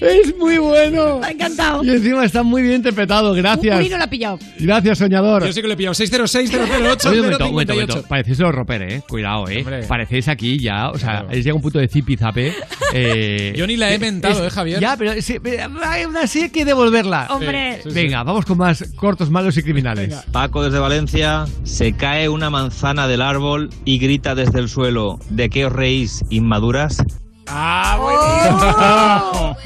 [0.00, 1.18] es muy bueno.
[1.20, 1.84] Me ha encantado.
[1.84, 3.34] Y encima está muy bien interpretado.
[3.34, 3.90] Gracias.
[3.90, 4.38] No lo ha pillado.
[4.58, 5.41] Gracias, soñador.
[5.46, 5.94] Yo sí que lo he pillado.
[5.94, 7.06] 606-008-058.
[7.06, 8.02] Oye, un momento, un momento, un momento.
[8.08, 9.02] Parecéis los roper, eh.
[9.08, 9.58] Cuidado, eh.
[9.58, 9.82] Hombre.
[9.84, 10.90] Parecéis aquí ya.
[10.90, 12.52] O sea, es llega un punto de zipizape.
[12.94, 14.78] Eh, Yo ni la he mentado, es- eh, Javier.
[14.78, 15.38] Ya, pero sí,
[15.82, 17.26] aún así hay que devolverla.
[17.30, 17.76] Hombre.
[17.82, 20.14] Sí, sí, Venga, vamos con más cortos, malos y criminales.
[20.30, 25.48] Paco desde Valencia, se cae una manzana del árbol y grita desde el suelo, ¿de
[25.48, 27.02] qué os reís, inmaduras?
[27.46, 29.56] Ah,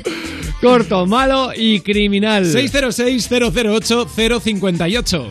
[0.60, 2.44] Corto, malo y criminal.
[2.44, 5.26] 606-008-058.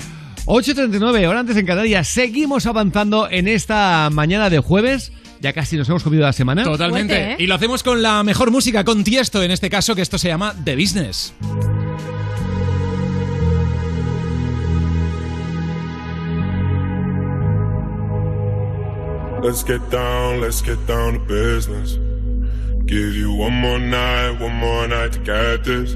[0.45, 2.07] 8.39, hora antes en Canarias.
[2.07, 5.11] Seguimos avanzando en esta mañana de jueves.
[5.41, 6.63] Ya casi nos hemos comido la semana.
[6.63, 7.15] Totalmente.
[7.15, 7.43] Fuerte, ¿eh?
[7.43, 10.27] Y lo hacemos con la mejor música, con Tiesto en este caso, que esto se
[10.27, 11.33] llama The Business.
[19.41, 21.99] Let's get down, let's get down to business.
[22.85, 25.95] Give you one more night, one more night to get this.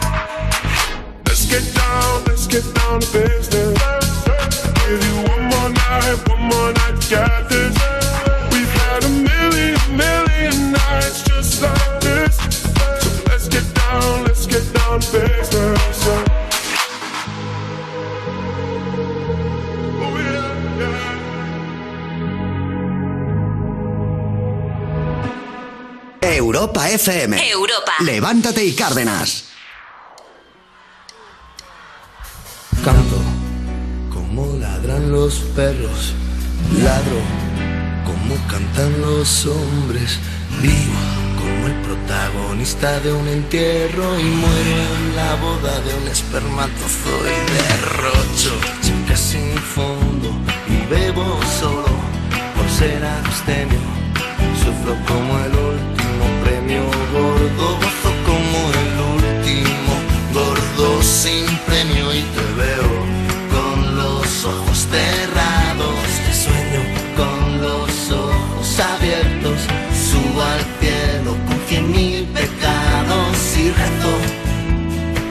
[1.51, 3.77] Let's get down, let's get down to business.
[4.87, 7.75] Give you one more night, one more night to get this.
[8.53, 12.37] We've had a million, million nights just like this.
[13.03, 16.07] So let's get down, let's get down to business.
[19.99, 20.55] Oh, yeah,
[26.21, 26.37] yeah.
[26.37, 27.33] Europa FM.
[27.51, 27.91] Europa.
[27.99, 29.50] Levántate y Cárdenas.
[32.83, 33.21] Canto
[34.11, 36.13] como ladran los perros,
[36.83, 37.21] ladro
[38.05, 40.19] como canto matan los hombres.
[40.61, 40.99] Vivo
[41.37, 47.61] como el protagonista de un entierro y muero en la boda de un espermatozoide.
[47.97, 50.29] Rocho chicas sin fondo
[50.67, 51.85] y bebo solo
[52.55, 53.79] por ser abstemio.
[54.63, 56.83] Sufro como el último premio
[57.13, 59.00] gordo, gozo como el
[61.01, 62.91] sin premio y te veo
[63.51, 66.05] con los ojos cerrados.
[66.25, 66.81] Te sueño
[67.15, 69.59] con los ojos abiertos.
[70.09, 74.13] Subo al cielo con cien mil pecados y rezo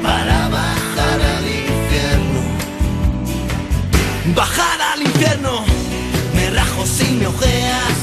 [0.02, 2.40] para bajar al infierno.
[4.34, 5.64] Bajar al infierno,
[6.34, 7.99] me rajo si me ojeas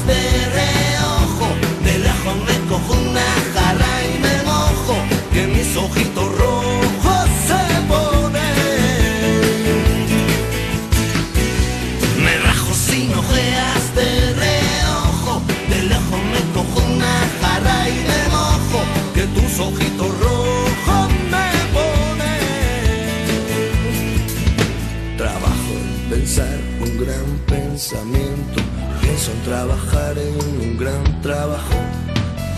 [27.88, 28.60] pensamiento.
[29.00, 31.74] Pienso en trabajar en un gran trabajo.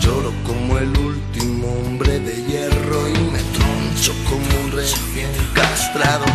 [0.01, 6.25] Lloro como el último hombre de hierro y me troncho como un recién castrado.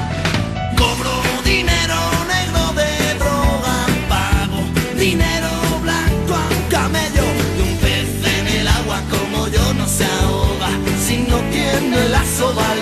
[0.79, 1.13] Cobro
[1.45, 3.77] dinero negro de droga,
[4.09, 4.63] pago
[4.97, 5.51] dinero
[5.83, 7.25] blanco a un camello
[7.59, 8.09] y un pez
[8.39, 10.71] en el agua como yo no se ahoga.
[11.07, 12.75] Si no tiene la soga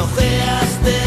[0.00, 1.01] ojeas de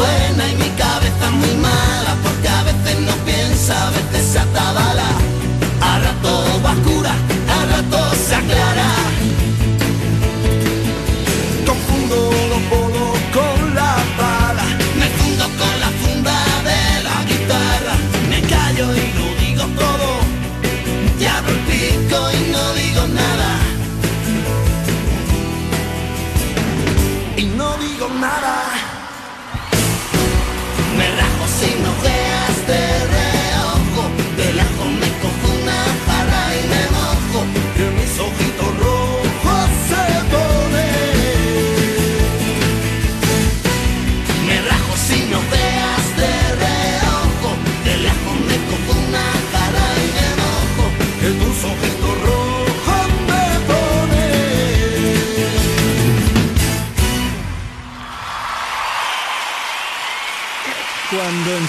[0.00, 4.19] buena y mi cabeza muy mala Porque a veces no piensa, a veces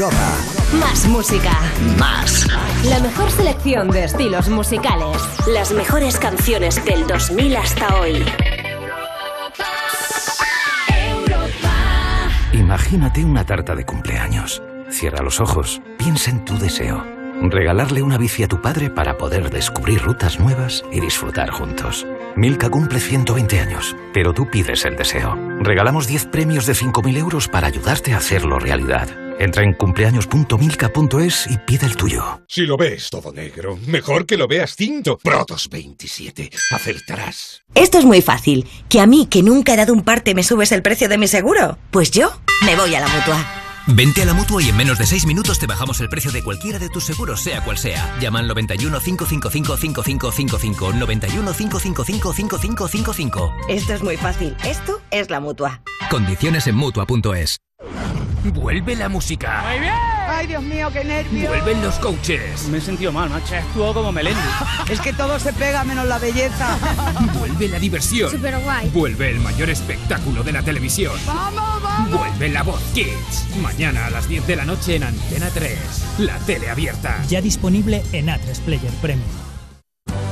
[0.00, 0.34] Europa.
[0.80, 1.52] Más música.
[1.98, 2.46] Más.
[2.84, 5.18] La mejor selección de estilos musicales.
[5.46, 8.24] Las mejores canciones del 2000 hasta hoy.
[12.54, 14.62] Imagínate una tarta de cumpleaños.
[14.88, 17.04] Cierra los ojos, piensa en tu deseo.
[17.42, 22.06] Regalarle una bici a tu padre para poder descubrir rutas nuevas y disfrutar juntos.
[22.36, 25.36] Milka cumple 120 años, pero tú pides el deseo.
[25.60, 29.29] Regalamos 10 premios de 5.000 euros para ayudarte a hacerlo realidad.
[29.40, 32.42] Entra en cumpleaños.milka.es y pide el tuyo.
[32.46, 35.16] Si lo ves todo negro, mejor que lo veas cinto.
[35.16, 36.50] Protos 27.
[36.72, 37.62] Acertarás.
[37.74, 38.68] Esto es muy fácil.
[38.90, 41.26] ¿Que a mí, que nunca he dado un parte, me subes el precio de mi
[41.26, 41.78] seguro?
[41.90, 42.30] Pues yo
[42.66, 43.42] me voy a la mutua.
[43.86, 46.44] Vente a la mutua y en menos de 6 minutos te bajamos el precio de
[46.44, 48.14] cualquiera de tus seguros, sea cual sea.
[48.20, 50.92] Llama al 91 555 5555.
[50.92, 53.54] 91 555 5555.
[53.70, 54.54] Esto es muy fácil.
[54.64, 55.80] Esto es la mutua.
[56.10, 57.56] Condiciones en mutua.es.
[58.44, 59.64] Vuelve la música.
[59.68, 59.94] Muy bien.
[60.28, 61.48] Ay, Dios mío, qué nervios.
[61.48, 62.68] Vuelven los coaches.
[62.68, 63.54] Me he sentido mal, macho.
[63.54, 64.40] Estuvo como Melendi.
[64.90, 66.78] es que todo se pega menos la belleza.
[67.38, 68.30] Vuelve la diversión.
[68.30, 68.88] Súper guay.
[68.90, 71.14] Vuelve el mayor espectáculo de la televisión.
[71.26, 72.18] ¡Vamos, vamos!
[72.18, 73.56] Vuelve la voz Kids.
[73.62, 75.78] Mañana a las 10 de la noche en Antena 3.
[76.18, 77.22] La tele abierta.
[77.28, 79.49] Ya disponible en A3 Player Premium.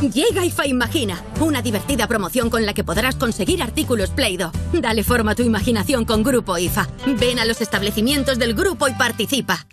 [0.01, 4.53] Llega IFA Imagina, una divertida promoción con la que podrás conseguir artículos Play-Doh.
[4.73, 6.89] Dale forma a tu imaginación con Grupo IFA.
[7.19, 9.67] Ven a los establecimientos del grupo y participa.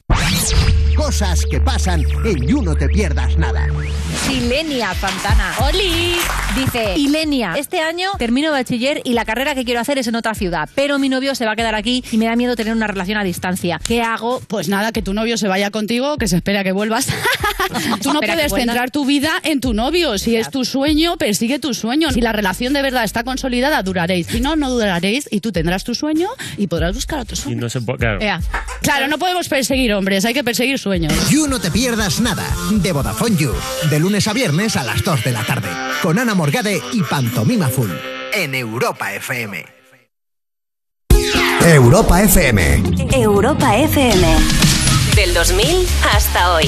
[0.95, 3.67] Cosas que pasan en You No Te Pierdas Nada.
[4.31, 5.53] Ilenia Santana.
[5.67, 6.15] ¡Oli!
[6.55, 10.33] Dice, Ilenia, este año termino bachiller y la carrera que quiero hacer es en otra
[10.33, 12.87] ciudad, pero mi novio se va a quedar aquí y me da miedo tener una
[12.87, 13.79] relación a distancia.
[13.85, 14.41] ¿Qué hago?
[14.47, 17.07] Pues nada, que tu novio se vaya contigo, que se espera que vuelvas.
[18.01, 19.94] Tú no puedes centrar tu vida en tu novio.
[20.17, 22.11] Si es tu sueño, persigue tu sueño.
[22.11, 24.27] Si la relación de verdad está consolidada, duraréis.
[24.27, 26.27] Si no, no duraréis y tú tendrás tu sueño
[26.57, 27.57] y podrás buscar otro sueño.
[27.57, 28.19] Y no se puede, claro.
[28.81, 31.13] Claro, no podemos perseguir hombres, hay que perseguir sueños.
[31.29, 33.53] You No Te Pierdas Nada, de Vodafone You,
[33.89, 35.69] de lunes a viernes a las 2 de la tarde,
[36.01, 37.91] con Ana Morgade y Pantomima Full,
[38.33, 39.65] en Europa FM.
[41.65, 42.83] Europa FM.
[43.13, 44.35] Europa FM.
[45.15, 45.65] Del 2000
[46.13, 46.67] hasta hoy.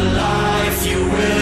[0.00, 1.41] life you will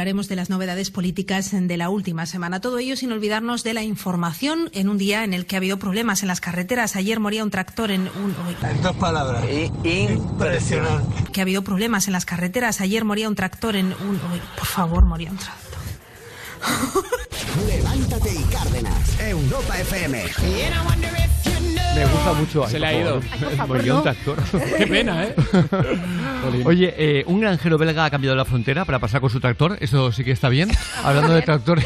[0.00, 2.62] Hablaremos de las novedades políticas de la última semana.
[2.62, 5.78] Todo ello sin olvidarnos de la información en un día en el que ha habido
[5.78, 6.96] problemas en las carreteras.
[6.96, 8.34] Ayer moría un tractor en un...
[8.62, 9.44] En dos palabras.
[9.84, 11.30] Impresionante.
[11.30, 12.80] Que ha habido problemas en las carreteras.
[12.80, 14.18] Ayer moría un tractor en un...
[14.56, 15.80] Por favor, moría un tractor.
[17.68, 19.20] Levántate y Cárdenas.
[19.20, 20.24] Europa FM.
[21.94, 22.68] Me gusta mucho.
[22.68, 23.16] Se le ha ido.
[23.68, 24.02] un no.
[24.02, 24.38] tractor.
[24.78, 25.34] Qué pena, ¿eh?
[26.64, 29.76] Oye, eh, un granjero belga ha cambiado la frontera para pasar con su tractor.
[29.80, 30.70] Eso sí que está bien.
[31.02, 31.84] Hablando de tractores.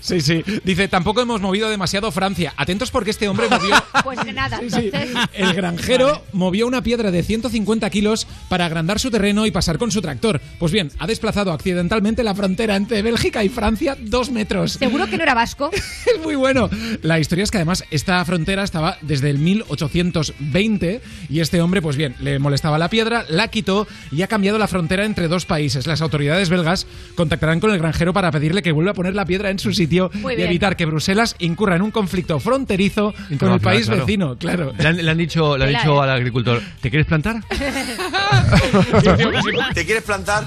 [0.00, 0.42] Sí, sí.
[0.64, 2.54] Dice, tampoco hemos movido demasiado Francia.
[2.56, 3.74] Atentos porque este hombre movió...
[4.04, 4.58] Pues de nada.
[4.60, 4.90] Sí, sí.
[4.92, 9.78] entonces- El granjero movió una piedra de 150 kilos para agrandar su terreno y pasar
[9.78, 10.40] con su tractor.
[10.58, 14.72] Pues bien, ha desplazado accidentalmente la frontera entre Bélgica y Francia dos metros.
[14.74, 15.70] Seguro que no era vasco.
[15.72, 16.70] Es muy bueno.
[17.02, 21.96] La historia es que además esta frontera estaba desde el 1820 y este hombre, pues
[21.96, 25.86] bien, le molestaba la piedra, la quitó y ha cambiado la frontera entre dos países.
[25.86, 29.50] Las autoridades belgas contactarán con el granjero para pedirle que vuelva a poner la piedra
[29.50, 30.48] en su sitio Muy y bien.
[30.48, 34.06] evitar que Bruselas incurra en un conflicto fronterizo con el país claro.
[34.06, 34.72] vecino, claro.
[34.78, 36.02] Le han, le han dicho, le han dicho ¿eh?
[36.02, 37.42] al agricultor, ¿te quieres plantar?
[39.74, 40.44] ¿Te quieres plantar?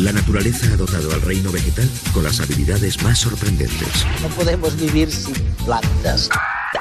[0.00, 4.06] La naturaleza ha dotado al reino vegetal con las habilidades más sorprendentes.
[4.22, 5.34] No podemos vivir sin
[5.64, 6.28] plantas.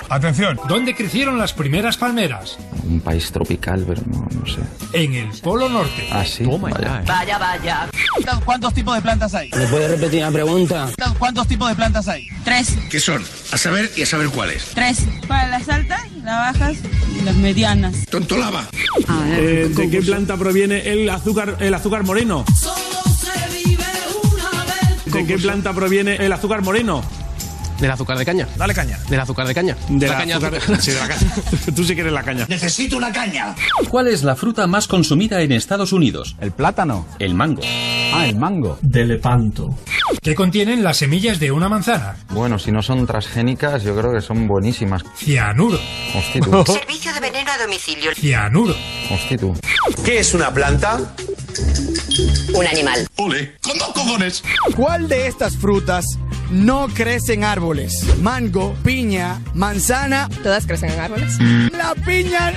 [0.09, 2.57] Atención, ¿dónde crecieron las primeras palmeras?
[2.87, 4.61] Un país tropical, pero no, no sé.
[4.93, 6.07] En el Polo Norte.
[6.11, 6.43] Ah, sí.
[6.45, 7.03] Vaya.
[7.05, 7.89] Vaya, vaya.
[8.43, 9.49] ¿Cuántos tipos de plantas hay?
[9.51, 10.89] ¿Me puede repetir la pregunta?
[11.17, 12.27] ¿Cuántos tipos de plantas hay?
[12.43, 12.75] Tres.
[12.89, 13.23] ¿Qué son?
[13.51, 14.71] A saber y a saber cuáles.
[14.73, 15.05] Tres.
[15.27, 16.77] Para las altas, las bajas
[17.19, 18.05] y las medianas.
[18.09, 18.67] Tontolaba.
[19.37, 22.45] Eh, ¿De qué planta proviene el azúcar, el azúcar moreno?
[25.05, 27.01] ¿De qué planta proviene el azúcar moreno?
[27.79, 28.47] Del azúcar de caña.
[28.55, 28.97] Dale caña.
[29.09, 29.75] Del azúcar de caña.
[29.89, 30.81] De la la caña azúcar- azúcar.
[30.81, 31.33] sí, de la caña.
[31.75, 32.45] Tú sí quieres la caña.
[32.47, 33.55] Necesito una caña.
[33.89, 36.35] ¿Cuál es la fruta más consumida en Estados Unidos?
[36.39, 37.05] El plátano.
[37.19, 37.61] El mango.
[38.13, 38.77] Ah, el mango.
[38.81, 39.77] De Lepanto.
[40.21, 42.15] ¿Qué contienen las semillas de una manzana?
[42.29, 45.03] Bueno, si no son transgénicas, yo creo que son buenísimas.
[45.17, 45.79] Cianuro.
[46.15, 46.63] Hostia, tú.
[46.73, 48.11] Servicio de veneno a domicilio.
[48.15, 48.75] Cianuro.
[49.11, 49.53] Hostia, tú.
[50.03, 50.99] ¿Qué es una planta?
[52.53, 53.07] Un animal.
[53.17, 53.55] Ole.
[53.61, 54.43] Con dos cojones.
[54.75, 56.05] ¿Cuál de estas frutas
[56.51, 58.05] no crece en árboles?
[58.21, 60.29] Mango, piña, manzana.
[60.43, 61.37] Todas crecen en árboles.
[61.71, 62.53] La piña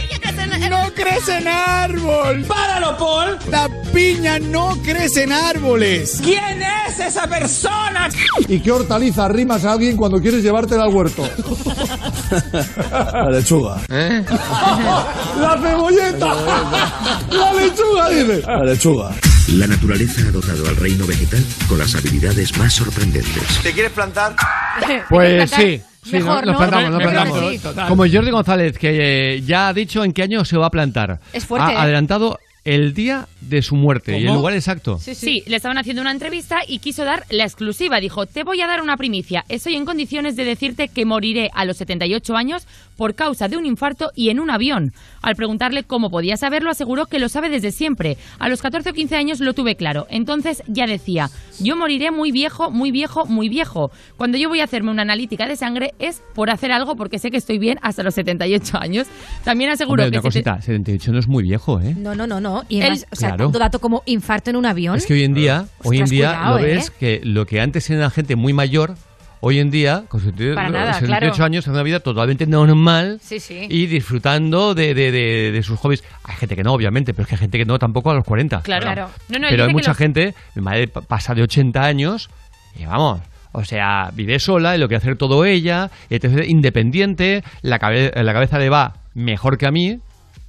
[0.69, 2.44] no crece en árbol.
[2.44, 3.39] ¡Páralo, Paul!
[3.51, 6.20] La piña no crece en árboles.
[6.23, 8.09] ¿Quién es esa persona?
[8.47, 11.23] ¿Y qué hortaliza rimas a alguien cuando quieres llevártela al huerto?
[12.90, 13.81] La lechuga.
[13.89, 16.35] ¡La cebolleta!
[17.31, 18.43] ¡La lechuga, dice!
[18.43, 19.10] La lechuga.
[19.54, 23.60] La naturaleza ha dotado al reino vegetal con las habilidades más sorprendentes.
[23.62, 24.34] ¿Te quieres plantar?
[25.08, 25.80] Pues sí.
[26.04, 26.58] Sí, Mejor, nos ¿no?
[26.58, 27.38] plantamos, nos plantamos.
[27.50, 27.60] sí.
[27.88, 31.18] Como Jordi González, que eh, ya ha dicho en qué año se va a plantar.
[31.32, 31.78] Es fuerte, Ha ¿eh?
[31.78, 32.38] adelantado
[32.69, 34.99] el día de su muerte y el lugar exacto.
[34.99, 37.99] Sí, le estaban haciendo una entrevista y quiso dar la exclusiva.
[37.99, 39.47] Dijo, te voy a dar una primicia.
[39.49, 42.66] Estoy en condiciones de decirte que moriré a los 78 años
[42.99, 44.93] por causa de un infarto y en un avión.
[45.23, 48.19] Al preguntarle cómo podía saberlo, aseguró que lo sabe desde siempre.
[48.39, 50.07] A los 14 o 15 años lo tuve claro.
[50.11, 51.31] Entonces ya decía,
[51.61, 53.90] yo moriré muy viejo, muy viejo, muy viejo.
[54.19, 57.31] Cuando yo voy a hacerme una analítica de sangre es por hacer algo porque sé
[57.31, 59.07] que estoy bien hasta los 78 años.
[59.43, 60.19] También aseguró Hombre, que...
[60.19, 61.95] una cosita, 78 no es muy viejo, ¿eh?
[61.97, 62.57] No, no, no, no.
[62.68, 63.44] Y además, o sea, Claro.
[63.47, 64.97] tanto dato como infarto en un avión.
[64.97, 66.74] Es que hoy en día, hoy en día cuidado, lo ¿eh?
[66.74, 68.94] ves que lo que antes era gente muy mayor,
[69.40, 71.44] hoy en día, con 78 Para nada, 78 claro.
[71.44, 73.66] años, hace una vida totalmente normal Sí, sí.
[73.70, 76.02] y disfrutando de, de- de- de sus hobbies.
[76.24, 78.24] Hay gente que no, obviamente, pero es que hay gente que no tampoco a los
[78.24, 78.62] 40.
[78.62, 78.82] Claro.
[78.82, 79.10] Claro.
[79.28, 82.30] No, no, pero hay mucha los- gente, mi madre pa- pasa de 80 años
[82.78, 83.20] y vamos.
[83.52, 88.32] O sea, vive sola y lo que hacer todo ella, entonces independiente, la, cabe- la
[88.32, 89.98] cabeza le va mejor que a mí,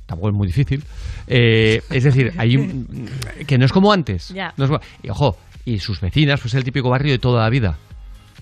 [0.10, 0.84] tampoco es muy difícil.
[1.28, 3.08] Eh, es decir, hay un-
[3.48, 4.32] que no es como antes.
[4.58, 4.72] No es
[5.04, 7.78] y ojo, y sus vecinas, pues es el típico barrio de toda la vida.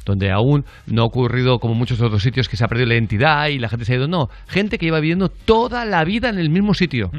[0.05, 3.47] Donde aún no ha ocurrido como muchos otros sitios que se ha perdido la identidad
[3.49, 4.07] y la gente se ha ido.
[4.07, 7.11] No, gente que lleva viviendo toda la vida en el mismo sitio.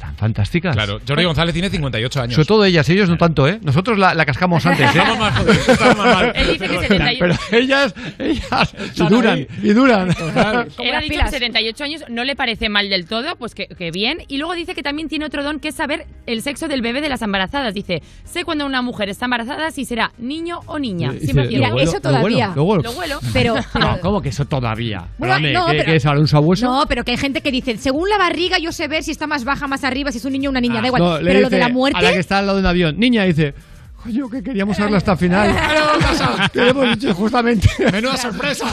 [0.00, 0.74] Están fantásticas.
[0.74, 2.34] Claro, Jordi González tiene 58 años.
[2.34, 3.58] Sobre todo ellas, ellos no tanto, ¿eh?
[3.62, 4.98] Nosotros la, la cascamos antes, ¿eh?
[4.98, 6.32] Estamos más jodidos, estamos más mal.
[6.34, 7.18] Él dice que 78.
[7.20, 10.08] Pero ellas, ellas, y duran, y duran.
[10.78, 13.90] Él ha dicho que 78 años no le parece mal del todo, pues que, que
[13.90, 14.20] bien.
[14.28, 17.02] Y luego dice que también tiene otro don que es saber el sexo del bebé
[17.02, 17.74] de las embarazadas.
[17.74, 21.12] Dice, sé cuando una mujer está embarazada si será niño o niña.
[21.12, 22.52] Lo Mira, eso todavía.
[22.56, 22.82] lo huelo.
[22.84, 23.20] Lo huelo.
[23.34, 25.08] Pero, No, ¿cómo que eso todavía?
[25.18, 26.64] Bueno, Perdone, no, ¿qué, pero- qué es ahora un sabueso?
[26.66, 29.26] No, pero que hay gente que dice, según la barriga yo sé ver si está
[29.26, 31.02] más baja, más arriba, si es un niño o una niña, da igual.
[31.02, 32.18] No, pero lo de dice la A la que muerte...
[32.18, 32.98] está al lado de un avión.
[32.98, 33.54] Niña dice,
[34.02, 35.54] Coño, que queríamos saberlo hasta el final.
[36.52, 37.68] Que hemos dicho justamente.
[37.92, 38.64] Menuda sorpresa.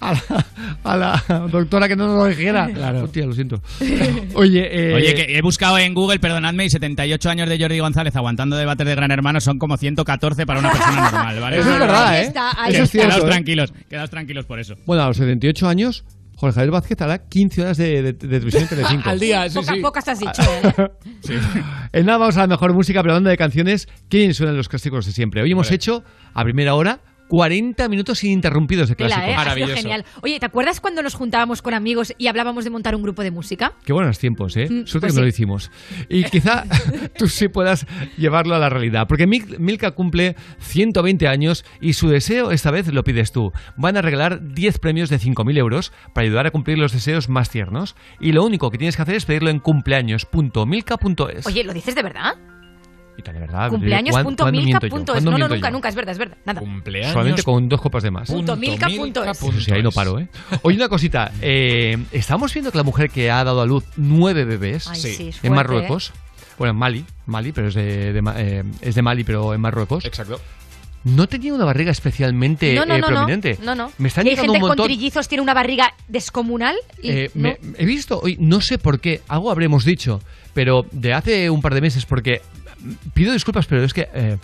[0.00, 0.22] A la,
[0.84, 2.68] a la doctora que no nos lo dijera.
[2.72, 3.04] Claro.
[3.04, 3.60] Hostia, lo siento.
[4.34, 8.14] Oye, eh, Oye, que he buscado en Google, perdonadme, y 78 años de Jordi González
[8.14, 11.58] aguantando debates de Gran Hermano son como 114 para una persona normal, ¿vale?
[11.58, 12.22] Eso es verdad, Ahí ¿eh?
[12.22, 12.98] está, ahí Eso es está.
[12.98, 13.32] cierto, Quedaos ¿eh?
[13.32, 14.76] tranquilos, quedaos tranquilos por eso.
[14.86, 16.04] Bueno, a los 78 años,
[16.36, 19.08] Jorge Javier Vázquez hará 15 horas de, de- de televisión en Telecinco.
[19.10, 19.80] Al día, sí, Pocas, sí.
[19.82, 20.42] pocas has dicho.
[20.42, 20.88] ¿eh?
[21.92, 25.06] En nada vamos a la mejor música, pero hablando de canciones, ¿quién suenan los clásicos
[25.06, 25.40] de siempre?
[25.42, 25.76] Hoy hemos Hombre.
[25.76, 26.04] hecho,
[26.34, 29.24] a primera hora, 40 minutos ininterrumpidos de clásicos.
[29.28, 29.34] ¿eh?
[29.36, 29.74] Maravilloso.
[29.74, 30.04] genial.
[30.22, 33.30] Oye, ¿te acuerdas cuando nos juntábamos con amigos y hablábamos de montar un grupo de
[33.30, 33.72] música?
[33.84, 34.66] Qué buenos tiempos, ¿eh?
[34.70, 35.70] Mm, Suerte pues que no lo hicimos.
[36.08, 36.64] Y quizá
[37.18, 37.86] tú sí puedas
[38.16, 39.06] llevarlo a la realidad.
[39.08, 43.52] Porque Mil- Milka cumple 120 años y su deseo esta vez lo pides tú.
[43.76, 47.50] Van a regalar 10 premios de 5.000 euros para ayudar a cumplir los deseos más
[47.50, 47.96] tiernos.
[48.20, 51.46] Y lo único que tienes que hacer es pedirlo en cumpleaños.milka.es.
[51.46, 52.34] Oye, ¿lo dices de verdad?
[53.18, 53.70] Y tal, de verdad.
[53.70, 54.82] Cumpleaños.milka.es.
[54.92, 55.72] No, ¿Cuándo no, nunca, yo?
[55.72, 56.36] nunca, es verdad, es verdad.
[56.44, 56.60] Nada.
[56.60, 57.12] Cumpleaños.
[57.12, 58.28] Solamente con dos copas de más.
[58.30, 59.38] Punto milka punto es.
[59.64, 60.28] Sí, ahí no paro, ¿eh?
[60.62, 61.32] Oye, una cosita.
[61.40, 65.14] Eh, estamos viendo que la mujer que ha dado a luz nueve bebés Ay, Sí.
[65.14, 66.12] sí, es en Marruecos,
[66.58, 70.40] bueno, en Mali, Mali, pero es de, eh, es de Mali, pero en Marruecos, Exacto.
[71.04, 72.74] no tenía una barriga especialmente ¿eh?
[72.76, 73.58] No, no, eh, no, prominente.
[73.62, 73.92] no, no.
[73.98, 74.84] Me están Y hay llegando gente un montón.
[74.84, 77.42] con trillizos tiene una barriga descomunal y Eh, no.
[77.42, 80.20] me- he visto, hoy no sé por qué, algo habremos dicho,
[80.54, 82.42] pero de hace un par de meses, porque
[83.14, 84.36] pido disculpas, pero es que eh,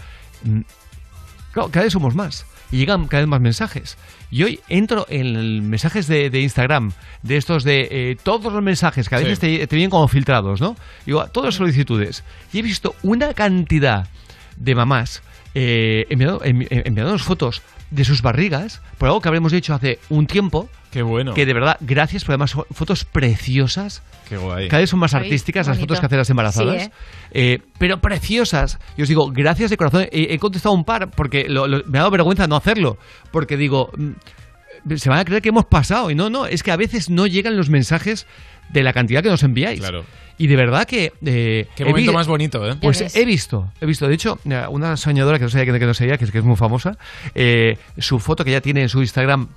[1.53, 3.97] claro, cada vez somos más y llegan cada vez más mensajes.
[4.31, 6.93] Y hoy entro en mensajes de, de Instagram,
[7.23, 9.25] de estos de eh, todos los mensajes que a Sí.
[9.25, 10.75] veces te, te vienen como filtrados, ¿no?
[11.05, 12.25] Digo, todas las solicitudes.
[12.53, 14.09] Y he visto una cantidad
[14.57, 15.23] de mamás
[15.55, 17.61] eh, enviando- envi- enviándonos fotos
[17.91, 21.35] de sus barrigas, por algo que habremos dicho hace un tiempo, Qué bueno.
[21.35, 24.03] que de verdad, gracias, por además fotos preciosas.
[24.33, 24.69] Qué guay.
[24.69, 26.85] Cada vez son más artísticas las fotos que hacen las embarazadas.
[26.85, 26.91] Sí,
[27.33, 28.79] Eh, pero preciosas.
[28.97, 30.07] Y os digo, gracias de corazón.
[30.11, 32.97] He, he contestado un par porque lo- lo- me ha dado vergüenza no hacerlo.
[33.31, 36.11] Porque digo, mm, se van a creer que hemos pasado.
[36.11, 38.27] Y no, no, es que a veces no llegan los mensajes
[38.71, 39.81] de la cantidad que nos enviáis.
[39.81, 40.05] Claro.
[40.39, 41.13] Y de verdad que...
[41.27, 42.75] eh, Qué he momento vi- más bonito, ¿eh?
[42.81, 44.09] Pues he visto, he visto.
[44.09, 46.39] De hecho, eh, una soñadora que no sabía que, que no sabía, que es, que
[46.39, 46.97] es muy famosa,
[47.35, 49.49] eh, su foto que ya tiene en su Instagram,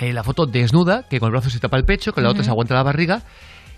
[0.00, 2.42] eh, la foto desnuda, que con el brazo se tapa el pecho, con la otra
[2.42, 3.22] se aguanta la barriga,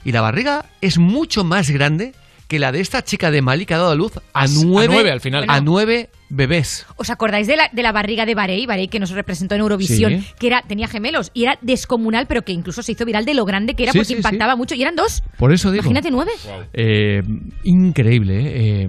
[0.04, 2.14] y la barriga es mucho más grande
[2.52, 5.10] que la de esta chica de Mali que ha dado a luz a nueve, nueve
[5.10, 5.46] al final.
[5.48, 6.84] a nueve bebés.
[6.96, 8.66] ¿Os acordáis de la, de la barriga de Barey?
[8.66, 10.28] Barey que nos representó en Eurovisión, Sí.
[10.38, 13.46] que era tenía gemelos y era descomunal, pero que incluso se hizo viral de lo
[13.46, 14.74] grande que era Sí, porque sí, impactaba mucho.
[14.74, 15.22] Y eran dos.
[15.38, 15.80] Por eso digo.
[15.82, 16.32] Imagínate nueve.
[16.74, 17.22] Eh,
[17.64, 18.82] increíble, ¿eh?
[18.82, 18.88] Eh,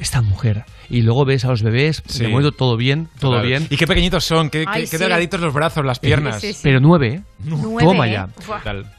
[0.00, 0.64] esta mujer.
[0.90, 2.24] Y luego ves a los bebés, Sí.
[2.24, 3.68] de momento todo bien, todo bien.
[3.70, 6.40] Y qué pequeñitos son, qué, Ay, qué- delgaditos los brazos, las piernas.
[6.40, 6.60] Sí, sí, sí.
[6.64, 7.22] Pero nueve, ¿eh?
[7.44, 8.26] Nueve, Toma ya.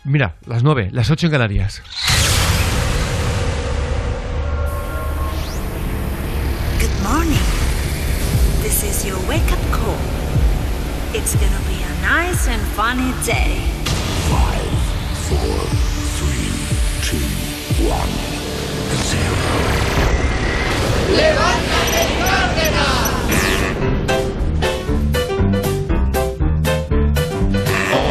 [0.05, 1.83] Mira, las nueve, las ocho en Canarias.
[7.07, 7.47] Morning.
[8.59, 9.95] This is your wake up call.
[11.15, 13.63] It's gonna be a nice and funny day.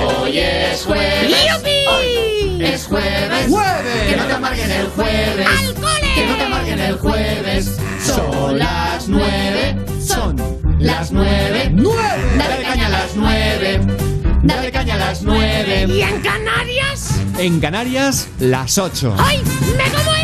[0.09, 1.35] Hoy es jueves.
[1.87, 3.47] Hoy es jueves.
[4.09, 5.49] Que no te amarguen el jueves.
[6.15, 7.77] Que no te amarguen el jueves.
[8.17, 9.77] Son las nueve.
[10.01, 10.37] Son
[10.79, 11.71] las nueve.
[12.39, 13.81] Dale caña a las nueve.
[14.43, 15.87] Dale caña a las nueve.
[15.87, 17.21] ¿Y en Canarias?
[17.39, 19.15] En Canarias, las 8.
[19.19, 19.43] ¡Ay!
[19.77, 20.16] ¡Me como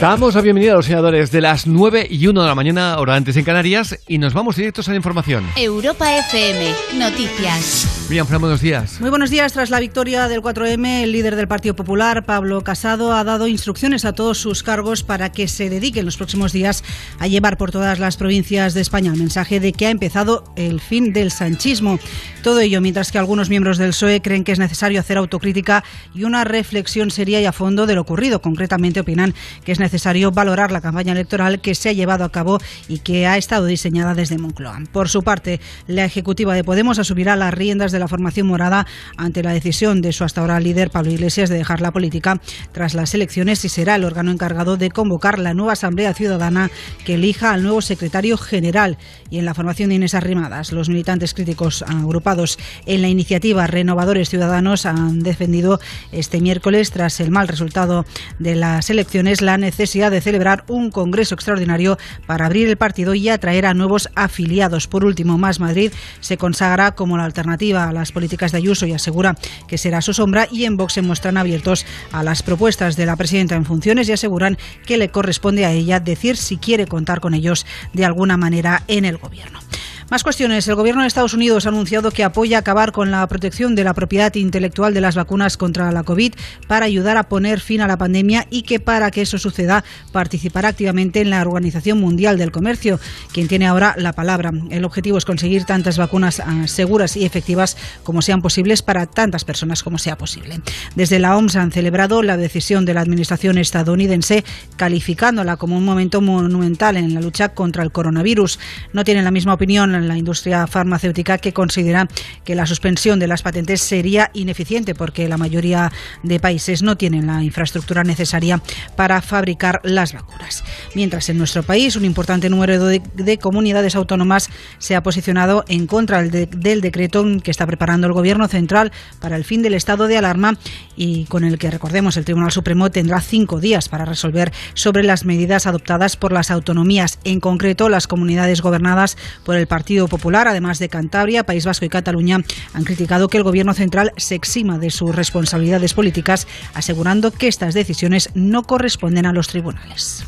[0.00, 3.14] Damos la bienvenida a los señores de las 9 y 1 de la mañana, hora
[3.14, 5.46] antes en Canarias, y nos vamos directos a la información.
[5.56, 8.04] Europa FM, noticias.
[8.10, 9.00] Miriam Fran, buenos días.
[9.00, 9.54] Muy buenos días.
[9.54, 14.04] Tras la victoria del 4M, el líder del Partido Popular, Pablo Casado, ha dado instrucciones
[14.04, 16.84] a todos sus cargos para que se dediquen los próximos días
[17.18, 20.80] a llevar por todas las provincias de España el mensaje de que ha empezado el
[20.80, 21.98] fin del sanchismo.
[22.42, 25.82] Todo ello mientras que algunos miembros del PSOE creen que es necesario hacer autocrítica
[26.14, 28.40] y una reflexión seria y a fondo de lo ocurrido.
[28.40, 29.85] Concretamente opinan que es necesario
[30.32, 32.58] valorar la campaña electoral que se ha llevado a cabo
[32.88, 34.82] y que ha estado diseñada desde Moncloa.
[34.92, 38.86] Por su parte, la ejecutiva de Podemos asumirá las riendas de la formación morada
[39.16, 42.40] ante la decisión de su hasta ahora líder Pablo Iglesias de dejar la política
[42.72, 46.70] tras las elecciones y será el órgano encargado de convocar la nueva Asamblea Ciudadana
[47.04, 48.98] que elija al nuevo secretario general.
[49.30, 54.30] Y en la formación de Inés Arrimadas, los militantes críticos agrupados en la iniciativa Renovadores
[54.30, 55.80] Ciudadanos han defendido
[56.12, 58.04] este miércoles, tras el mal resultado
[58.38, 63.28] de las elecciones, la necesidad de celebrar un congreso extraordinario para abrir el partido y
[63.28, 64.86] atraer a nuevos afiliados.
[64.86, 68.94] Por último, Más Madrid se consagra como la alternativa a las políticas de Ayuso y
[68.94, 69.36] asegura
[69.68, 73.16] que será su sombra y en Vox se muestran abiertos a las propuestas de la
[73.16, 77.34] presidenta en funciones y aseguran que le corresponde a ella decir si quiere contar con
[77.34, 79.60] ellos de alguna manera en el gobierno.
[80.08, 80.68] Más cuestiones.
[80.68, 83.92] El gobierno de Estados Unidos ha anunciado que apoya acabar con la protección de la
[83.92, 86.32] propiedad intelectual de las vacunas contra la COVID
[86.68, 90.68] para ayudar a poner fin a la pandemia y que para que eso suceda participará
[90.68, 93.00] activamente en la Organización Mundial del Comercio,
[93.32, 94.52] quien tiene ahora la palabra.
[94.70, 99.44] El objetivo es conseguir tantas vacunas ah, seguras y efectivas como sean posibles para tantas
[99.44, 100.60] personas como sea posible.
[100.94, 104.44] Desde la OMS han celebrado la decisión de la administración estadounidense
[104.76, 108.60] calificándola como un momento monumental en la lucha contra el coronavirus.
[108.92, 112.08] No tienen la misma opinión en la industria farmacéutica que considera
[112.44, 115.92] que la suspensión de las patentes sería ineficiente porque la mayoría
[116.22, 118.62] de países no tienen la infraestructura necesaria
[118.96, 120.64] para fabricar las vacunas.
[120.94, 125.86] Mientras en nuestro país un importante número de, de comunidades autónomas se ha posicionado en
[125.86, 130.06] contra del, del decreto que está preparando el Gobierno central para el fin del estado
[130.06, 130.58] de alarma
[130.96, 135.24] y con el que, recordemos, el Tribunal Supremo tendrá cinco días para resolver sobre las
[135.24, 140.78] medidas adoptadas por las autonomías, en concreto las comunidades gobernadas por el Partido Popular, además
[140.78, 142.40] de Cantabria, País Vasco y Cataluña,
[142.74, 147.72] han criticado que el Gobierno central se exima de sus responsabilidades políticas, asegurando que estas
[147.72, 150.24] decisiones no corresponden a los tribunales.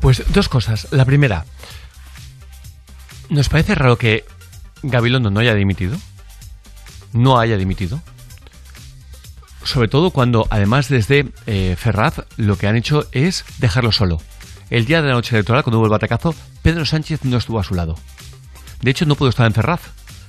[0.00, 0.88] Pues dos cosas.
[0.90, 1.44] La primera,
[3.28, 4.24] ¿nos parece raro que
[4.82, 5.96] Gabilondo no haya dimitido?
[7.12, 8.02] No haya dimitido.
[9.62, 14.20] Sobre todo cuando, además, desde eh, Ferraz lo que han hecho es dejarlo solo.
[14.70, 17.64] El día de la noche electoral, cuando hubo el batacazo, Pedro Sánchez no estuvo a
[17.64, 17.96] su lado.
[18.82, 19.80] De hecho, no pudo estar en Ferraz.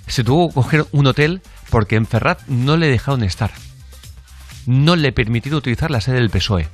[0.07, 3.51] Se tuvo que coger un hotel porque en Ferraz no le dejaron estar.
[4.65, 6.67] No le permitieron utilizar la sede del PSOE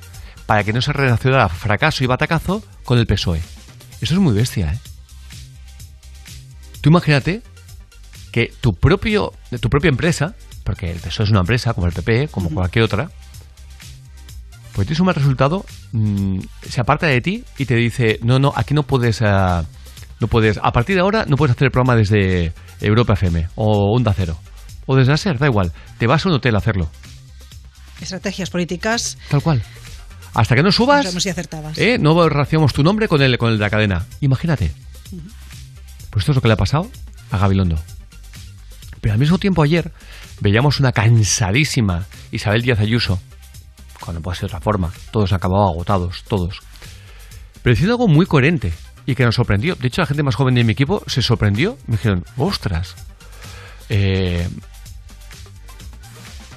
[0.46, 3.40] para que no se relacionara fracaso y batacazo con el PSOE.
[4.00, 4.78] Eso es muy bestia, ¿eh?
[6.80, 7.42] Tú imagínate
[8.30, 12.28] que tu, propio, tu propia empresa, porque el PSOE es una empresa como el PP,
[12.28, 13.10] como cualquier otra,
[14.72, 18.52] pues tienes un mal resultado, mmm, se aparta de ti y te dice, no, no,
[18.54, 19.64] aquí no puedes, uh,
[20.20, 23.94] no puedes, a partir de ahora no puedes hacer el programa desde Europa FM o
[23.94, 24.38] Onda Cero
[24.86, 26.88] o desde la SER, da igual, te vas a un hotel a hacerlo.
[28.00, 29.18] Estrategias políticas.
[29.28, 29.62] Tal cual.
[30.34, 31.76] Hasta que no subas, No si acertadas.
[31.78, 31.98] ¿eh?
[31.98, 34.06] no relacionamos tu nombre con el, con el de la cadena.
[34.20, 34.72] Imagínate.
[36.10, 36.88] Pues esto es lo que le ha pasado
[37.30, 37.76] a Gabilondo.
[39.00, 39.92] Pero al mismo tiempo ayer
[40.40, 43.18] veíamos una cansadísima Isabel Díaz Ayuso,
[44.00, 46.60] cuando puede ser de otra forma, todos han acabado agotados, todos.
[47.62, 48.72] Pero diciendo algo muy coherente
[49.06, 49.76] y que nos sorprendió.
[49.76, 51.78] De hecho, la gente más joven de mi equipo se sorprendió.
[51.86, 52.96] Me dijeron, ostras.
[53.88, 54.48] Eh,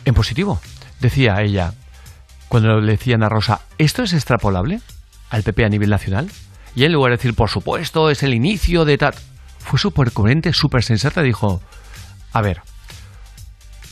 [0.06, 0.60] en positivo,
[1.00, 1.74] decía ella,
[2.48, 4.82] cuando le decían a Rosa, ¿esto es extrapolable
[5.30, 6.30] al PP a nivel nacional?
[6.76, 9.14] Y en lugar de decir, por supuesto, es el inicio de tal...
[9.60, 11.62] Fue súper coherente, súper sensata, dijo,
[12.32, 12.62] a ver,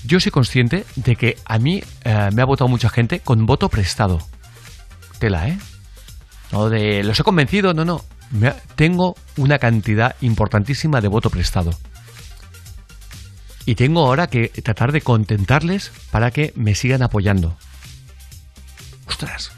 [0.06, 3.70] yo soy consciente de que a mí eh, me ha votado mucha gente con voto
[3.70, 4.20] prestado.
[5.20, 5.60] Tela, ¿eh?
[6.52, 8.04] No de, los he convencido, no, no.
[8.32, 11.72] Me tengo una cantidad importantísima de voto prestado.
[13.66, 17.58] Y tengo ahora que tratar de contentarles para que me sigan apoyando.
[19.08, 19.52] Ostras,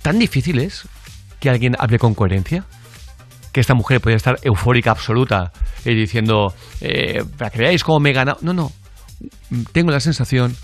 [0.00, 0.88] ¿tan difícil es
[1.40, 2.64] que alguien hable con coherencia?
[3.52, 5.52] Que esta mujer puede estar eufórica absoluta
[5.84, 8.38] y diciendo, eh, para que veáis cómo me he ganado.
[8.40, 8.72] No, no.
[9.72, 10.56] Tengo la sensación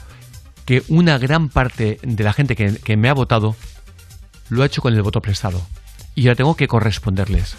[0.64, 3.56] que una gran parte de la gente que me ha votado
[4.48, 5.60] lo ha hecho con el voto prestado.
[6.18, 7.54] Y ahora tengo que corresponderles.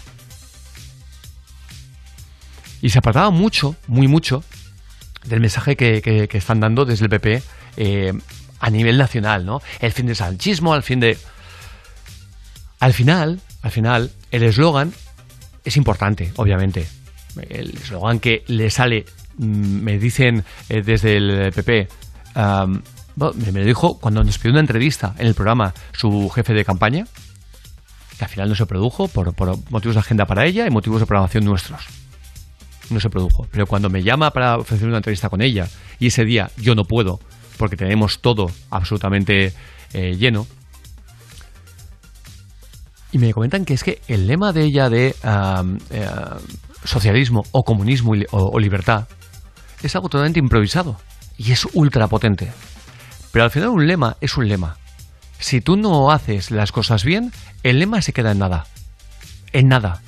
[2.82, 4.44] Y se apartaba mucho, muy mucho,
[5.24, 7.42] del mensaje que, que- están dando desde el PP
[7.78, 8.12] eh,
[8.58, 9.62] a nivel nacional, ¿no?
[9.80, 11.16] El fin del sanchismo, al fin de...
[12.80, 14.92] Al final, al final, el eslogan
[15.64, 16.86] es importante, obviamente.
[17.48, 19.06] El eslogan que le sale,
[19.38, 21.88] mm, me dicen eh, desde el PP,
[22.34, 26.64] me me lo dijo cuando nos pidió una entrevista en el programa su jefe de
[26.64, 27.06] campaña,
[28.20, 31.00] que al final no se produjo por, por motivos de agenda para ella y motivos
[31.00, 31.86] de programación nuestros.
[32.90, 33.46] No se produjo.
[33.50, 35.66] Pero cuando me llama para ofrecer una entrevista con ella
[35.98, 37.18] y ese día yo no puedo
[37.56, 39.54] porque tenemos todo absolutamente
[39.94, 40.46] eh, lleno,
[43.12, 46.08] Y me comentan que es que el lema de ella de eh,
[46.84, 49.08] socialismo o comunismo o, o libertad
[49.82, 50.96] es algo totalmente improvisado
[51.38, 52.52] y es ultra potente.
[53.32, 54.76] Pero al final un lema es un lema.
[55.40, 58.66] Si tú no haces las cosas bien, el lema se queda en nada.
[59.52, 60.00] En nada.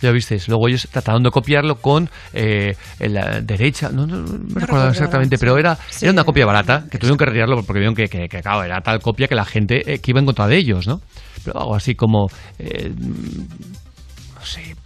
[0.00, 4.38] Ya visteis, luego ellos trataron de copiarlo con eh, la derecha, no, no, no me
[4.38, 7.78] recuerdo recuerdo exactamente, pero era, Sí, era una copia barata, que tuvieron que retirarlo porque
[7.78, 10.26] vieron que, que, que, claro, era tal copia que la gente eh, que iba en
[10.26, 11.00] contra de ellos, ¿no?
[11.44, 14.76] Pero algo así como, eh, no sé,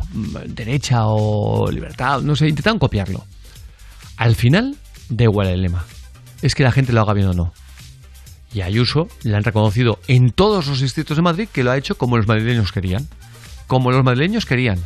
[0.46, 3.24] derecha o libertad, no sé, intentaron copiarlo.
[4.16, 4.76] Al final,
[5.08, 5.84] da igual el lema.
[6.40, 7.52] Es que la gente lo haga bien o no.
[8.52, 11.96] Y Ayuso le han reconocido en todos los distritos de Madrid que lo ha hecho
[11.96, 13.08] como los madrileños querían.
[13.66, 14.80] Como los madrileños querían.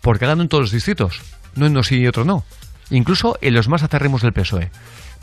[0.00, 1.20] Porque ha ganado en todos los distritos.
[1.54, 2.44] No en unos sí y otros no.
[2.90, 4.70] Incluso en los más acérrimos del PSOE.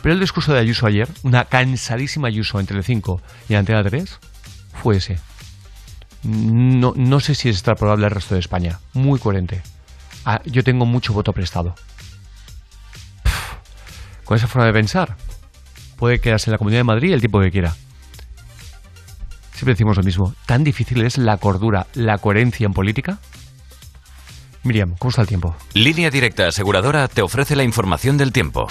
[0.02, 4.19] Pero el discurso de Ayuso ayer, una cansadísima Ayuso en Telecinco y en Antena 3,
[4.84, 5.18] fue ese.
[6.22, 8.80] No, no sé si es extrapolable al resto de España.
[8.93, 9.64] Muy coherente.
[10.26, 11.76] Ah, yo tengo mucho voto prestado.
[14.26, 15.18] Con esa forma de pensar,
[15.97, 17.76] puede quedarse en la Comunidad de Madrid el tiempo que quiera.
[19.53, 20.34] Siempre decimos lo mismo.
[20.45, 23.19] ¿Tan difícil es la cordura, la coherencia en política?
[24.63, 25.55] Miriam, ¿cómo está el tiempo?
[25.73, 28.67] Línea Directa Aseguradora te ofrece la información del tiempo.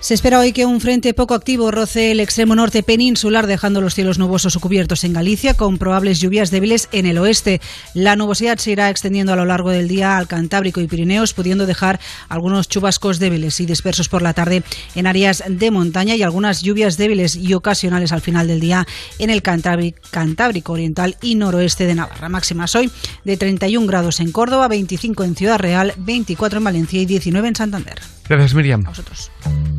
[0.00, 3.94] Se espera hoy que un frente poco activo roce el extremo norte peninsular, dejando los
[3.94, 7.60] cielos nubosos o cubiertos en Galicia, con probables lluvias débiles en el oeste.
[7.92, 11.66] La nubosidad se irá extendiendo a lo largo del día al Cantábrico y Pirineos, pudiendo
[11.66, 12.00] dejar
[12.30, 14.62] algunos chubascos débiles y dispersos por la tarde
[14.94, 18.86] en áreas de montaña y algunas lluvias débiles y ocasionales al final del día
[19.18, 22.30] en el Cantábrico, Oriental y noroeste de Navarra.
[22.30, 22.90] Máximas hoy
[23.24, 27.54] de 31 grados en Córdoba, 25 en Ciudad Real, 24 en Valencia y 19 en
[27.54, 28.19] Santander.
[28.30, 28.84] Gracias, Miriam.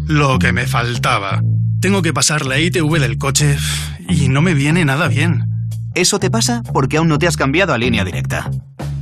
[0.07, 1.41] Lo que me faltaba.
[1.79, 3.57] Tengo que pasar la ITV del coche
[4.09, 5.45] y no me viene nada bien.
[5.95, 8.51] Eso te pasa porque aún no te has cambiado a línea directa.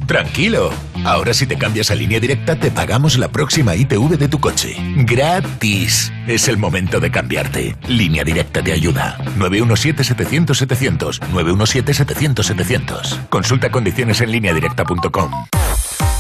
[0.06, 0.70] Tranquilo.
[1.04, 4.76] Ahora si te cambias a línea directa te pagamos la próxima ITV de tu coche.
[4.98, 6.14] Gratis.
[6.28, 7.76] Es el momento de cambiarte.
[7.88, 9.18] Línea directa te ayuda.
[9.40, 11.22] 917-700-700.
[11.34, 13.30] 917-700-700.
[13.30, 15.32] Consulta condiciones en lineadirecta.com.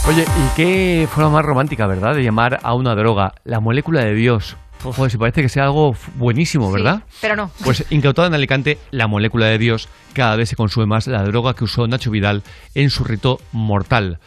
[0.10, 2.16] Oye, ¿y qué forma más romántica, verdad?
[2.16, 4.58] De llamar a una droga la molécula de Dios.
[4.82, 7.04] Joder, si parece que sea algo buenísimo, ¿verdad?
[7.22, 7.52] pero no.
[7.64, 11.54] Pues incautada en Alicante, la molécula de Dios, cada vez se consume más la droga
[11.54, 12.42] que usó Nacho Vidal
[12.74, 14.18] en su rito mortal.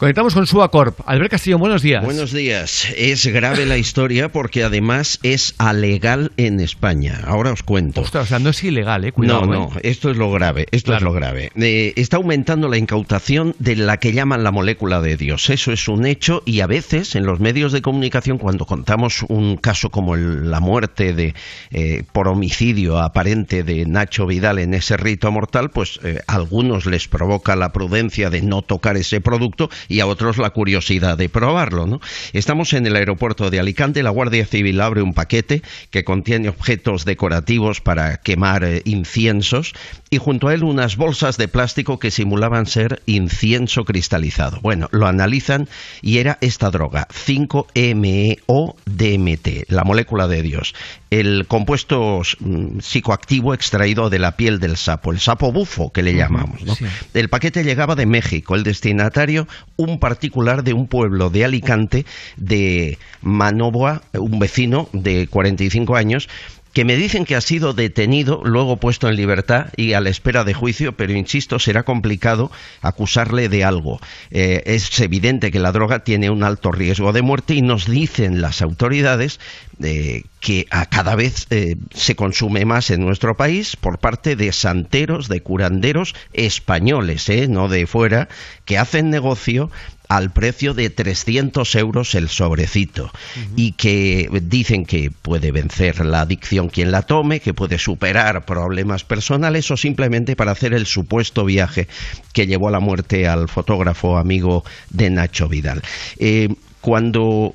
[0.00, 0.98] Conectamos con Suacorp.
[1.04, 2.02] Albert Castillo, buenos días.
[2.02, 2.88] Buenos días.
[2.96, 7.20] Es grave la historia porque además es alegal en España.
[7.26, 8.00] Ahora os cuento.
[8.00, 9.12] Ostras, o sea, no es ilegal, ¿eh?
[9.12, 9.80] Cuidado, no, no, ¿eh?
[9.82, 11.52] esto es lo grave, esto es lo grave.
[11.54, 15.50] Eh, está aumentando la incautación de la que llaman la molécula de Dios.
[15.50, 19.58] Eso es un hecho y a veces en los medios de comunicación cuando contamos un
[19.58, 21.34] caso como el- la muerte de
[21.72, 27.06] eh, por homicidio aparente de Nacho Vidal en ese rito mortal, pues a algunos les
[27.06, 31.86] provoca la prudencia de no tocar ese producto y a otros la curiosidad de probarlo,
[31.86, 32.00] ¿no?
[32.32, 37.04] Estamos en el aeropuerto de Alicante, la Guardia Civil abre un paquete que contiene objetos
[37.04, 39.74] decorativos para quemar eh, inciensos
[40.08, 44.60] y junto a él unas bolsas de plástico que simulaban ser incienso cristalizado.
[44.62, 45.68] Bueno, lo analizan
[46.02, 50.72] y era esta droga, 5-MeO-DMT, la molécula de Dios,
[51.10, 56.14] el compuesto mm, psicoactivo extraído de la piel del sapo, el sapo bufo que le
[56.14, 56.62] llamamos.
[56.62, 56.74] ¿no?
[56.74, 56.86] sí.
[57.14, 62.06] El paquete llegaba de México, el destinatario un particular de un pueblo de Alicante,
[62.36, 66.28] de Manoboa, un vecino de 45 años,
[66.72, 70.44] que me dicen que ha sido detenido, luego puesto en libertad y a la espera
[70.44, 74.00] de juicio, pero insisto, será complicado acusarle de algo.
[74.30, 78.40] Eh, es evidente que la droga tiene un alto riesgo de muerte y nos dicen
[78.40, 79.40] las autoridades
[79.82, 84.52] eh, que a cada vez eh, se consume más en nuestro país por parte de
[84.52, 88.28] santeros, de curanderos españoles, no de fuera,
[88.64, 89.70] que hacen negocio
[90.10, 93.12] al precio de 300 euros el sobrecito.
[93.54, 99.04] Y que dicen que puede vencer la adicción quien la tome, que puede superar problemas
[99.04, 101.86] personales o simplemente para hacer el supuesto viaje
[102.32, 105.80] que llevó a la muerte al fotógrafo amigo de Nacho Vidal.
[106.18, 106.48] Eh,
[106.80, 107.52] cuando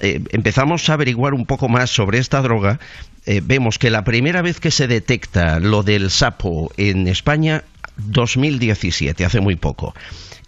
[0.00, 2.80] eh, empezamos a averiguar un poco más sobre esta droga,
[3.24, 7.64] eh, vemos que la primera vez que se detecta lo del sapo en España,
[7.96, 9.94] 2017, hace muy poco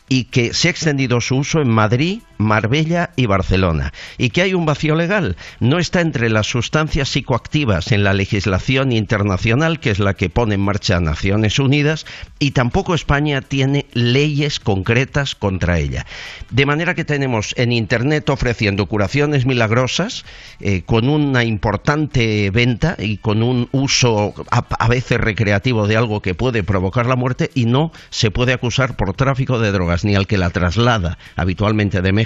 [0.08, 3.92] y que se ha extendido su uso en Madrid, Marbella y Barcelona.
[4.18, 5.36] ¿Y que hay un vacío legal?
[5.60, 10.56] No está entre las sustancias psicoactivas en la legislación internacional, que es la que pone
[10.56, 12.06] en marcha Naciones Unidas,
[12.38, 16.06] y tampoco España tiene leyes concretas contra ella.
[16.50, 20.24] De manera que tenemos en Internet ofreciendo curaciones milagrosas,
[20.60, 26.20] eh, con una importante venta y con un uso a, a veces recreativo de algo
[26.20, 30.14] que puede provocar la muerte, y no se puede acusar por tráfico de drogas ni
[30.14, 32.25] al que la traslada habitualmente de México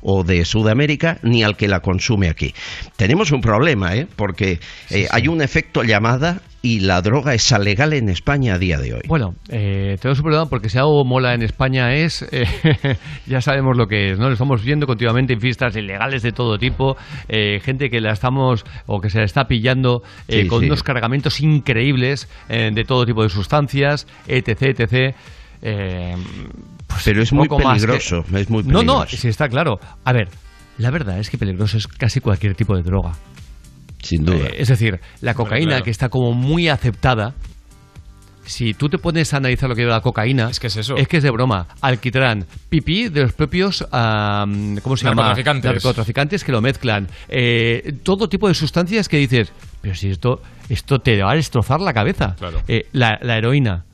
[0.00, 2.54] o de Sudamérica, ni al que la consume aquí.
[2.96, 4.06] Tenemos un problema, ¿eh?
[4.16, 8.78] porque eh, hay un efecto llamada y la droga es legal en España a día
[8.78, 9.02] de hoy.
[9.06, 12.44] Bueno, eh, tenemos un problema porque si algo mola en España es, eh,
[13.26, 14.26] ya sabemos lo que es, ¿no?
[14.26, 16.96] Lo estamos viendo continuamente en fiestas ilegales de todo tipo,
[17.28, 20.66] eh, gente que la estamos o que se la está pillando eh, Sí, con sí.
[20.66, 25.14] unos cargamentos increíbles eh, de todo tipo de sustancias, etc, etc.
[25.62, 26.14] Eh,
[26.86, 29.78] pues Pero es muy que- peligroso, es muy No, no, sí está claro.
[30.04, 30.28] A ver,
[30.78, 33.12] la verdad es que peligroso es casi cualquier tipo de droga.
[34.02, 34.46] Sin duda.
[34.46, 35.84] Eh, es decir, la cocaína claro.
[35.84, 37.34] que está como muy aceptada.
[38.44, 40.94] Si tú te pones a analizar lo que lleva la cocaína, es que es eso.
[40.96, 41.66] Es que es de broma.
[41.80, 45.22] Alquitrán, pipí de los propios, ¿cómo se llama?
[45.22, 45.72] Narcotraficantes.
[45.72, 47.08] Narcotraficantes que lo mezclan.
[47.28, 49.52] Eh, todo tipo de sustancias que dices,
[49.82, 52.36] pero si esto, esto te va a destrozar la cabeza.
[52.68, 53.84] Eh, la, la heroína,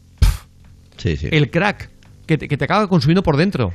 [1.03, 1.29] Sí, sí.
[1.31, 1.91] el crack,
[2.27, 3.73] que te, que te acaba consumiendo por dentro.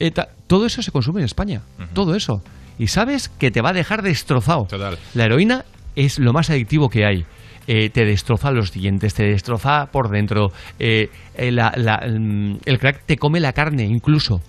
[0.00, 1.62] Eh, ta- todo eso se consume en España.
[1.92, 2.42] Todo eso.
[2.78, 4.66] Y sabes que te va a dejar destrozado.
[5.14, 5.64] La heroína
[5.94, 7.24] es lo más adictivo que hay.
[7.66, 10.52] Eh, te destroza los dientes, te destroza por dentro.
[10.80, 14.42] Eh, eh, la- la- mm, el crack te come la carne, incluso.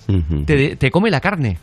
[0.45, 1.57] te, te come la carne.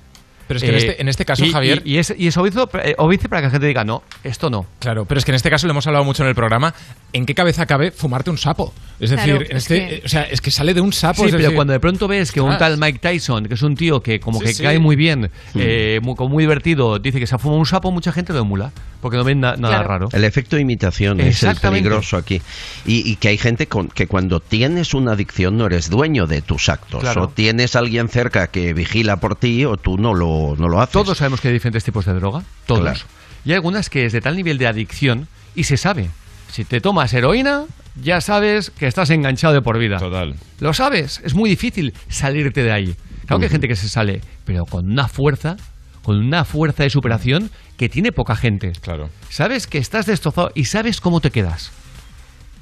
[0.49, 2.37] Pero es que en este- en este caso, y- Javier- Y, y es, y es
[2.37, 4.67] obvio, eh, obvio para que la gente diga, no, esto no.
[4.79, 6.75] Claro, pero es que en este caso lo hemos hablado mucho en el programa.
[7.15, 8.73] ¿En qué cabeza cabe fumarte un sapo?
[8.99, 10.93] Es Claro, decir, en es este, que- eh, o sea, es que sale de un
[10.93, 11.23] sapo.
[11.23, 13.63] Sí, es pero decir- cuando de pronto ves que un tal Mike Tyson, que es
[13.63, 14.63] un tío que como Sí, que sí.
[14.63, 18.13] cae muy bien, eh, muy, muy divertido, dice que se ha fumado un sapo, mucha
[18.13, 19.89] gente lo emula, porque no ven na- nada Claro.
[19.89, 20.09] raro.
[20.13, 22.41] El efecto imitación es el peligroso aquí.
[22.87, 26.41] Y, y que hay gente con, que cuando tienes una adicción no eres dueño de
[26.41, 27.01] tus actos.
[27.01, 27.25] Claro.
[27.25, 30.29] O tienes alguien cerca que vigila por ti o tú no lo,
[30.59, 30.93] no lo haces.
[30.93, 32.81] Todos sabemos que hay diferentes tipos de droga, todos.
[32.83, 33.01] Claro.
[33.45, 36.11] Y hay algunas que es de tal nivel de adicción y se sabe.
[36.51, 37.65] Si te tomas heroína,
[38.01, 39.99] ya sabes que estás enganchado de por vida.
[39.99, 40.35] Total.
[40.61, 42.97] Lo sabes, es muy difícil salirte de ahí.
[43.27, 45.57] Claro que hay gente que se sale, pero con una fuerza,
[46.03, 48.73] con una fuerza de superación que tiene poca gente.
[48.81, 49.09] Claro.
[49.29, 51.73] Sabes que estás destrozado y sabes cómo te quedas.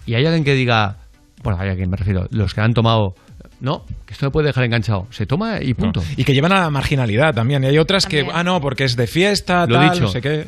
[0.06, 0.98] Y hay alguien que diga,
[1.42, 3.14] bueno, hay alguien, me refiero, los que han tomado,
[3.60, 5.06] no, que esto me puede dejar enganchado.
[5.10, 6.02] Se toma y punto.
[6.16, 7.62] Y que llevan a la marginalidad también.
[7.64, 10.04] Y hay otras que, ah, no, porque es de fiesta, Lo tal, dicho.
[10.04, 10.46] no sé qué.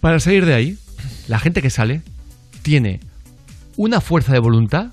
[0.00, 0.78] para salir de ahí,
[1.28, 2.02] la gente que sale
[2.62, 3.00] tiene
[3.76, 4.86] una fuerza de voluntad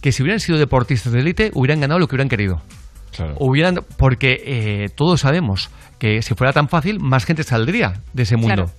[0.00, 2.62] que si hubieran sido deportistas de élite hubieran ganado lo que hubieran querido.
[3.38, 8.36] Hubieran, porque eh, todos sabemos que si fuera tan fácil, más gente saldría de ese
[8.36, 8.54] mundo.
[8.54, 8.70] Claro.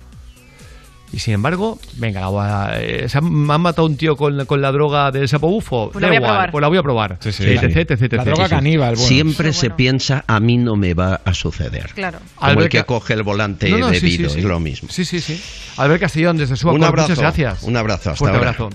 [1.12, 4.44] Y sin embargo, venga, la a- eh, se han, me han matado un tío con,
[4.44, 5.90] con la droga del sapo bufo.
[5.92, 6.50] Pues la Da voy a igual, probar.
[6.50, 7.12] Pues la voy a probar.
[7.24, 8.22] etc, etc, etc.
[8.24, 9.06] Sí, sí.
[9.06, 11.90] Siempre se piensa, a mí no me va a suceder.
[11.94, 12.18] Claro.
[12.34, 14.40] Como el Albert que Ca- coge el volante No, no, sí, bebido, sí, sí.
[14.40, 14.88] es lo mismo.
[14.90, 15.40] Sí, sí, sí.
[15.76, 17.62] Albert Castellón, desde su Un abrazo, muchas gracias.
[17.62, 18.38] un abrazo, hasta ahora.
[18.38, 18.70] abrazo.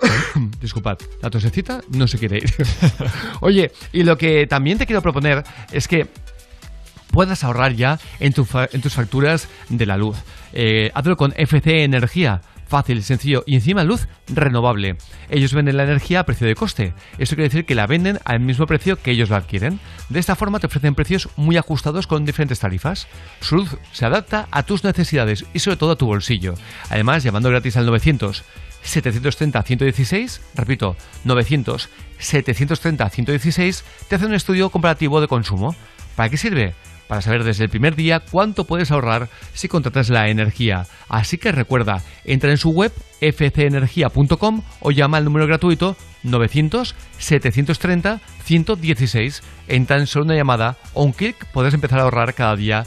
[0.60, 2.54] Disculpad, la tosecita no se quiere ir.
[3.40, 6.06] Oye, y lo que también te quiero proponer es que
[7.10, 10.16] puedas ahorrar ya en, tu en tus facturas de la luz.
[10.52, 12.40] Eh, hazlo con FC Energía.
[12.66, 14.96] Fácil, sencillo y encima luz renovable.
[15.28, 16.94] Ellos venden la energía a precio de coste.
[17.18, 19.80] Eso quiere decir que la venden al mismo precio que ellos la adquieren.
[20.08, 23.08] De esta forma te ofrecen precios muy ajustados con diferentes tarifas.
[23.40, 26.54] Su luz se adapta a tus necesidades y sobre todo a tu bolsillo.
[26.90, 28.44] Además, llamando gratis al 900
[28.82, 31.88] 730 116, repito, 900
[32.18, 35.74] 730 116, te hace un estudio comparativo de consumo.
[36.14, 36.74] ¿Para qué sirve?
[37.10, 40.86] Para saber desde el primer día cuánto puedes ahorrar si contratas la energía.
[41.08, 48.20] Así que recuerda, entra en su web fcenergia.com o llama al número gratuito 900 730
[48.44, 49.42] 116.
[49.66, 52.86] En tan solo una llamada o un clic podrás empezar a ahorrar cada día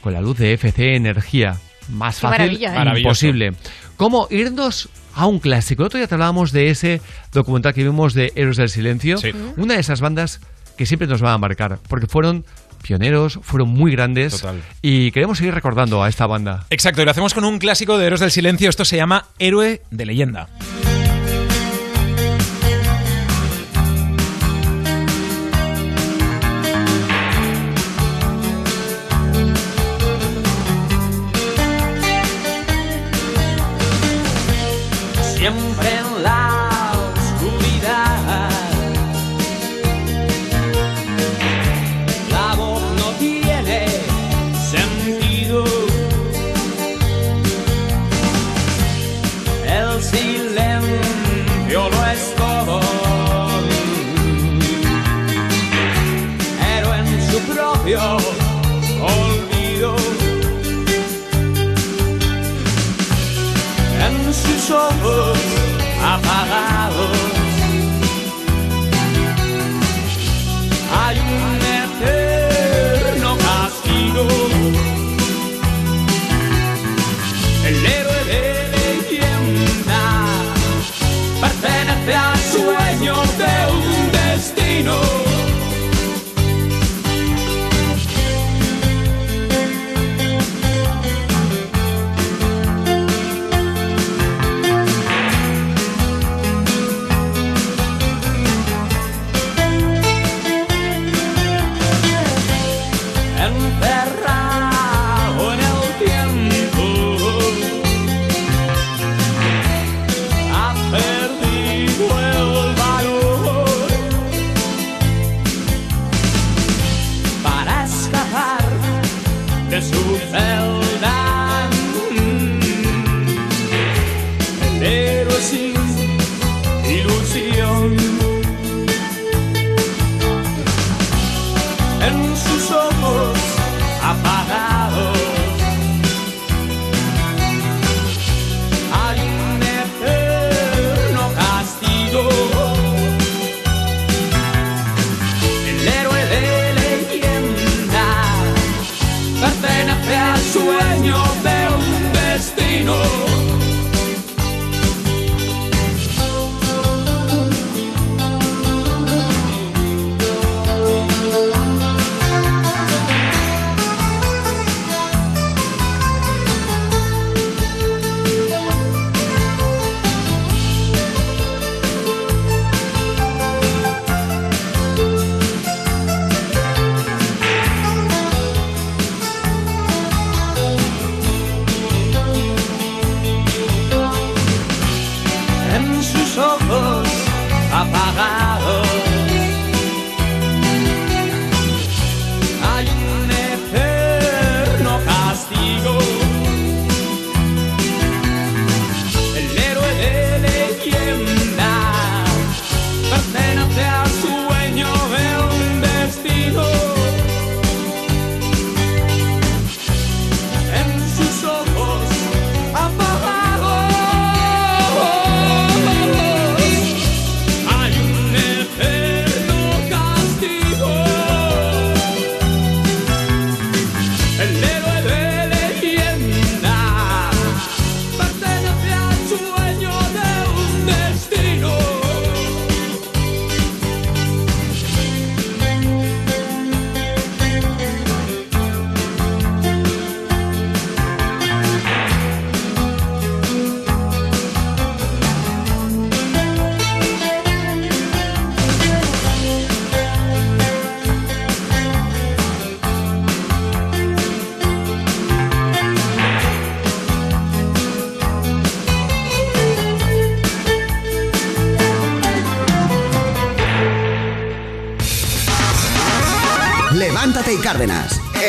[0.00, 1.56] con la luz de FC Energía.
[1.88, 2.98] Más Qué fácil, ¿eh?
[2.98, 3.50] Imposible.
[3.96, 5.82] ¿Cómo irnos a un clásico?
[5.82, 7.02] El otro día te hablábamos de ese
[7.32, 9.16] documental que vimos de Héroes del Silencio.
[9.56, 10.40] Una de esas bandas
[10.76, 12.44] que siempre nos van a marcar, porque fueron
[12.80, 14.62] pioneros, fueron muy grandes Total.
[14.82, 16.66] y queremos seguir recordando a esta banda.
[16.70, 18.68] Exacto, y lo hacemos con un clásico de Héroes del Silencio.
[18.68, 20.48] Esto se llama Héroe de Leyenda.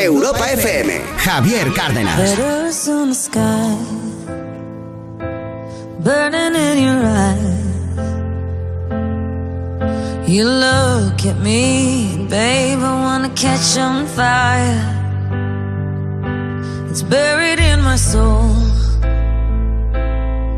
[0.02, 0.88] Europa FM.
[1.16, 2.18] Javier Cárdenas.
[6.02, 7.62] burning in your eyes.
[10.28, 14.82] You look at me, babe, I wanna catch on fire.
[16.90, 18.50] It's buried in my soul,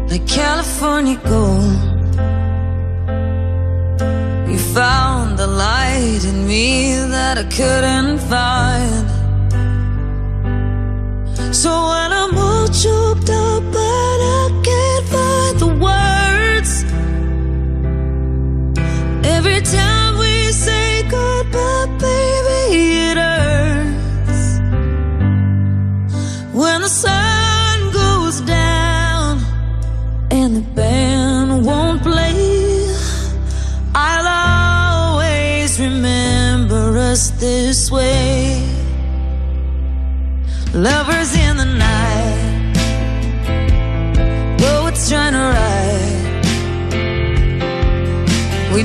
[0.09, 1.81] like California gold.
[4.51, 9.04] You found the light in me that I couldn't find.
[11.65, 12.44] So when I'm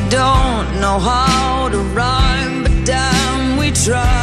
[0.09, 4.18] don't know how to rhyme, but damn, we try.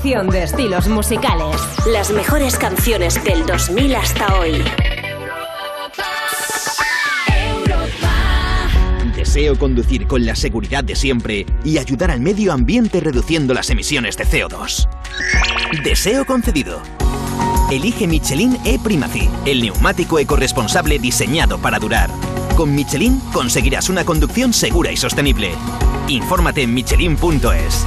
[0.00, 1.56] Selección de estilos musicales.
[1.86, 4.62] Las mejores canciones del 2000 hasta hoy.
[9.14, 14.16] Deseo conducir con la seguridad de siempre y ayudar al medio ambiente reduciendo las emisiones
[14.16, 14.88] de CO2.
[15.84, 16.80] Deseo concedido.
[17.70, 22.10] Elige Michelin E-Primacy, el neumático ecorresponsable diseñado para durar.
[22.56, 25.52] Con Michelin conseguirás una conducción segura y sostenible.
[26.08, 27.86] Infórmate en michelin.es.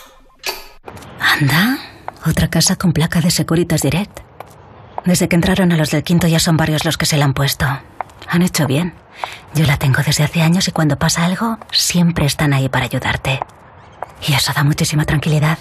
[1.19, 1.77] Anda,
[2.25, 4.19] otra casa con placa de Securitas Direct.
[5.05, 7.33] Desde que entraron a los del quinto ya son varios los que se la han
[7.33, 7.65] puesto.
[8.27, 8.93] Han hecho bien.
[9.53, 13.39] Yo la tengo desde hace años y cuando pasa algo, siempre están ahí para ayudarte.
[14.27, 15.57] Y eso da muchísima tranquilidad.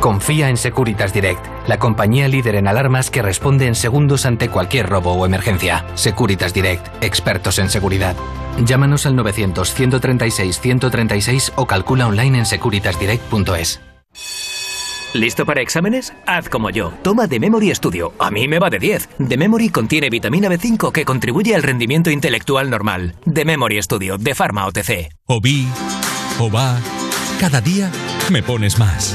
[0.00, 4.88] Confía en Securitas Direct, la compañía líder en alarmas que responde en segundos ante cualquier
[4.88, 5.84] robo o emergencia.
[5.94, 8.16] Securitas Direct, expertos en seguridad.
[8.64, 13.91] Llámanos al 900-136-136 o calcula online en securitasdirect.es.
[15.14, 16.14] ¿Listo para exámenes?
[16.26, 16.92] Haz como yo.
[17.02, 18.14] Toma The Memory Studio.
[18.18, 19.08] A mí me va de 10.
[19.28, 23.14] The Memory contiene vitamina B5 que contribuye al rendimiento intelectual normal.
[23.32, 25.10] The Memory Studio, de Pharma OTC.
[25.26, 25.68] O vi,
[26.38, 26.78] o va,
[27.38, 27.90] cada día
[28.30, 29.14] me pones más.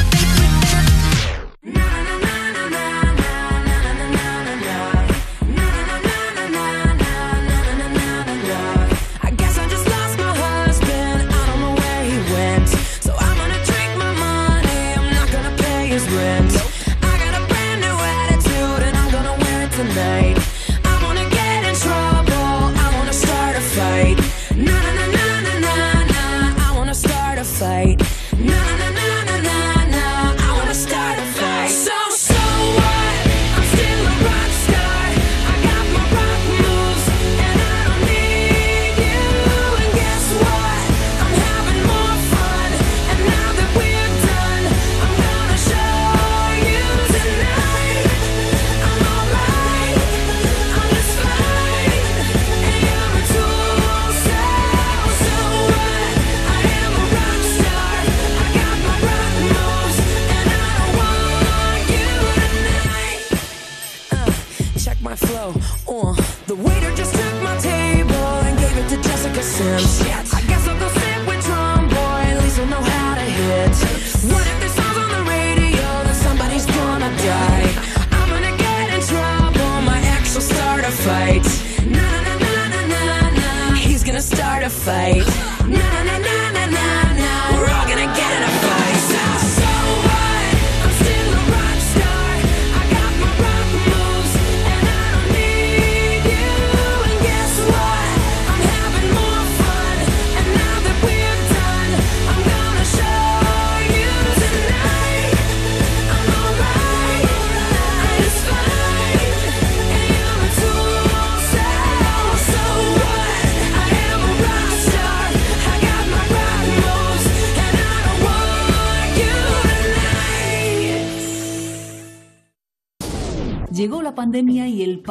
[1.73, 2.00] I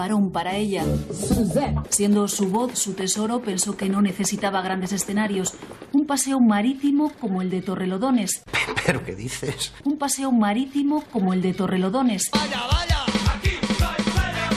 [0.00, 0.82] parón para ella.
[1.90, 5.52] Siendo su voz su tesoro, pensó que no necesitaba grandes escenarios.
[5.92, 8.42] Un paseo marítimo como el de Torrelodones.
[8.86, 9.74] ¿Pero qué dices?
[9.84, 12.30] Un paseo marítimo como el de Torrelodones.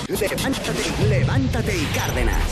[0.08, 2.44] Levántate, levántate y Cárdenas.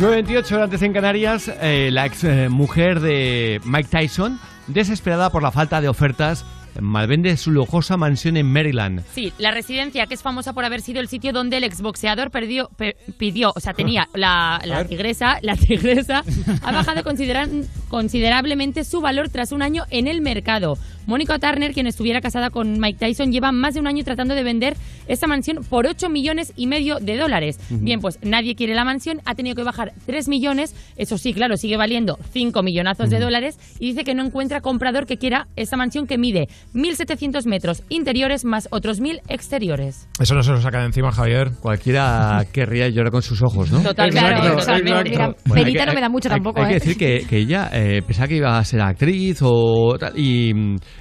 [0.00, 5.52] 9.28 antes en Canarias, eh, la ex eh, mujer de Mike Tyson, desesperada por la
[5.52, 6.44] falta de ofertas,
[6.80, 9.02] malvende su lujosa mansión en Maryland.
[9.14, 12.68] Sí, la residencia, que es famosa por haber sido el sitio donde el exboxeador perdió,
[12.76, 16.24] pe- pidió, o sea, tenía la, tigresa, la tigresa
[16.62, 20.78] ha bajado consideran- considerablemente su valor tras un año en el mercado.
[21.06, 24.44] Mónica Turner, quien estuviera casada con Mike Tyson, lleva más de un año tratando de
[24.44, 24.76] vender
[25.08, 27.58] esta mansión por 8 millones y medio de dólares.
[27.68, 31.56] Bien, pues nadie quiere la mansión, ha tenido que bajar 3 millones, eso sí, claro,
[31.56, 35.76] sigue valiendo 5 millonazos de dólares y dice que no encuentra comprador que quiera esta
[35.76, 40.08] mansión que mide 1.700 metros interiores más otros 1.000 exteriores.
[40.20, 41.50] Eso no se lo saca de encima, Javier.
[41.60, 43.80] Cualquiera querría llorar con sus ojos, ¿no?
[43.82, 44.20] Totalmente.
[44.28, 45.10] Exacto, totalmente.
[45.10, 46.78] Mira, Bueno, penita hay no me da mucho hay- tampoco, Hay que ¿eh?
[46.80, 50.52] decir que, que ella eh, pensaba que iba a ser actriz o tal, y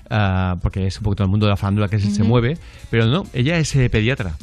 [0.09, 2.29] ah, porque es un poquito el mundo de la farándula que se, se Ujú.
[2.29, 2.57] mueve,
[2.89, 4.35] pero no, ella es eh, pediatra.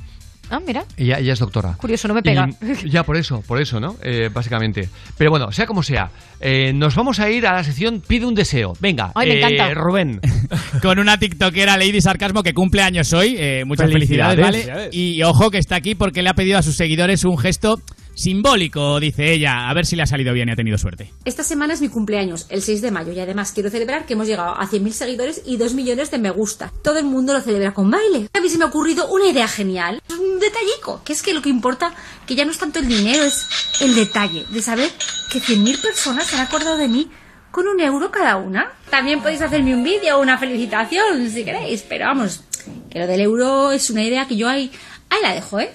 [0.48, 0.84] Ah, mira.
[0.96, 1.74] Ella, ella es doctora.
[1.76, 2.46] Curioso, no me pega.
[2.84, 3.96] Y- ya, por eso, por eso, ¿no?
[4.00, 4.88] Eh, básicamente.
[5.18, 6.08] Pero bueno, sea como sea,
[6.38, 8.72] eh, nos vamos a ir a la sección Pide un deseo.
[8.78, 9.74] Venga, Ay, me eh, encanta.
[9.74, 10.20] Rubén.
[10.82, 13.34] Con una tiktokera Lady Sarcasmo que cumple años hoy.
[13.36, 14.68] eh, muchas felicidades, Felicidades.
[14.68, 14.88] ¿vale?
[14.92, 17.80] Y ojo que está aquí porque le ha pedido a sus seguidores un gesto
[18.16, 19.68] simbólico, dice ella.
[19.68, 21.12] A ver si le ha salido bien y ha tenido suerte.
[21.24, 24.26] Esta semana es mi cumpleaños, el 6 de mayo, y además quiero celebrar que hemos
[24.26, 26.72] llegado a 100.000 seguidores y 2 millones de me gusta.
[26.82, 28.28] Todo el mundo lo celebra con baile.
[28.32, 31.42] A mí se me ha ocurrido una idea genial, un detallico, que es que lo
[31.42, 31.94] que importa,
[32.26, 33.46] que ya no es tanto el dinero, es
[33.80, 34.90] el detalle de saber
[35.30, 37.10] que 100.000 personas se han acordado de mí
[37.50, 38.72] con un euro cada una.
[38.90, 42.42] También podéis hacerme un vídeo o una felicitación si queréis, pero vamos,
[42.90, 44.70] que lo del euro es una idea que yo ahí,
[45.10, 45.72] ahí la dejo, ¿eh?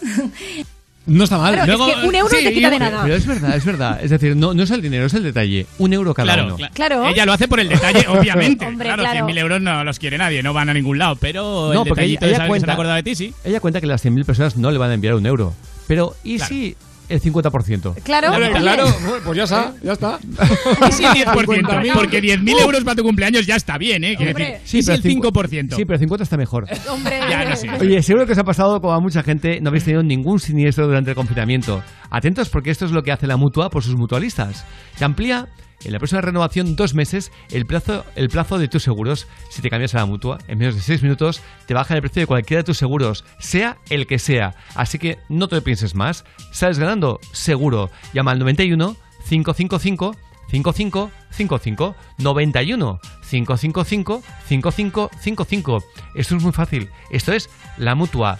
[1.08, 1.54] No está mal.
[1.56, 3.02] Claro, Luego, es que un euro no te quita de nada.
[3.04, 4.00] Pero es verdad, es verdad.
[4.04, 5.66] Es decir, no, no es el dinero, es el detalle.
[5.80, 6.58] Un euro cada Claro, uno.
[6.58, 7.08] cla- Claro.
[7.08, 8.66] Ella lo hace por el detalle, obviamente.
[8.66, 9.28] Hombre, claro, claro.
[9.28, 11.16] 100.000 euros no los quiere nadie, no van a ningún lado.
[11.16, 13.34] Pero No, el porque detallito ella, de ella saber que se cuenta, de ti, sí.
[13.44, 15.54] ella cuenta que las 100.000 personas no le van a enviar un euro.
[15.88, 16.50] Pero, ¿y Claro.
[16.50, 16.76] si
[17.12, 17.96] el 50%?
[18.04, 18.86] Claro, Claro, claro,
[19.26, 20.20] pues ya está, ya está.
[20.88, 21.94] Y si el 10%, 50.000.
[21.94, 24.16] porque 10.000 euros para tu cumpleaños ya está bien, ¿eh?
[24.16, 24.46] Quiero Hombre.
[24.64, 25.76] decir, sí, si el cincu- 5%.
[25.76, 26.66] Sí, pero 50 está mejor.
[26.90, 27.20] Hombre.
[27.30, 27.70] Ya, no sé.
[27.80, 30.88] Oye, seguro que os ha pasado como a mucha gente, no habéis tenido ningún siniestro
[30.88, 31.84] durante el confinamiento.
[32.10, 34.66] Atentos porque esto es lo que hace la mutua por sus mutualistas.
[34.98, 35.48] Te amplía
[35.84, 39.28] en la próxima renovación dos meses el plazo, el plazo de tus seguros.
[39.50, 42.22] Si te cambias a la mutua, en menos de seis minutos te baja el precio
[42.22, 44.56] de cualquiera de tus seguros, sea el que sea.
[44.76, 46.26] Así que no te lo pienses más.
[46.52, 47.20] ¿Sales ganando?
[47.32, 47.90] Seguro.
[48.14, 48.96] Llama al 91
[49.28, 50.16] 555
[50.50, 55.84] 5555 91 555 5555.
[56.16, 56.90] Esto es muy fácil.
[57.10, 58.40] Esto es la mutua.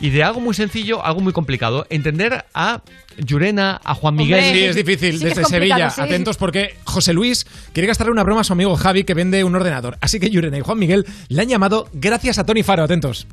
[0.00, 1.86] Y de algo muy sencillo, algo muy complicado.
[1.90, 2.80] Entender a
[3.18, 4.42] Llurena, a Juan Miguel.
[4.42, 5.18] Sí, es difícil.
[5.18, 6.00] Sí que es Desde Sevilla, sí.
[6.00, 9.54] atentos porque José Luis quiere gastarle una broma a su amigo Javi que vende un
[9.54, 9.98] ordenador.
[10.00, 12.82] Así que Yurena y Juan Miguel le han llamado gracias a Tony Faro.
[12.84, 13.26] Atentos.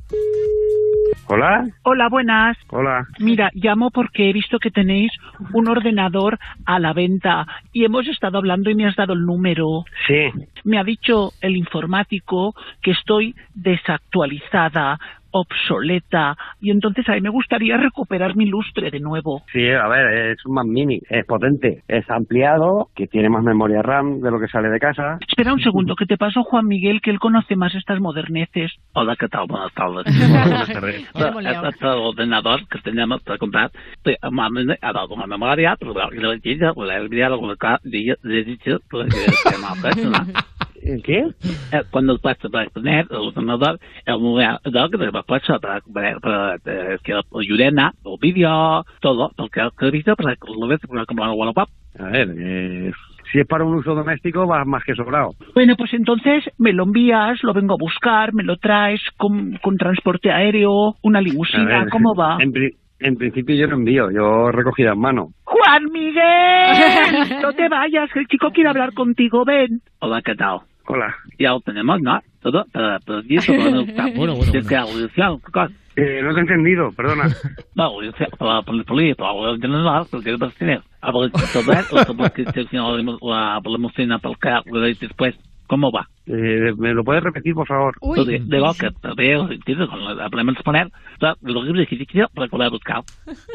[1.30, 1.68] Hola.
[1.84, 2.58] Hola, buenas.
[2.70, 3.06] Hola.
[3.20, 5.12] Mira, llamo porque he visto que tenéis
[5.54, 9.84] un ordenador a la venta y hemos estado hablando y me has dado el número.
[10.08, 10.32] Sí.
[10.64, 15.00] Me ha dicho el informático que estoy desactualizada,
[15.40, 19.44] obsoleta y entonces a mí me gustaría recuperar mi lustre de nuevo.
[19.52, 23.82] Sí, a ver, es un Mac Mini, es potente, es ampliado, que tiene más memoria
[23.82, 25.18] RAM de lo que sale de casa.
[25.28, 28.72] Espera un segundo, que te paso Juan Miguel, que él conoce más estas moderneces.
[28.94, 29.46] Hola, ¿qué tal?
[29.48, 30.06] Buenas tardes.
[31.34, 31.64] Buenas.
[31.64, 33.72] Este ordenador que tenemos para comprar
[34.82, 38.16] ha dado una memoria, pero la que lo entiendo, pues el video lo coloca de
[38.24, 38.80] de dicho,
[40.80, 40.94] que.
[40.94, 41.26] ¿El qué?
[41.72, 46.56] Eh, Cuando vas a poner el ordenador, el ordenador que te va para para para
[46.66, 51.36] eh, que Yurena, o vídeo, todo, porque el vídeo para que lo para comprar el
[51.36, 51.70] Wallapop.
[52.00, 52.92] A ver, eh,
[53.32, 55.32] si es para un uso doméstico, va más que sobrado.
[55.56, 59.78] Bueno, pues entonces me lo envías, lo vengo a buscar, me lo traes con, con
[59.78, 62.38] transporte aéreo, una limusina, ver, ¿cómo va?
[62.40, 65.30] En, pri- en principio yo no envío, yo recogida en mano.
[65.44, 69.82] Juan Miguel, no te vayas, que el chico quiere hablar contigo, ven.
[70.00, 70.60] Hola, ¿qué tal?
[70.88, 71.14] Hola.
[71.38, 72.20] Ya lo tenemos, ¿no?
[72.42, 73.86] Todo para el Bueno,
[74.16, 75.74] bueno, Es que la evolución, ¿qué cosa?
[75.98, 77.26] Eh, no te he entendido, perdona.
[77.76, 80.82] No, yo sé, para poli, para ordenador, porque lo vas a tener.
[81.02, 85.36] A ver, todo esto, porque si no la limusina para el carro, después,
[85.68, 86.08] ¿cómo va?
[86.28, 87.96] Eh, ¿Me lo puedes repetir, por favor?
[88.26, 90.90] De lo que te veo, entiendo, con la podemos poner,
[91.42, 91.70] lo que
[92.70, 93.02] buscar.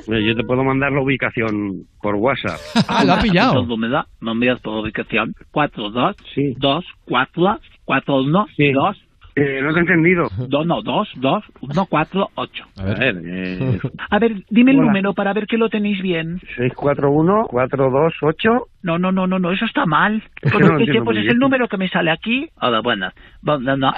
[0.08, 2.58] Eh, Yo te puedo mandar la ubicación por WhatsApp.
[2.88, 3.64] Ah, lo ha pillado.
[3.76, 6.54] Me da, me envías por ubicación 4, 2, Sí.
[6.58, 8.72] 2, 4, 4, 1, Sí.
[8.72, 8.96] 2,
[9.36, 10.28] Eh, no te he entendido.
[10.36, 12.64] 2, no, 2, 2, 1, 4, 8.
[12.76, 13.80] A ver, eh,
[14.10, 14.86] A ver, dime el Hola.
[14.88, 16.40] número para ver que lo tenéis bien.
[16.56, 18.64] 641-428.
[18.82, 20.22] No, no, no, no, no, eso está mal.
[20.42, 22.48] Es que no que sé, pues es el número que me sale aquí.
[22.60, 23.14] Hola, buenas.
[23.42, 23.92] No, no, no,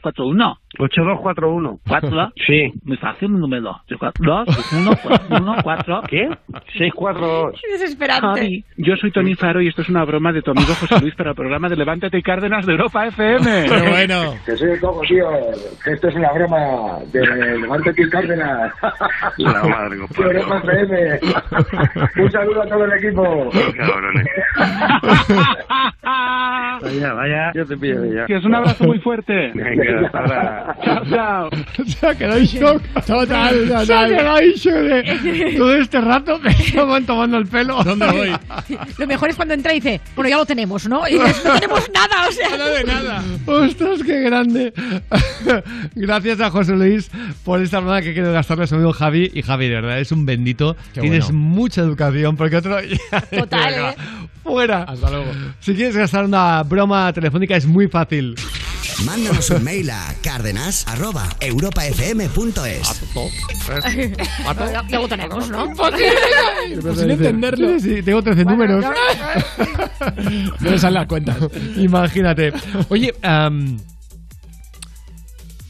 [0.00, 1.80] 4, 1, 8241.
[1.80, 1.80] 8241.
[1.86, 2.32] ¿Cuatro?
[2.46, 2.72] Sí.
[2.84, 3.80] Muy fácil mi número.
[3.88, 4.90] 2, 1,
[5.30, 6.02] 1, 4.
[6.08, 6.28] ¿Qué?
[6.78, 7.60] 642.
[7.72, 8.26] Desesperante.
[8.40, 11.14] Javi, yo soy Tony Faro y esto es una broma de tu amigo José Luis
[11.14, 13.64] para el programa de Levántate y Cárdenas de Europa FM.
[13.68, 14.34] Qué bueno.
[14.44, 15.28] Que soy el cojo, tío.
[15.84, 17.26] Que esto es una broma de
[17.58, 18.72] Levántate y Cárdenas.
[19.38, 21.20] La madre, De Europa FM.
[22.22, 23.50] Un saludo a todo el equipo.
[26.82, 27.52] Vaya, vaya.
[27.54, 28.26] Yo te pillo ya.
[28.26, 29.52] Que es un abrazo muy fuerte.
[29.54, 30.65] Venga, hasta ahora.
[30.84, 31.50] Chao, chao.
[31.86, 32.82] Se ha quedado en shock.
[33.06, 33.86] Total, total.
[33.86, 37.82] Se ha quedado en shock de todo este rato me estaban tomando el pelo.
[37.82, 38.32] ¿Dónde voy?
[38.98, 41.06] Lo mejor es cuando entra y dice, bueno, ya lo tenemos, ¿no?
[41.08, 42.50] Y dices, no tenemos nada, o sea.
[42.50, 43.24] Nada de nada.
[43.46, 44.72] Ostras, qué grande.
[45.94, 47.10] Gracias a José Luis
[47.44, 49.30] por esta broma que quiero gastarle a su amigo Javi.
[49.34, 50.76] Y Javi, de verdad, es un bendito.
[50.94, 51.38] Qué Tienes bueno.
[51.38, 52.76] mucha educación, porque otro.
[53.30, 53.96] Total, ¿eh?
[54.42, 54.84] Fuera.
[54.84, 55.32] Hasta luego.
[55.60, 58.36] Si quieres gastar una broma telefónica, es muy fácil.
[59.04, 60.14] Mándanos un mail a
[60.56, 63.02] cárdenas.europafm.es.
[64.72, 65.72] Ya, ya lo tenemos, ¿no?
[65.76, 65.94] Pues
[66.98, 67.78] sin entenderlo.
[67.78, 68.84] Sí, sí, tengo 13 números.
[70.60, 71.36] No me salen las cuentas.
[71.76, 72.52] Imagínate.
[72.88, 73.78] Oye, am,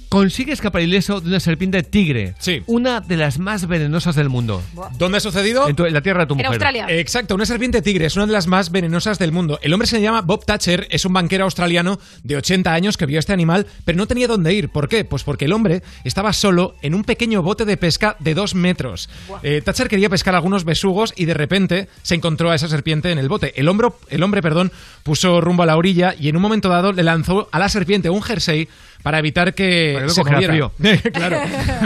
[0.09, 2.35] consigue escapar ileso de una serpiente tigre.
[2.39, 2.63] Sí.
[2.67, 4.63] Una de las más venenosas del mundo.
[4.99, 5.69] ¿Dónde ha sucedido?
[5.69, 6.53] En, tu- en la tierra de tu En mujer.
[6.53, 6.87] Australia.
[6.89, 9.59] Exacto, una serpiente tigre es una de las más venenosas del mundo.
[9.63, 13.19] El hombre se llama Bob Thatcher, es un banquero australiano de 80 años que vio
[13.19, 14.69] este animal, pero no tenía dónde ir.
[14.69, 15.05] ¿Por qué?
[15.05, 19.09] Pues porque el hombre estaba solo en un pequeño bote de pesca de dos metros.
[19.43, 23.19] Eh, Thatcher quería pescar algunos besugos y de repente se encontró a esa serpiente en
[23.19, 23.53] el bote.
[23.57, 26.93] El, hombro, el hombre perdón, puso rumbo a la orilla y en un momento dado
[26.93, 28.69] le lanzó a la serpiente un jersey
[29.07, 31.01] para evitar que Para se cogiera moviera.
[31.13, 31.39] claro.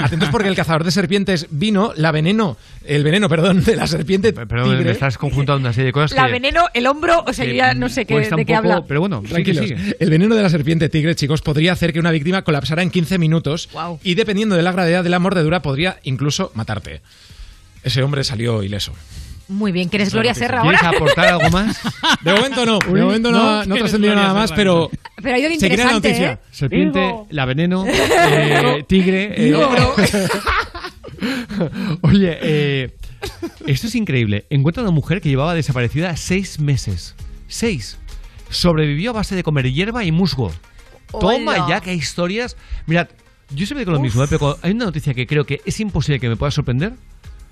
[0.05, 4.33] Atentos porque el cazador de serpientes vino, la veneno, el veneno, perdón, de la serpiente
[4.33, 4.85] Pero tigre.
[4.85, 6.33] me estás conjuntando una serie de cosas La que...
[6.33, 8.85] veneno, el hombro, o sea, yo ya no sé qué, de qué poco, habla.
[8.89, 9.67] Pero bueno, Tranquilos.
[9.99, 13.19] El veneno de la serpiente tigre, chicos, podría hacer que una víctima colapsara en 15
[13.19, 13.69] minutos
[14.03, 17.03] y dependiendo de la gravedad de la mordedura podría incluso matarte.
[17.85, 18.95] Ese hombre salió ileso.
[19.51, 20.97] Muy bien, ¿quieres Gloria Serra ¿Quieres ahora?
[20.97, 21.81] aportar algo más?
[22.23, 23.65] De momento no, de momento no, ¿no?
[23.67, 26.33] no, ¿Quieres nada más, pero Pero ha ido de seguirá la interesante, noticia.
[26.33, 26.39] ¿eh?
[26.53, 27.27] Serpiente, Digo.
[27.31, 29.35] la veneno, eh, tigre.
[29.37, 29.55] eh.
[32.03, 32.91] Oye, eh,
[33.67, 34.47] esto es increíble.
[34.51, 37.15] Encuentra una mujer que llevaba desaparecida seis meses.
[37.49, 37.99] Seis.
[38.51, 40.53] Sobrevivió a base de comer hierba y musgo.
[41.11, 41.67] Toma Hola.
[41.69, 42.57] ya que hay historias.
[42.87, 43.09] Mirad,
[43.51, 44.27] yo siempre digo lo mismo, ¿eh?
[44.31, 46.93] pero hay una noticia que creo que es imposible que me pueda sorprender.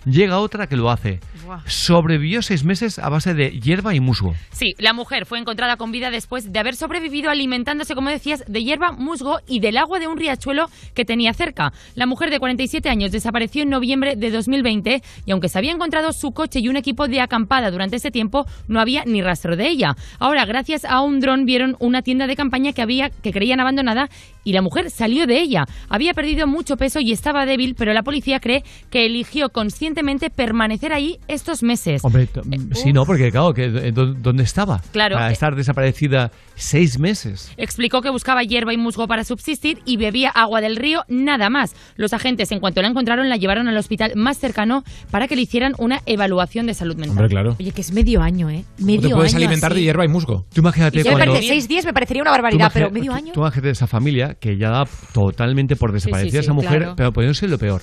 [0.05, 1.21] Llega otra que lo hace.
[1.67, 4.35] Sobrevivió seis meses a base de hierba y musgo.
[4.51, 8.63] Sí, la mujer fue encontrada con vida después de haber sobrevivido alimentándose, como decías, de
[8.63, 11.73] hierba, musgo y del agua de un riachuelo que tenía cerca.
[11.95, 16.13] La mujer de 47 años desapareció en noviembre de 2020 y aunque se había encontrado
[16.13, 19.69] su coche y un equipo de acampada durante ese tiempo, no había ni rastro de
[19.69, 19.97] ella.
[20.19, 24.09] Ahora, gracias a un dron, vieron una tienda de campaña que había que creían abandonada
[24.45, 25.65] y la mujer salió de ella.
[25.89, 30.93] Había perdido mucho peso y estaba débil, pero la policía cree que eligió conscientemente permanecer
[30.93, 32.05] ahí estos meses.
[32.05, 32.41] Hombre, t-
[32.75, 34.81] sí, no, porque claro, que, eh, ¿dó- ¿dónde estaba?
[34.93, 35.17] Claro.
[35.17, 37.51] Para estar desaparecida seis meses.
[37.57, 41.75] Explicó que buscaba hierba y musgo para subsistir y bebía agua del río, nada más.
[41.97, 45.43] Los agentes, en cuanto la encontraron, la llevaron al hospital más cercano para que le
[45.43, 47.11] hicieran una evaluación de salud mental.
[47.11, 47.57] Hombre, claro.
[47.59, 48.65] Oye, que es medio año, ¿eh?
[48.77, 49.81] ¿Cómo Medio te puedes año alimentar así.
[49.81, 50.45] de hierba y musgo?
[50.53, 51.37] Tú imagínate Y yo me cuando...
[51.41, 53.33] seis días me parecería una barbaridad, pero medio tú- año.
[53.33, 56.95] Tú imagínate esa familia que ya da totalmente por desaparecida sí, esa mujer, claro.
[56.97, 57.83] pero poniéndose lo peor.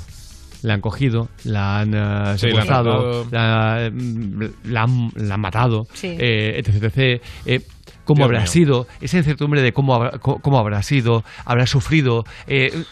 [0.66, 5.40] La han cogido, la han Sí, la han secuestrado, la, mm, la han, la han
[5.40, 6.16] matado, Sí.
[6.20, 6.84] eh, etc.
[6.86, 7.22] etc.
[7.46, 7.62] Eh,
[8.04, 8.48] ¿Cómo Dios habrá mío.
[8.48, 8.88] sido?
[9.02, 12.84] Esa incertidumbre de cómo habrá, cómo habrá sido, habrá sufrido, eh,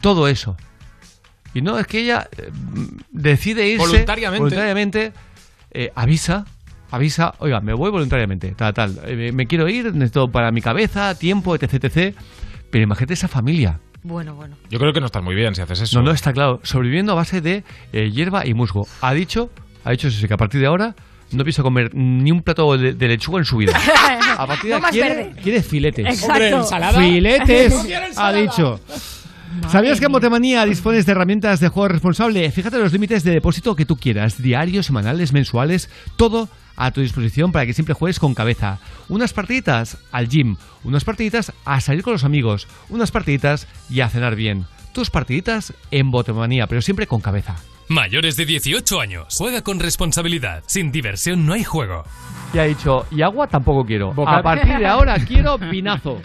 [0.00, 0.56] todo eso.
[1.54, 2.28] Y no, es que ella
[3.10, 4.40] decide irse Voluntariamente.
[4.40, 5.12] voluntariamente,
[5.70, 6.44] eh, avisa,
[6.90, 10.60] avisa, oiga, me voy voluntariamente, tal, tal, eh, me- me quiero ir, necesito para mi
[10.60, 12.14] cabeza, tiempo, etc, etc.
[12.70, 13.80] Pero imagínate esa familia.
[14.04, 14.56] Bueno, bueno.
[14.68, 15.98] Yo creo que no estás muy bien si haces eso.
[15.98, 18.86] No, no, está claro, sobreviviendo a base de eh, hierba y musgo.
[19.00, 19.50] Ha dicho,
[19.82, 20.94] ha dicho eso sí, que a partir de ahora
[21.32, 23.72] no pienso comer ni un plato de, de lechuga en su vida.
[24.38, 26.06] A partir de No más quiere, filetes.
[26.06, 26.32] Exacto.
[26.32, 27.00] Hombre, ¿ensalada?
[27.00, 27.74] Filetes,
[28.16, 28.80] ha dicho.
[29.70, 32.50] ¿Sabías que en Motemanía dispones de herramientas de juego responsable?
[32.50, 37.52] Fíjate los límites de depósito que tú quieras, diarios, semanales, mensuales, todo a tu disposición
[37.52, 38.78] para que siempre juegues con cabeza.
[39.08, 44.08] Unas partiditas al gym, unas partiditas a salir con los amigos, unas partiditas y a
[44.08, 44.66] cenar bien.
[44.92, 47.56] Tus partiditas en Botemanía, pero siempre con cabeza.
[47.88, 49.26] Mayores de 18 años.
[49.36, 50.62] Juega con responsabilidad.
[50.66, 52.04] Sin diversión no hay juego.
[52.54, 54.14] Y ha dicho, y agua tampoco quiero.
[54.14, 56.18] Boca- A partir de ahora quiero vinazo.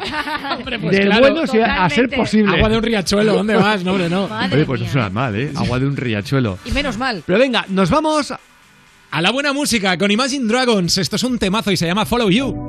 [0.57, 1.21] Hombre, pues Del claro.
[1.33, 2.15] bueno, si a, a ser Totalmente.
[2.17, 2.55] posible.
[2.57, 3.83] Agua de un riachuelo, ¿dónde vas?
[3.83, 4.27] No, hombre, no.
[4.29, 4.93] Madre Oye, pues no mía.
[4.93, 5.51] suena mal, ¿eh?
[5.55, 6.59] Agua de un riachuelo.
[6.63, 7.23] Y menos mal.
[7.25, 8.33] Pero venga, nos vamos
[9.11, 10.97] A la buena música con Imagine Dragons.
[10.97, 12.68] Esto es un temazo y se llama Follow You.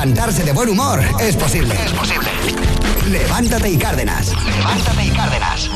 [0.00, 1.74] Levantarse de buen humor es posible.
[1.74, 2.30] Es posible.
[3.10, 4.32] Levántate y Cárdenas.
[4.46, 5.70] Levántate y Cárdenas.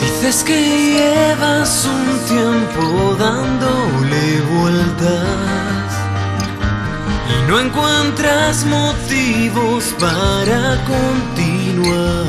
[0.00, 5.61] Dices que llevas un tiempo dándole vueltas
[7.52, 12.26] no encuentras motivos para continuar.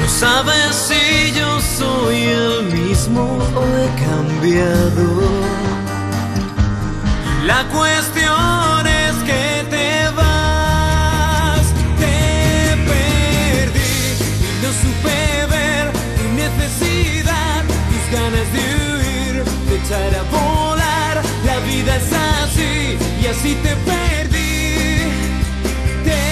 [0.00, 3.22] No sabes si yo soy el mismo
[3.56, 5.06] o he cambiado.
[7.44, 11.64] La cuestión es que te vas,
[11.98, 13.90] te perdí
[14.38, 15.84] y no supe ver
[16.16, 21.22] tu necesidad, tus ganas de huir, de echar a volar.
[21.44, 22.73] La vida es así
[23.24, 24.98] y así te perdí,
[26.04, 26.24] te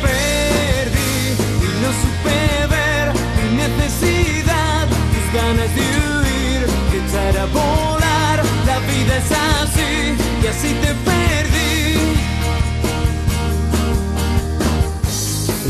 [0.00, 1.14] perdí
[1.60, 2.38] y no supe
[2.74, 8.42] ver tu necesidad, tus ganas de huir, de echar a volar.
[8.64, 9.30] La vida es
[9.60, 9.92] así
[10.42, 11.98] y así te perdí.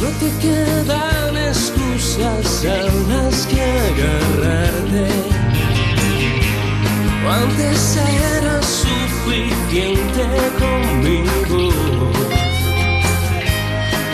[0.00, 2.78] No te quedan excusas a
[3.10, 5.08] las que agarrarte.
[7.28, 8.62] Antes era
[9.24, 10.24] suficiente
[10.58, 11.70] conmigo.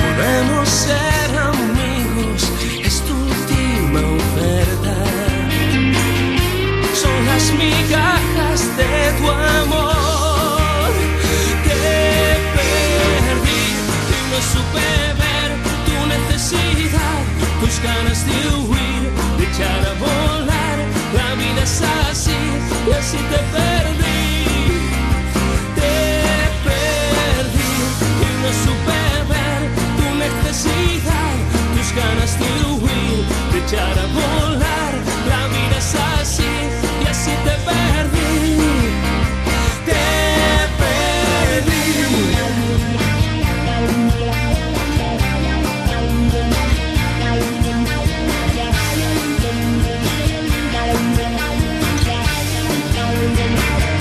[0.01, 2.43] Podemos ser amigos,
[2.85, 4.95] es tu última oferta.
[6.95, 10.91] Son las migajas de tu amor.
[11.65, 11.75] Te
[12.57, 13.65] perdí
[14.15, 14.89] y no supe
[15.23, 15.51] ver
[15.87, 17.21] tu necesidad,
[17.61, 19.03] tus ganas de huir,
[19.39, 20.79] de echar a volar.
[21.15, 22.41] La vida es así
[22.87, 24.18] y así te perdí.
[33.71, 34.93] echar a volar.
[35.29, 36.43] La miras así
[37.05, 38.57] y así te perdí.
[39.87, 40.05] Te
[40.81, 41.83] perdí.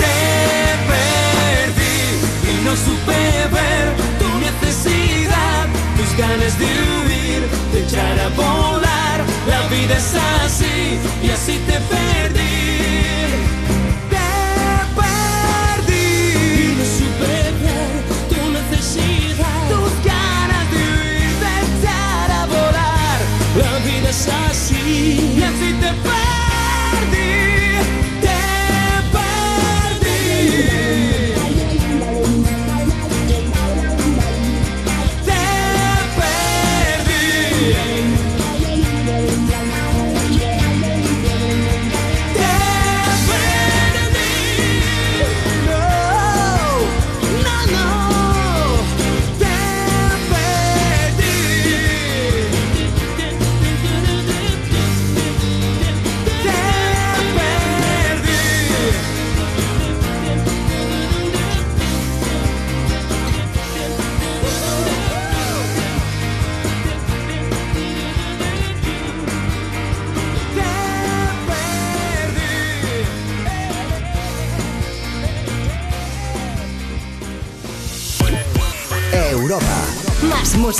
[0.01, 0.17] te
[0.87, 1.97] perdí
[2.51, 3.19] y no supe
[3.51, 3.85] ver
[4.19, 7.41] tu necesidad, tus ganas de huir,
[7.73, 8.76] de echar a volar
[9.91, 12.46] es así y así te perdí.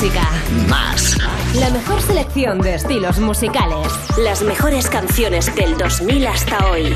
[0.00, 0.30] Música.
[0.68, 1.16] Más.
[1.56, 3.88] La mejor selección de estilos musicales.
[4.18, 6.94] Las mejores canciones del 2000 hasta hoy.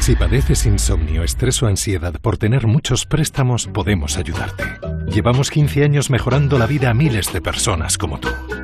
[0.00, 4.64] Si padeces insomnio, estrés o ansiedad por tener muchos préstamos, podemos ayudarte.
[5.06, 8.28] Llevamos 15 años mejorando la vida a miles de personas como tú.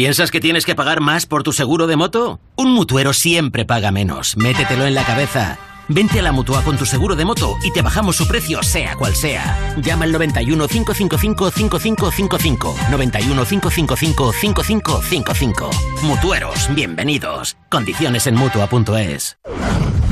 [0.00, 2.40] ¿Piensas que tienes que pagar más por tu seguro de moto?
[2.56, 4.34] Un mutuero siempre paga menos.
[4.34, 5.58] Métetelo en la cabeza.
[5.92, 8.94] Vente a la mutua con tu seguro de moto y te bajamos su precio, sea
[8.94, 9.74] cual sea.
[9.82, 12.76] Llama al 91 555 5555.
[12.92, 15.70] 91 555 5555.
[16.02, 17.56] Mutueros, bienvenidos.
[17.68, 19.36] Condiciones en mutua.es.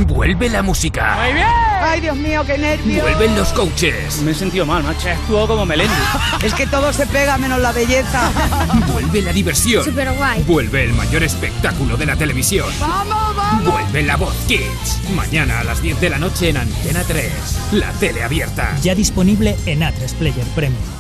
[0.07, 1.17] Vuelve la música.
[1.23, 1.47] Muy bien.
[1.81, 3.03] Ay, Dios mío, qué nervios.
[3.03, 4.21] Vuelven los coaches.
[4.23, 5.09] Me he sentido mal, macho.
[5.09, 5.93] Estuvo como Melendi.
[6.43, 8.31] es que todo se pega menos la belleza.
[8.93, 9.85] Vuelve la diversión.
[9.85, 10.43] Súper guay.
[10.45, 12.69] Vuelve el mayor espectáculo de la televisión.
[12.81, 13.73] ¡Vamos, vamos!
[13.73, 15.01] Vuelve la voz Kids.
[15.15, 17.31] Mañana a las 10 de la noche en Antena 3.
[17.73, 18.75] La tele abierta.
[18.81, 20.98] Ya disponible en A3 Player Premium.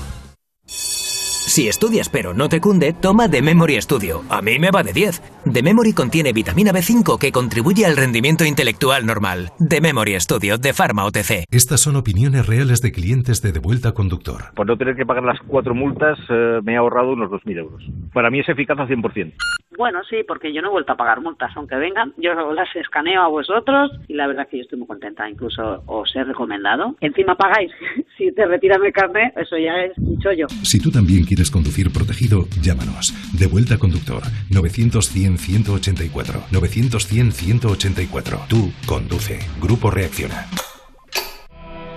[1.49, 4.23] Si estudias pero no te cunde, toma The Memory Studio.
[4.28, 5.23] A mí me va de 10.
[5.51, 9.49] The Memory contiene vitamina B5 que contribuye al rendimiento intelectual normal.
[9.59, 11.44] The Memory Studio de Pharma OTC.
[11.51, 14.52] Estas son opiniones reales de clientes de Devuelta Conductor.
[14.55, 17.83] Por no tener que pagar las cuatro multas, eh, me he ahorrado unos 2.000 euros.
[18.12, 19.33] Para mí es eficaz al 100%.
[19.78, 23.23] Bueno, sí, porque yo no he vuelto a pagar multas, aunque vengan, yo las escaneo
[23.23, 26.97] a vosotros y la verdad que yo estoy muy contenta, incluso os he recomendado.
[27.01, 27.70] Encima pagáis,
[28.18, 30.49] si te retiran el carnet, eso ya es un chollo.
[30.49, 33.15] Si tú también quieres conducir protegido, llámanos.
[33.33, 34.23] Devuelta Conductor.
[34.51, 36.49] 900-100-184.
[36.51, 38.47] 900-100-184.
[38.49, 39.41] Tú conduce.
[39.60, 40.49] Grupo Reacciona.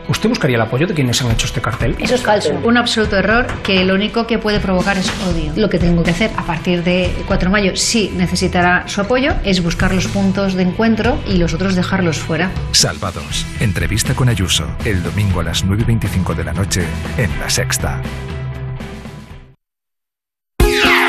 [0.08, 1.96] ¿Usted buscaría el apoyo de quienes han hecho este cartel?
[2.00, 2.60] Eso es falso.
[2.64, 5.54] Un absoluto error que lo único que puede provocar es odio.
[5.56, 9.34] Lo que tengo que hacer a partir de 4 de mayo, si necesitará su apoyo,
[9.46, 12.52] es buscar los puntos de encuentro y los otros dejarlos fuera.
[12.72, 13.46] Salvados.
[13.60, 14.68] Entrevista con Ayuso.
[14.84, 16.84] El domingo a las 9.25 de la noche
[17.18, 18.02] en La Sexta.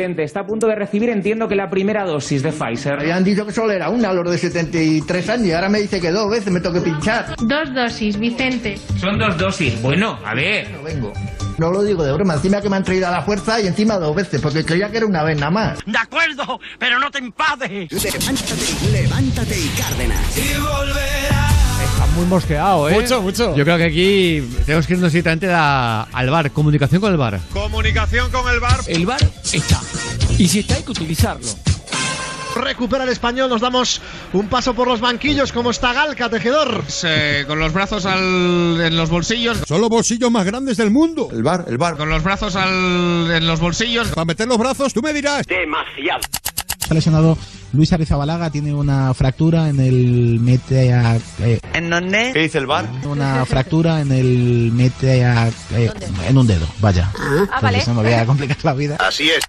[0.00, 3.00] Vicente está a punto de recibir, entiendo que la primera dosis de Pfizer.
[3.00, 6.00] Habían dicho que solo era una a los de 73 años y ahora me dice
[6.00, 7.34] que dos veces me tengo que pinchar.
[7.36, 8.78] Dos dosis, Vicente.
[8.98, 9.80] Son dos dosis.
[9.82, 10.70] Bueno, a ver.
[10.70, 11.12] No vengo.
[11.58, 13.98] No lo digo de broma, encima que me han traído a la fuerza y encima
[13.98, 15.78] dos veces, porque creía que era una vez nada más.
[15.84, 17.92] De acuerdo, pero no te enfades.
[17.92, 21.49] Levántate, levántate y Cárdenas.
[22.00, 22.94] Está muy mosqueado, ¿eh?
[22.94, 23.54] Mucho, mucho.
[23.54, 26.50] Yo creo que aquí tenemos que irnos directamente a- al bar.
[26.50, 27.38] Comunicación con el bar.
[27.52, 28.80] Comunicación con el bar.
[28.86, 29.20] El bar
[29.52, 29.80] está.
[30.38, 31.46] Y si está hay que utilizarlo.
[32.56, 34.00] Recupera el español, nos damos
[34.32, 35.52] un paso por los banquillos.
[35.52, 36.82] ¿Cómo está Galca, tejedor?
[37.46, 39.58] con los brazos al- en los bolsillos.
[39.68, 41.28] Son los bolsillos más grandes del mundo.
[41.30, 41.98] El bar, el bar.
[41.98, 44.08] Con los brazos al- en los bolsillos.
[44.08, 45.44] Para meter los brazos, tú me dirás.
[45.46, 46.20] Demasiado.
[46.80, 47.36] Está lesionado
[47.72, 51.18] Luis Arizabalaga, tiene una fractura en el metea...
[51.40, 52.30] eh, ¿En dónde?
[52.32, 52.88] ¿Qué dice el bar?
[53.04, 55.48] una fractura en el metea...
[55.74, 55.90] eh,
[56.28, 57.10] en un dedo, vaya.
[57.52, 57.82] Ah, vale.
[57.86, 58.96] No me voy a complicar la vida.
[58.98, 59.40] Así es.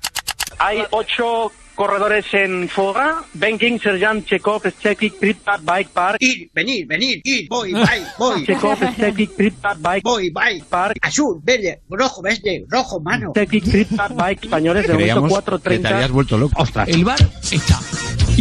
[0.59, 3.23] Hay ocho corredores en fuga.
[3.33, 6.17] Banking, Serjan, Chekhov, Stekik, Pripyat, Bike Park.
[6.19, 7.85] Ir, venir, venir, ir, voy, voy,
[8.19, 8.45] voy.
[8.45, 10.97] Chekhov, Stekik, Pripyat, Bike, voy, Bike Park.
[11.01, 13.31] Azul, verde, rojo, verde, rojo, mano.
[13.31, 16.09] Stekik, Pripyat, Bike, españoles de momento 4.30.
[16.09, 16.61] vuelto loco.
[16.61, 16.87] Ostras.
[16.87, 17.17] El bar
[17.51, 17.79] está.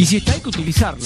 [0.00, 1.04] Y si está hay que utilizarlo.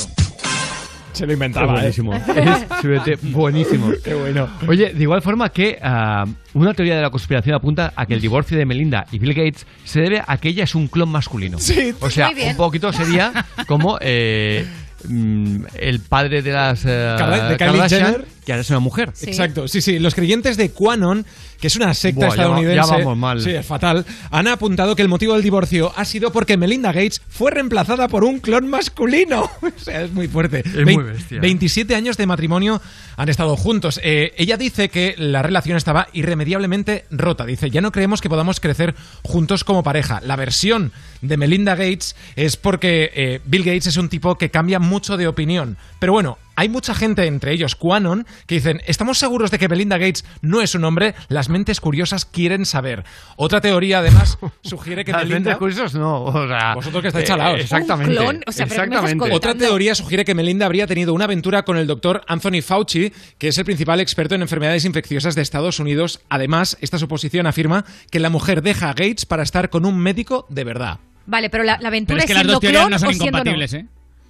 [1.13, 1.67] Se lo inventaba.
[1.67, 1.93] ¿eh?
[1.93, 2.13] buenísimo.
[3.07, 3.93] Es buenísimo.
[4.03, 4.49] Qué bueno.
[4.67, 6.25] Oye, de igual forma que ah,
[6.55, 9.65] una teoría de la conspiración apunta a que el divorcio de Melinda y Bill Gates
[9.85, 11.59] se debe a que ella es un clon masculino.
[11.59, 12.51] Sí, O sea, muy bien.
[12.51, 14.67] un poquito sería como eh,
[15.09, 18.25] mm, el padre de las eh, Kylie- de Kylie Kardashian, Jenner.
[18.45, 19.13] Que ahora es una mujer.
[19.23, 19.99] Exacto, sí, sí.
[19.99, 21.25] Los creyentes de QAnon,
[21.61, 22.91] que es una secta Buah, ya va- estadounidense.
[22.91, 23.41] ya vamos mal.
[23.41, 24.05] Sí, es fatal.
[24.31, 28.25] Han apuntado que el motivo del divorcio ha sido porque Melinda Gates fue reemplazada por
[28.25, 29.43] un clon masculino.
[29.63, 30.61] o sea, es muy fuerte.
[30.61, 31.41] Es muy bestia.
[31.41, 32.81] 27 años de matrimonio
[33.17, 34.01] han estado juntos.
[34.03, 37.47] Eh, ella dice que la relación estaba irremediablemente rota.
[37.47, 40.21] Dice, ya no creemos que podamos crecer juntos como pareja.
[40.25, 40.93] La versión
[41.23, 45.27] de Melinda Gates es porque eh, Bill Gates es un tipo que cambia mucho de
[45.27, 45.77] opinión.
[45.99, 49.99] Pero bueno, hay mucha gente, entre ellos QAnon, que dicen, estamos seguros de que Melinda
[49.99, 53.05] Gates no es un hombre, las mentes curiosas quieren saber.
[53.37, 55.51] Otra teoría, además, sugiere que Las Melinda...
[55.51, 57.61] mentes curiosas no, o sea, Vosotros que estáis eh, chalaos.
[57.61, 58.13] exactamente.
[58.13, 59.37] Un clon, o sea, pero ¿qué me estás exactamente.
[59.37, 63.49] Otra teoría sugiere que Melinda habría tenido una aventura con el doctor Anthony Fauci, que
[63.49, 66.21] es el principal experto en enfermedades infecciosas de Estados Unidos.
[66.29, 70.47] Además, esta suposición afirma que la mujer deja a Gates para estar con un médico
[70.49, 70.99] de verdad.
[71.27, 73.13] Vale, pero la, la aventura Pero es que las siendo dos clon no son o
[73.13, 73.87] incompatibles, ¿eh?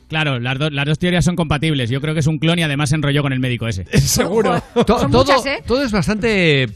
[0.08, 1.90] Claro, las, do- las dos teorías son compatibles.
[1.90, 3.84] Yo creo que es un clon y además se enrolló con el médico ese.
[4.00, 4.62] Seguro.
[4.86, 5.62] To- Son todo, muchas, ¿eh?
[5.66, 6.68] todo es bastante,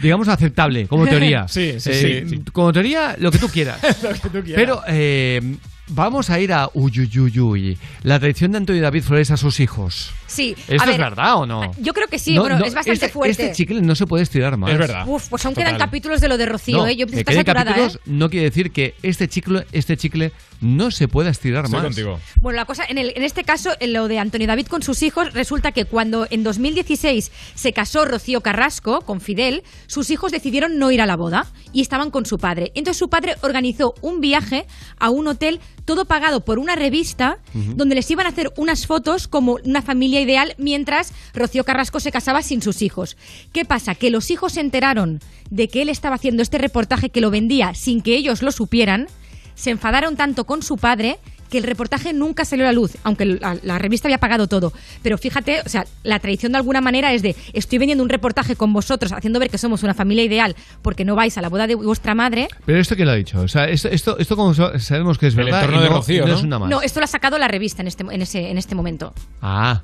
[0.00, 1.46] digamos, aceptable como teoría.
[1.48, 2.42] Sí, sí, Eh, sí, sí.
[2.52, 3.80] Como teoría, lo que tú quieras.
[4.02, 4.54] Lo que tú quieras.
[4.56, 5.56] Pero eh,
[5.88, 10.10] vamos a ir a Uyuyuyuy, la traición de Antonio David Flores a sus hijos.
[10.26, 11.70] Sí, ¿Esto a ver, es verdad o no?
[11.78, 13.30] Yo creo que sí, No, bueno, no, es bastante este, fuerte.
[13.30, 14.70] Este chicle no se puede estirar más.
[14.72, 15.04] Es verdad.
[15.06, 16.96] Uf, pues aún quedan capítulos de lo de Rocío, No, ¿eh?
[16.96, 18.00] Yo que está queden saturada, capítulos ¿eh?
[18.06, 21.86] no quiere decir que este chicle, este chicle no se pueda estirar Estoy más.
[21.86, 22.20] contigo.
[22.40, 25.02] Bueno, la cosa, en, el- en este caso, en lo de Antonio David con sus
[25.02, 30.78] hijos, resulta que cuando en 2016 se casó Rocío Carrasco con Fidel, sus hijos decidieron
[30.78, 32.72] no ir a la boda y estaban con su padre.
[32.74, 34.66] Entonces su padre organizó un viaje
[34.98, 39.28] a un hotel, todo pagado por una revista, donde les iban a hacer unas fotos
[39.28, 43.16] como una familia ideal mientras Rocío Carrasco se casaba sin sus hijos.
[43.52, 43.94] ¿Qué pasa?
[43.94, 47.74] Que los hijos se enteraron de que él estaba haciendo este reportaje que lo vendía
[47.74, 49.08] sin que ellos lo supieran,
[49.54, 51.18] se enfadaron tanto con su padre
[51.50, 54.72] que el reportaje nunca salió a la luz, aunque la, la revista había pagado todo.
[55.02, 58.56] Pero fíjate, o sea, la tradición de alguna manera es de estoy vendiendo un reportaje
[58.56, 61.66] con vosotros, haciendo ver que somos una familia ideal porque no vais a la boda
[61.68, 62.48] de vuestra madre.
[62.66, 65.36] Pero esto quién lo ha dicho, o sea, esto, esto, esto como sabemos que es
[65.36, 66.38] El verdad entorno y de no, Rocío, no ¿no?
[66.38, 66.70] es una más.
[66.70, 69.12] No, esto lo ha sacado la revista en este, en ese, en este momento.
[69.40, 69.82] Ah,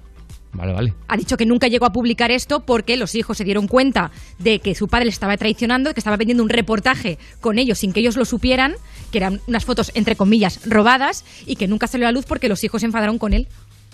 [0.52, 0.94] vale, vale.
[1.08, 4.58] Ha dicho que nunca llegó a publicar esto porque los hijos se dieron cuenta de
[4.58, 8.00] que su padre le estaba traicionando, que estaba vendiendo un reportaje con ellos sin que
[8.00, 8.74] ellos lo supieran,
[9.12, 12.48] que eran unas fotos entre comillas robadas y que nunca salió a la luz porque
[12.48, 13.46] los hijos se enfadaron con él.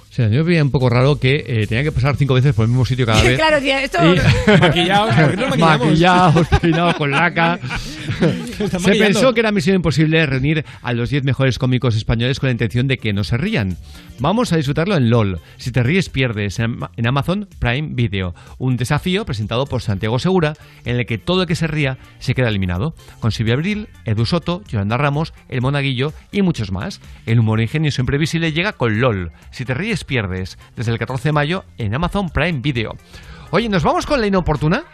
[0.09, 2.63] O sea, yo veía un poco raro que eh, tenía que pasar cinco veces por
[2.65, 3.37] el mismo sitio cada vez.
[3.37, 3.99] claro, tía, esto...
[4.03, 4.19] Y-
[4.61, 5.87] Maquillados, ¿por qué no maquillamos?
[5.87, 7.59] Maquillados, peinados con laca.
[8.19, 8.99] Se maquillando.
[8.99, 12.87] pensó que era misión imposible reunir a los 10 mejores cómicos españoles con la intención
[12.87, 13.77] de que no se rían.
[14.19, 15.41] Vamos a disfrutarlo en LOL.
[15.59, 16.59] Si te ríes, pierdes.
[16.59, 18.35] En Am- en Amazon Prime Video.
[18.59, 20.55] Un desafío presentado por Santiago Segura
[20.87, 22.95] en el que todo el que se ría se queda eliminado.
[23.21, 27.01] Con Silvia Abril, Edu Soto, Yolanda Ramos, El Monaguillo y muchos más.
[27.27, 29.33] El humor ingenioso e imprevisible llega con LOL.
[29.51, 30.59] Si te ríes, pierdes.
[30.77, 32.97] Desde el 14 de mayo en Amazon Prime Video.
[33.51, 34.85] Oye, ¿nos vamos con la inoportuna?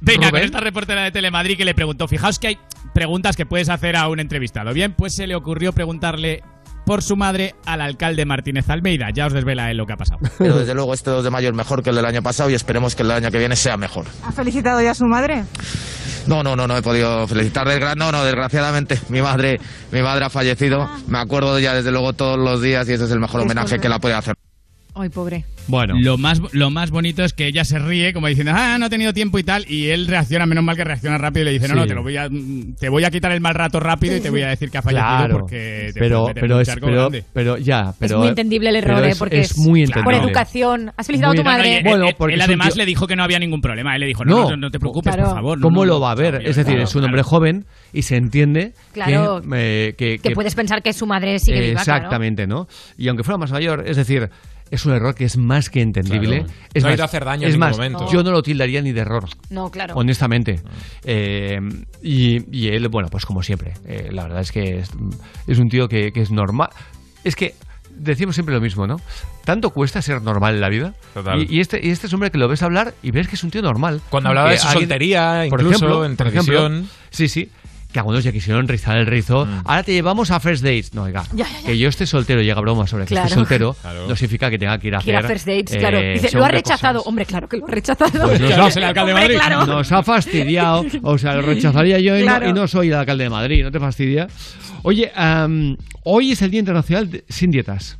[0.00, 2.58] Venga, con esta reportera de Telemadrid que le preguntó, fijaos que hay
[2.94, 4.72] preguntas que puedes hacer a un entrevistado.
[4.72, 6.42] Bien, pues se le ocurrió preguntarle
[6.86, 9.08] por su madre al alcalde Martínez Almeida.
[9.12, 10.20] Ya os desvela él lo que ha pasado.
[10.38, 12.54] Pero desde luego este 2 de mayo es mejor que el del año pasado y
[12.54, 14.06] esperemos que el año que viene sea mejor.
[14.24, 15.44] ¿Ha felicitado ya a su madre?
[16.26, 17.66] No, no, no, no he podido felicitar.
[17.96, 19.60] No, no, desgraciadamente mi madre,
[19.92, 20.88] mi madre ha fallecido.
[21.08, 23.44] Me acuerdo de ella desde luego todos los días y ese es el mejor Es
[23.46, 23.82] homenaje correcto.
[23.82, 24.34] que la puede hacer.
[24.98, 25.44] Ay, pobre.
[25.68, 25.94] Bueno.
[26.00, 28.88] Lo más, lo más bonito es que ella se ríe como diciendo, ah, no he
[28.88, 31.68] tenido tiempo y tal, y él reacciona, menos mal que reacciona rápido y le dice,
[31.68, 31.80] no, Sí.
[31.80, 32.28] no, te, lo voy a,
[32.78, 34.82] te voy a quitar el mal rato rápido y te voy a decir que ha
[34.82, 38.76] fallecido Claro, porque te pero, pero, es, pero, pero ya, pero, es muy entendible el
[38.76, 39.14] error, ¿eh?
[39.18, 40.04] Porque es muy entendible.
[40.04, 40.92] por educación.
[40.96, 41.82] ¿Has felicitado Muy a tu madre?
[41.84, 43.94] Bueno, él, porque él además tío- le dijo que no había ningún problema.
[43.96, 44.50] Él le dijo, no, No.
[44.50, 45.28] no, no te preocupes, Claro.
[45.30, 45.58] por favor.
[45.58, 46.42] no, ¿Cómo no, lo va a ver?
[46.46, 49.42] Es decir, es un hombre joven y se entiende Claro.
[49.42, 49.48] que,
[49.88, 51.98] eh, que- Que que- puedes pensar que su madre sigue viva, claro.
[51.98, 52.68] Exactamente, ¿no?
[52.96, 54.30] Y aunque fuera más mayor, es decir,
[54.70, 56.38] es un error que es más que entendible.
[56.44, 56.52] Claro.
[56.74, 58.12] Es No ha más, ido a hacer daño en es ningún más, momento.
[58.12, 59.24] yo no lo tildaría ni de error.
[59.50, 59.94] No, claro.
[59.96, 60.60] Honestamente.
[61.04, 61.58] Eh,
[62.02, 63.74] y, y él, bueno, pues como siempre.
[63.86, 64.90] eh, la verdad es que es,
[65.46, 66.68] es un tío que, que es normal.
[67.24, 67.54] Es que
[67.98, 68.96] decimos siempre lo mismo, ¿no?
[69.44, 70.94] Tanto cuesta ser normal en la vida.
[71.14, 71.40] Total.
[71.42, 73.44] Y, y este, y este es hombre que lo ves hablar y ves que es
[73.44, 74.00] un tío normal.
[74.10, 76.88] Cuando hablaba de su soltería, incluso en por ejemplo, televisión.
[77.10, 77.48] sí, sí.
[77.96, 79.48] Que algunos ya quisieron rizar el rizo.
[79.64, 80.92] Ahora te llevamos a first dates.
[80.92, 81.22] No, oiga.
[81.32, 81.66] Ya, ya, ya.
[81.66, 83.24] Que yo esté soltero y haga broma sobre que Claro.
[83.28, 84.06] esté soltero Claro.
[84.06, 85.30] no significa que tenga que ir a Que ir a hacer.
[85.30, 85.98] first dates, eh, claro.
[85.98, 86.98] Dice, lo ha rechazado.
[86.98, 87.08] cosas.
[87.08, 88.10] Hombre, claro que lo ha rechazado.
[88.28, 89.48] Pues nos, Claro, ha, es el alcalde de Hombre, Madrid.
[89.48, 89.66] claro.
[89.78, 90.84] nos ha fastidiado.
[91.04, 92.48] O sea, lo rechazaría yo y, no- Claro.
[92.50, 93.62] y no, soy el alcalde de Madrid.
[93.64, 94.26] ¿No te fastidia?
[94.82, 97.96] Oye, am, hoy es el Día Internacional de- sin dietas.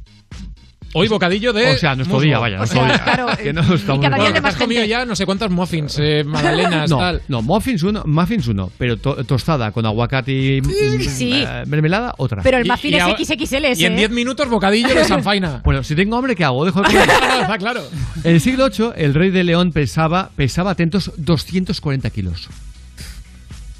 [0.99, 1.73] Hoy bocadillo de.
[1.73, 2.27] O sea, nuestro muslo.
[2.29, 3.05] día, vaya, O nuestro sea, día.
[3.05, 5.27] claro, Que no y estamos cada día el de más has comido ya no sé
[5.27, 7.23] cuántos muffins, eh, magdalenas, no, tal.
[7.29, 10.61] no, muffins uno, muffins uno, pero to- tostada con aguacate y
[11.05, 11.33] Sí.
[11.35, 12.43] eh, mermelada otra.
[12.43, 13.97] Pero el Y- muffin y es ahora- XXL ese, Y en ¿eh?
[13.97, 15.61] 10 minutos bocadillo de sanfaina.
[15.65, 16.65] Bueno, si tengo hambre, ¿qué hago?
[16.65, 17.09] Dejo de comer.
[17.43, 17.83] Está claro.
[18.25, 22.49] En el siglo VIII, el rey de León pesaba, pesaba atentos, 240 kilos.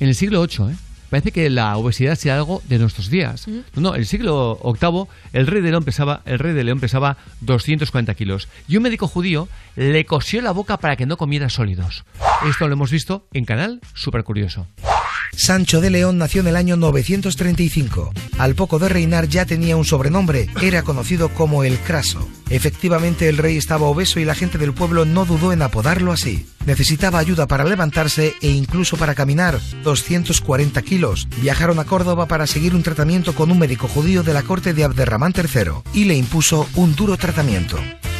[0.01, 0.77] En el siglo VIII, ¿eh?
[1.11, 3.47] Parece que la obesidad sea algo de nuestros días.
[3.47, 6.81] No, no, en el siglo VIII, el rey de León pesaba, el rey de León
[6.81, 8.49] pesaba 240 kilos.
[8.69, 12.05] Y un médico judío le cosió la boca para que no comiera sólidos.
[12.49, 14.67] Esto lo hemos visto en canal Súper Curioso.
[15.37, 18.13] Sancho de León nació en el año 935.
[18.39, 22.27] Al poco de reinar ya tenía un sobrenombre, era conocido como el Craso.
[22.49, 26.47] Efectivamente el rey estaba obeso y la gente del pueblo no dudó en apodarlo así.
[26.65, 31.29] Necesitaba ayuda para levantarse e incluso para caminar, 240 kilos.
[31.41, 34.85] Viajaron a Córdoba para seguir un tratamiento con un médico judío de la corte de
[34.85, 37.79] Abderramán III y le impuso un duro tratamiento.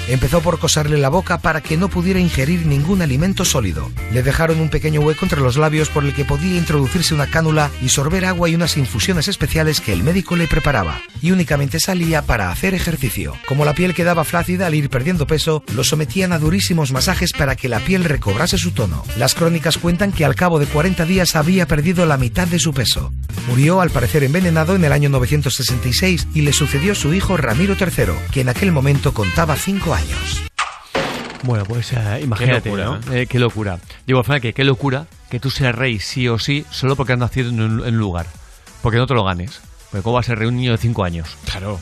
[0.09, 3.91] Empezó por coserle la boca para que no pudiera ingerir ningún alimento sólido.
[4.13, 7.73] Le dejaron un pequeño hueco entre los labios por el que podía introducirse una cánula
[7.83, 11.01] y sorber agua y unas infusiones especiales que el médico le preparaba.
[11.21, 13.35] Y únicamente salía para hacer ejercicio.
[13.49, 17.57] Como la piel quedaba flácida al ir perdiendo peso, lo sometían a durísimos masajes para
[17.57, 19.03] que la piel recobrase su tono.
[19.17, 22.73] Las crónicas cuentan que al cabo de 40 días había perdido la mitad de su
[22.73, 23.13] peso.
[23.49, 28.13] Murió al parecer envenenado en el año 966 y le sucedió su hijo Ramiro III,
[28.31, 29.96] que en aquel momento contaba 5 años.
[31.43, 33.13] Bueno, pues eh, imagínate, locura, ¿no?
[33.15, 33.79] Eh, qué locura.
[34.07, 37.13] Digo, al final, que qué locura que tú seas rey sí o sí solo porque
[37.13, 38.27] has nacido en un, en un lugar.
[38.83, 39.61] Porque no te lo ganes.
[39.91, 41.37] Porque ¿cómo va a ser rey un niño de 5 años?
[41.45, 41.79] Claro.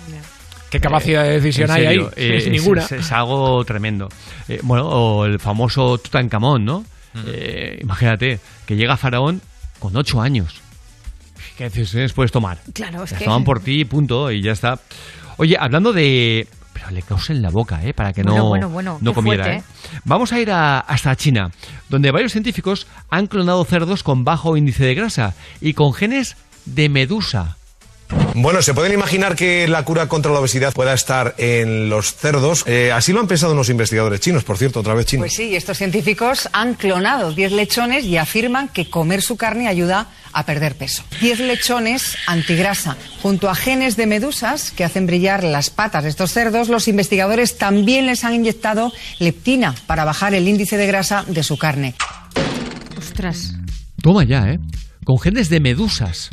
[0.71, 1.99] ¿Qué capacidad de decisión hay ahí?
[2.17, 2.83] eh, Es es, ninguna.
[2.85, 4.09] es- es algo tremendo.
[4.49, 6.85] Eh, bueno, o el famoso Tutankamón, ¿no?
[7.27, 9.41] Eh, imagínate, que llega Faraón
[9.79, 10.61] con 8 años.
[11.57, 12.59] ¿Qué decisiones puedes tomar?
[12.75, 13.25] Claro, es Las que...
[13.25, 14.79] toman por ti, punto, y ya está.
[15.37, 16.49] Oye, hablando de...
[16.75, 17.95] Pero le causa en la boca, ¿eh?
[17.95, 19.99] Para que Bueno, no, bueno, bueno, no comiera, fuerte, ¿eh?
[20.05, 21.51] Vamos a ir a- hasta China,
[21.89, 26.37] donde varios científicos han clonado cerdos con bajo índice de grasa y con genes
[26.67, 27.57] de medusa.
[28.37, 32.65] Bueno, se pueden imaginar que la cura contra la obesidad pueda estar en los cerdos.
[32.67, 35.23] Eh, así lo han pensado unos investigadores chinos, por cierto, otra vez chinos.
[35.23, 40.09] Pues sí, estos científicos han clonado 10 lechones y afirman que comer su carne ayuda
[40.33, 41.05] a perder peso.
[41.21, 42.97] 10 lechones antigrasa.
[43.23, 47.57] Junto a genes de medusas que hacen brillar las patas de estos cerdos, los investigadores
[47.57, 51.95] también les han inyectado leptina para bajar el índice de grasa de su carne.
[52.99, 53.55] Ostras.
[54.03, 54.59] Toma ya, ¿eh?
[55.05, 56.31] Con genes de medusas.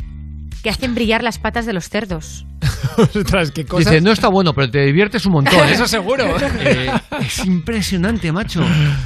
[0.62, 2.46] Que hacen brillar las patas de los cerdos.
[2.98, 3.90] Ostras, qué cosas.
[3.92, 5.54] Dice, no está bueno, pero te diviertes un montón.
[5.68, 5.72] ¿eh?".
[5.72, 6.24] Eso seguro.
[6.60, 8.64] Eh, es impresionante, macho.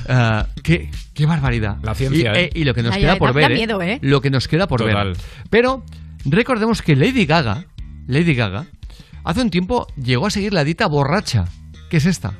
[0.08, 1.76] Ah, qué, qué barbaridad.
[1.82, 2.44] La ciencia, Y, ¿eh?
[2.44, 3.48] eh, y lo que nos Ay, queda por da- ver.
[3.48, 3.56] da ¿eh?
[3.56, 3.98] miedo, ¿eh?
[4.02, 5.08] Lo que nos queda por Total.
[5.08, 5.16] ver.
[5.48, 5.84] Pero
[6.26, 7.64] recordemos que Lady Gaga,
[8.06, 8.66] Lady Gaga,
[9.24, 11.46] hace un tiempo llegó a seguir la dieta borracha.
[11.88, 12.34] ¿Qué es esta?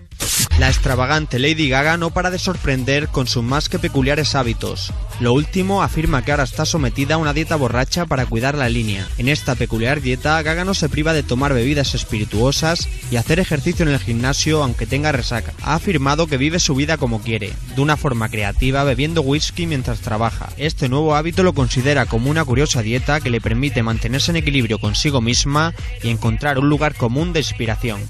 [0.59, 4.91] La extravagante Lady Gaga no para de sorprender con sus más que peculiares hábitos.
[5.21, 9.07] Lo último afirma que ahora está sometida a una dieta borracha para cuidar la línea.
[9.19, 13.85] En esta peculiar dieta, Gaga no se priva de tomar bebidas espirituosas y hacer ejercicio
[13.85, 15.53] en el gimnasio aunque tenga resaca.
[15.61, 20.01] Ha afirmado que vive su vida como quiere, de una forma creativa, bebiendo whisky mientras
[20.01, 20.49] trabaja.
[20.57, 24.79] Este nuevo hábito lo considera como una curiosa dieta que le permite mantenerse en equilibrio
[24.79, 28.01] consigo misma y encontrar un lugar común de inspiración.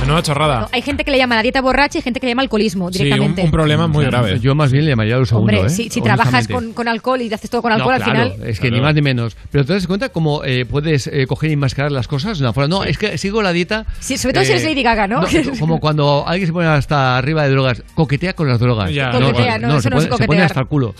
[0.00, 0.68] Menuda chorrada.
[0.72, 2.98] Hay gente que le llama la dieta borracha y gente que le llama alcoholismo Sí,
[2.98, 3.42] un, directamente.
[3.42, 4.38] un problema muy grave.
[4.40, 5.70] Yo más bien le llamaría lo segundo, Hombre, ¿eh?
[5.70, 8.48] si, si trabajas con, con alcohol y haces todo con No, alcohol, claro, al final.
[8.48, 9.36] es que ni más ni menos.
[9.50, 12.52] Pero te das cuenta cómo eh, puedes eh, coger y enmascarar las cosas de una
[12.52, 12.68] forma.
[12.68, 13.86] No, es que sigo la dieta.
[14.00, 15.20] Sí, sobre todo si eres Lady Gaga, ¿no?
[15.60, 18.92] como cuando alguien se pone hasta arriba de drogas, coquetea con las drogas.
[18.92, 20.46] Ya, Coquetea, no, eso se, no es pone, se pone coquetear.
[20.46, 20.94] hasta el culo.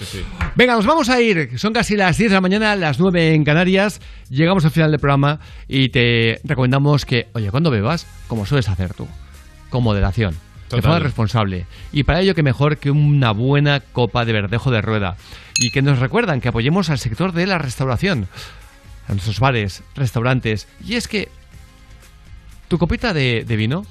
[0.55, 1.59] Venga, nos vamos a ir.
[1.59, 4.01] Son casi las 10 de la mañana, las 9 en Canarias.
[4.31, 8.95] Llegamos al final del programa y te recomendamos que, oye, cuando bebas, como sueles hacer
[8.95, 9.07] tú,
[9.71, 10.33] con moderación.
[10.35, 10.83] De Total.
[10.83, 11.67] forma responsable.
[11.93, 15.17] Y para ello, que mejor que una buena copa de verdejo de rueda.
[15.59, 18.27] Y que nos recuerdan que apoyemos al sector de la restauración.
[19.07, 20.67] A nuestros bares, restaurantes.
[20.83, 21.29] Y es que
[22.69, 23.85] tu copita de, de vino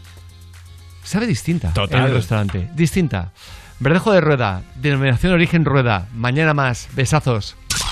[1.03, 1.99] sabe distinta Total.
[1.99, 2.69] en el restaurante.
[2.73, 3.31] Distinta.
[3.79, 6.07] Verdejo de rueda, denominación origen rueda.
[6.15, 6.89] Mañana más.
[6.95, 7.55] Besazos.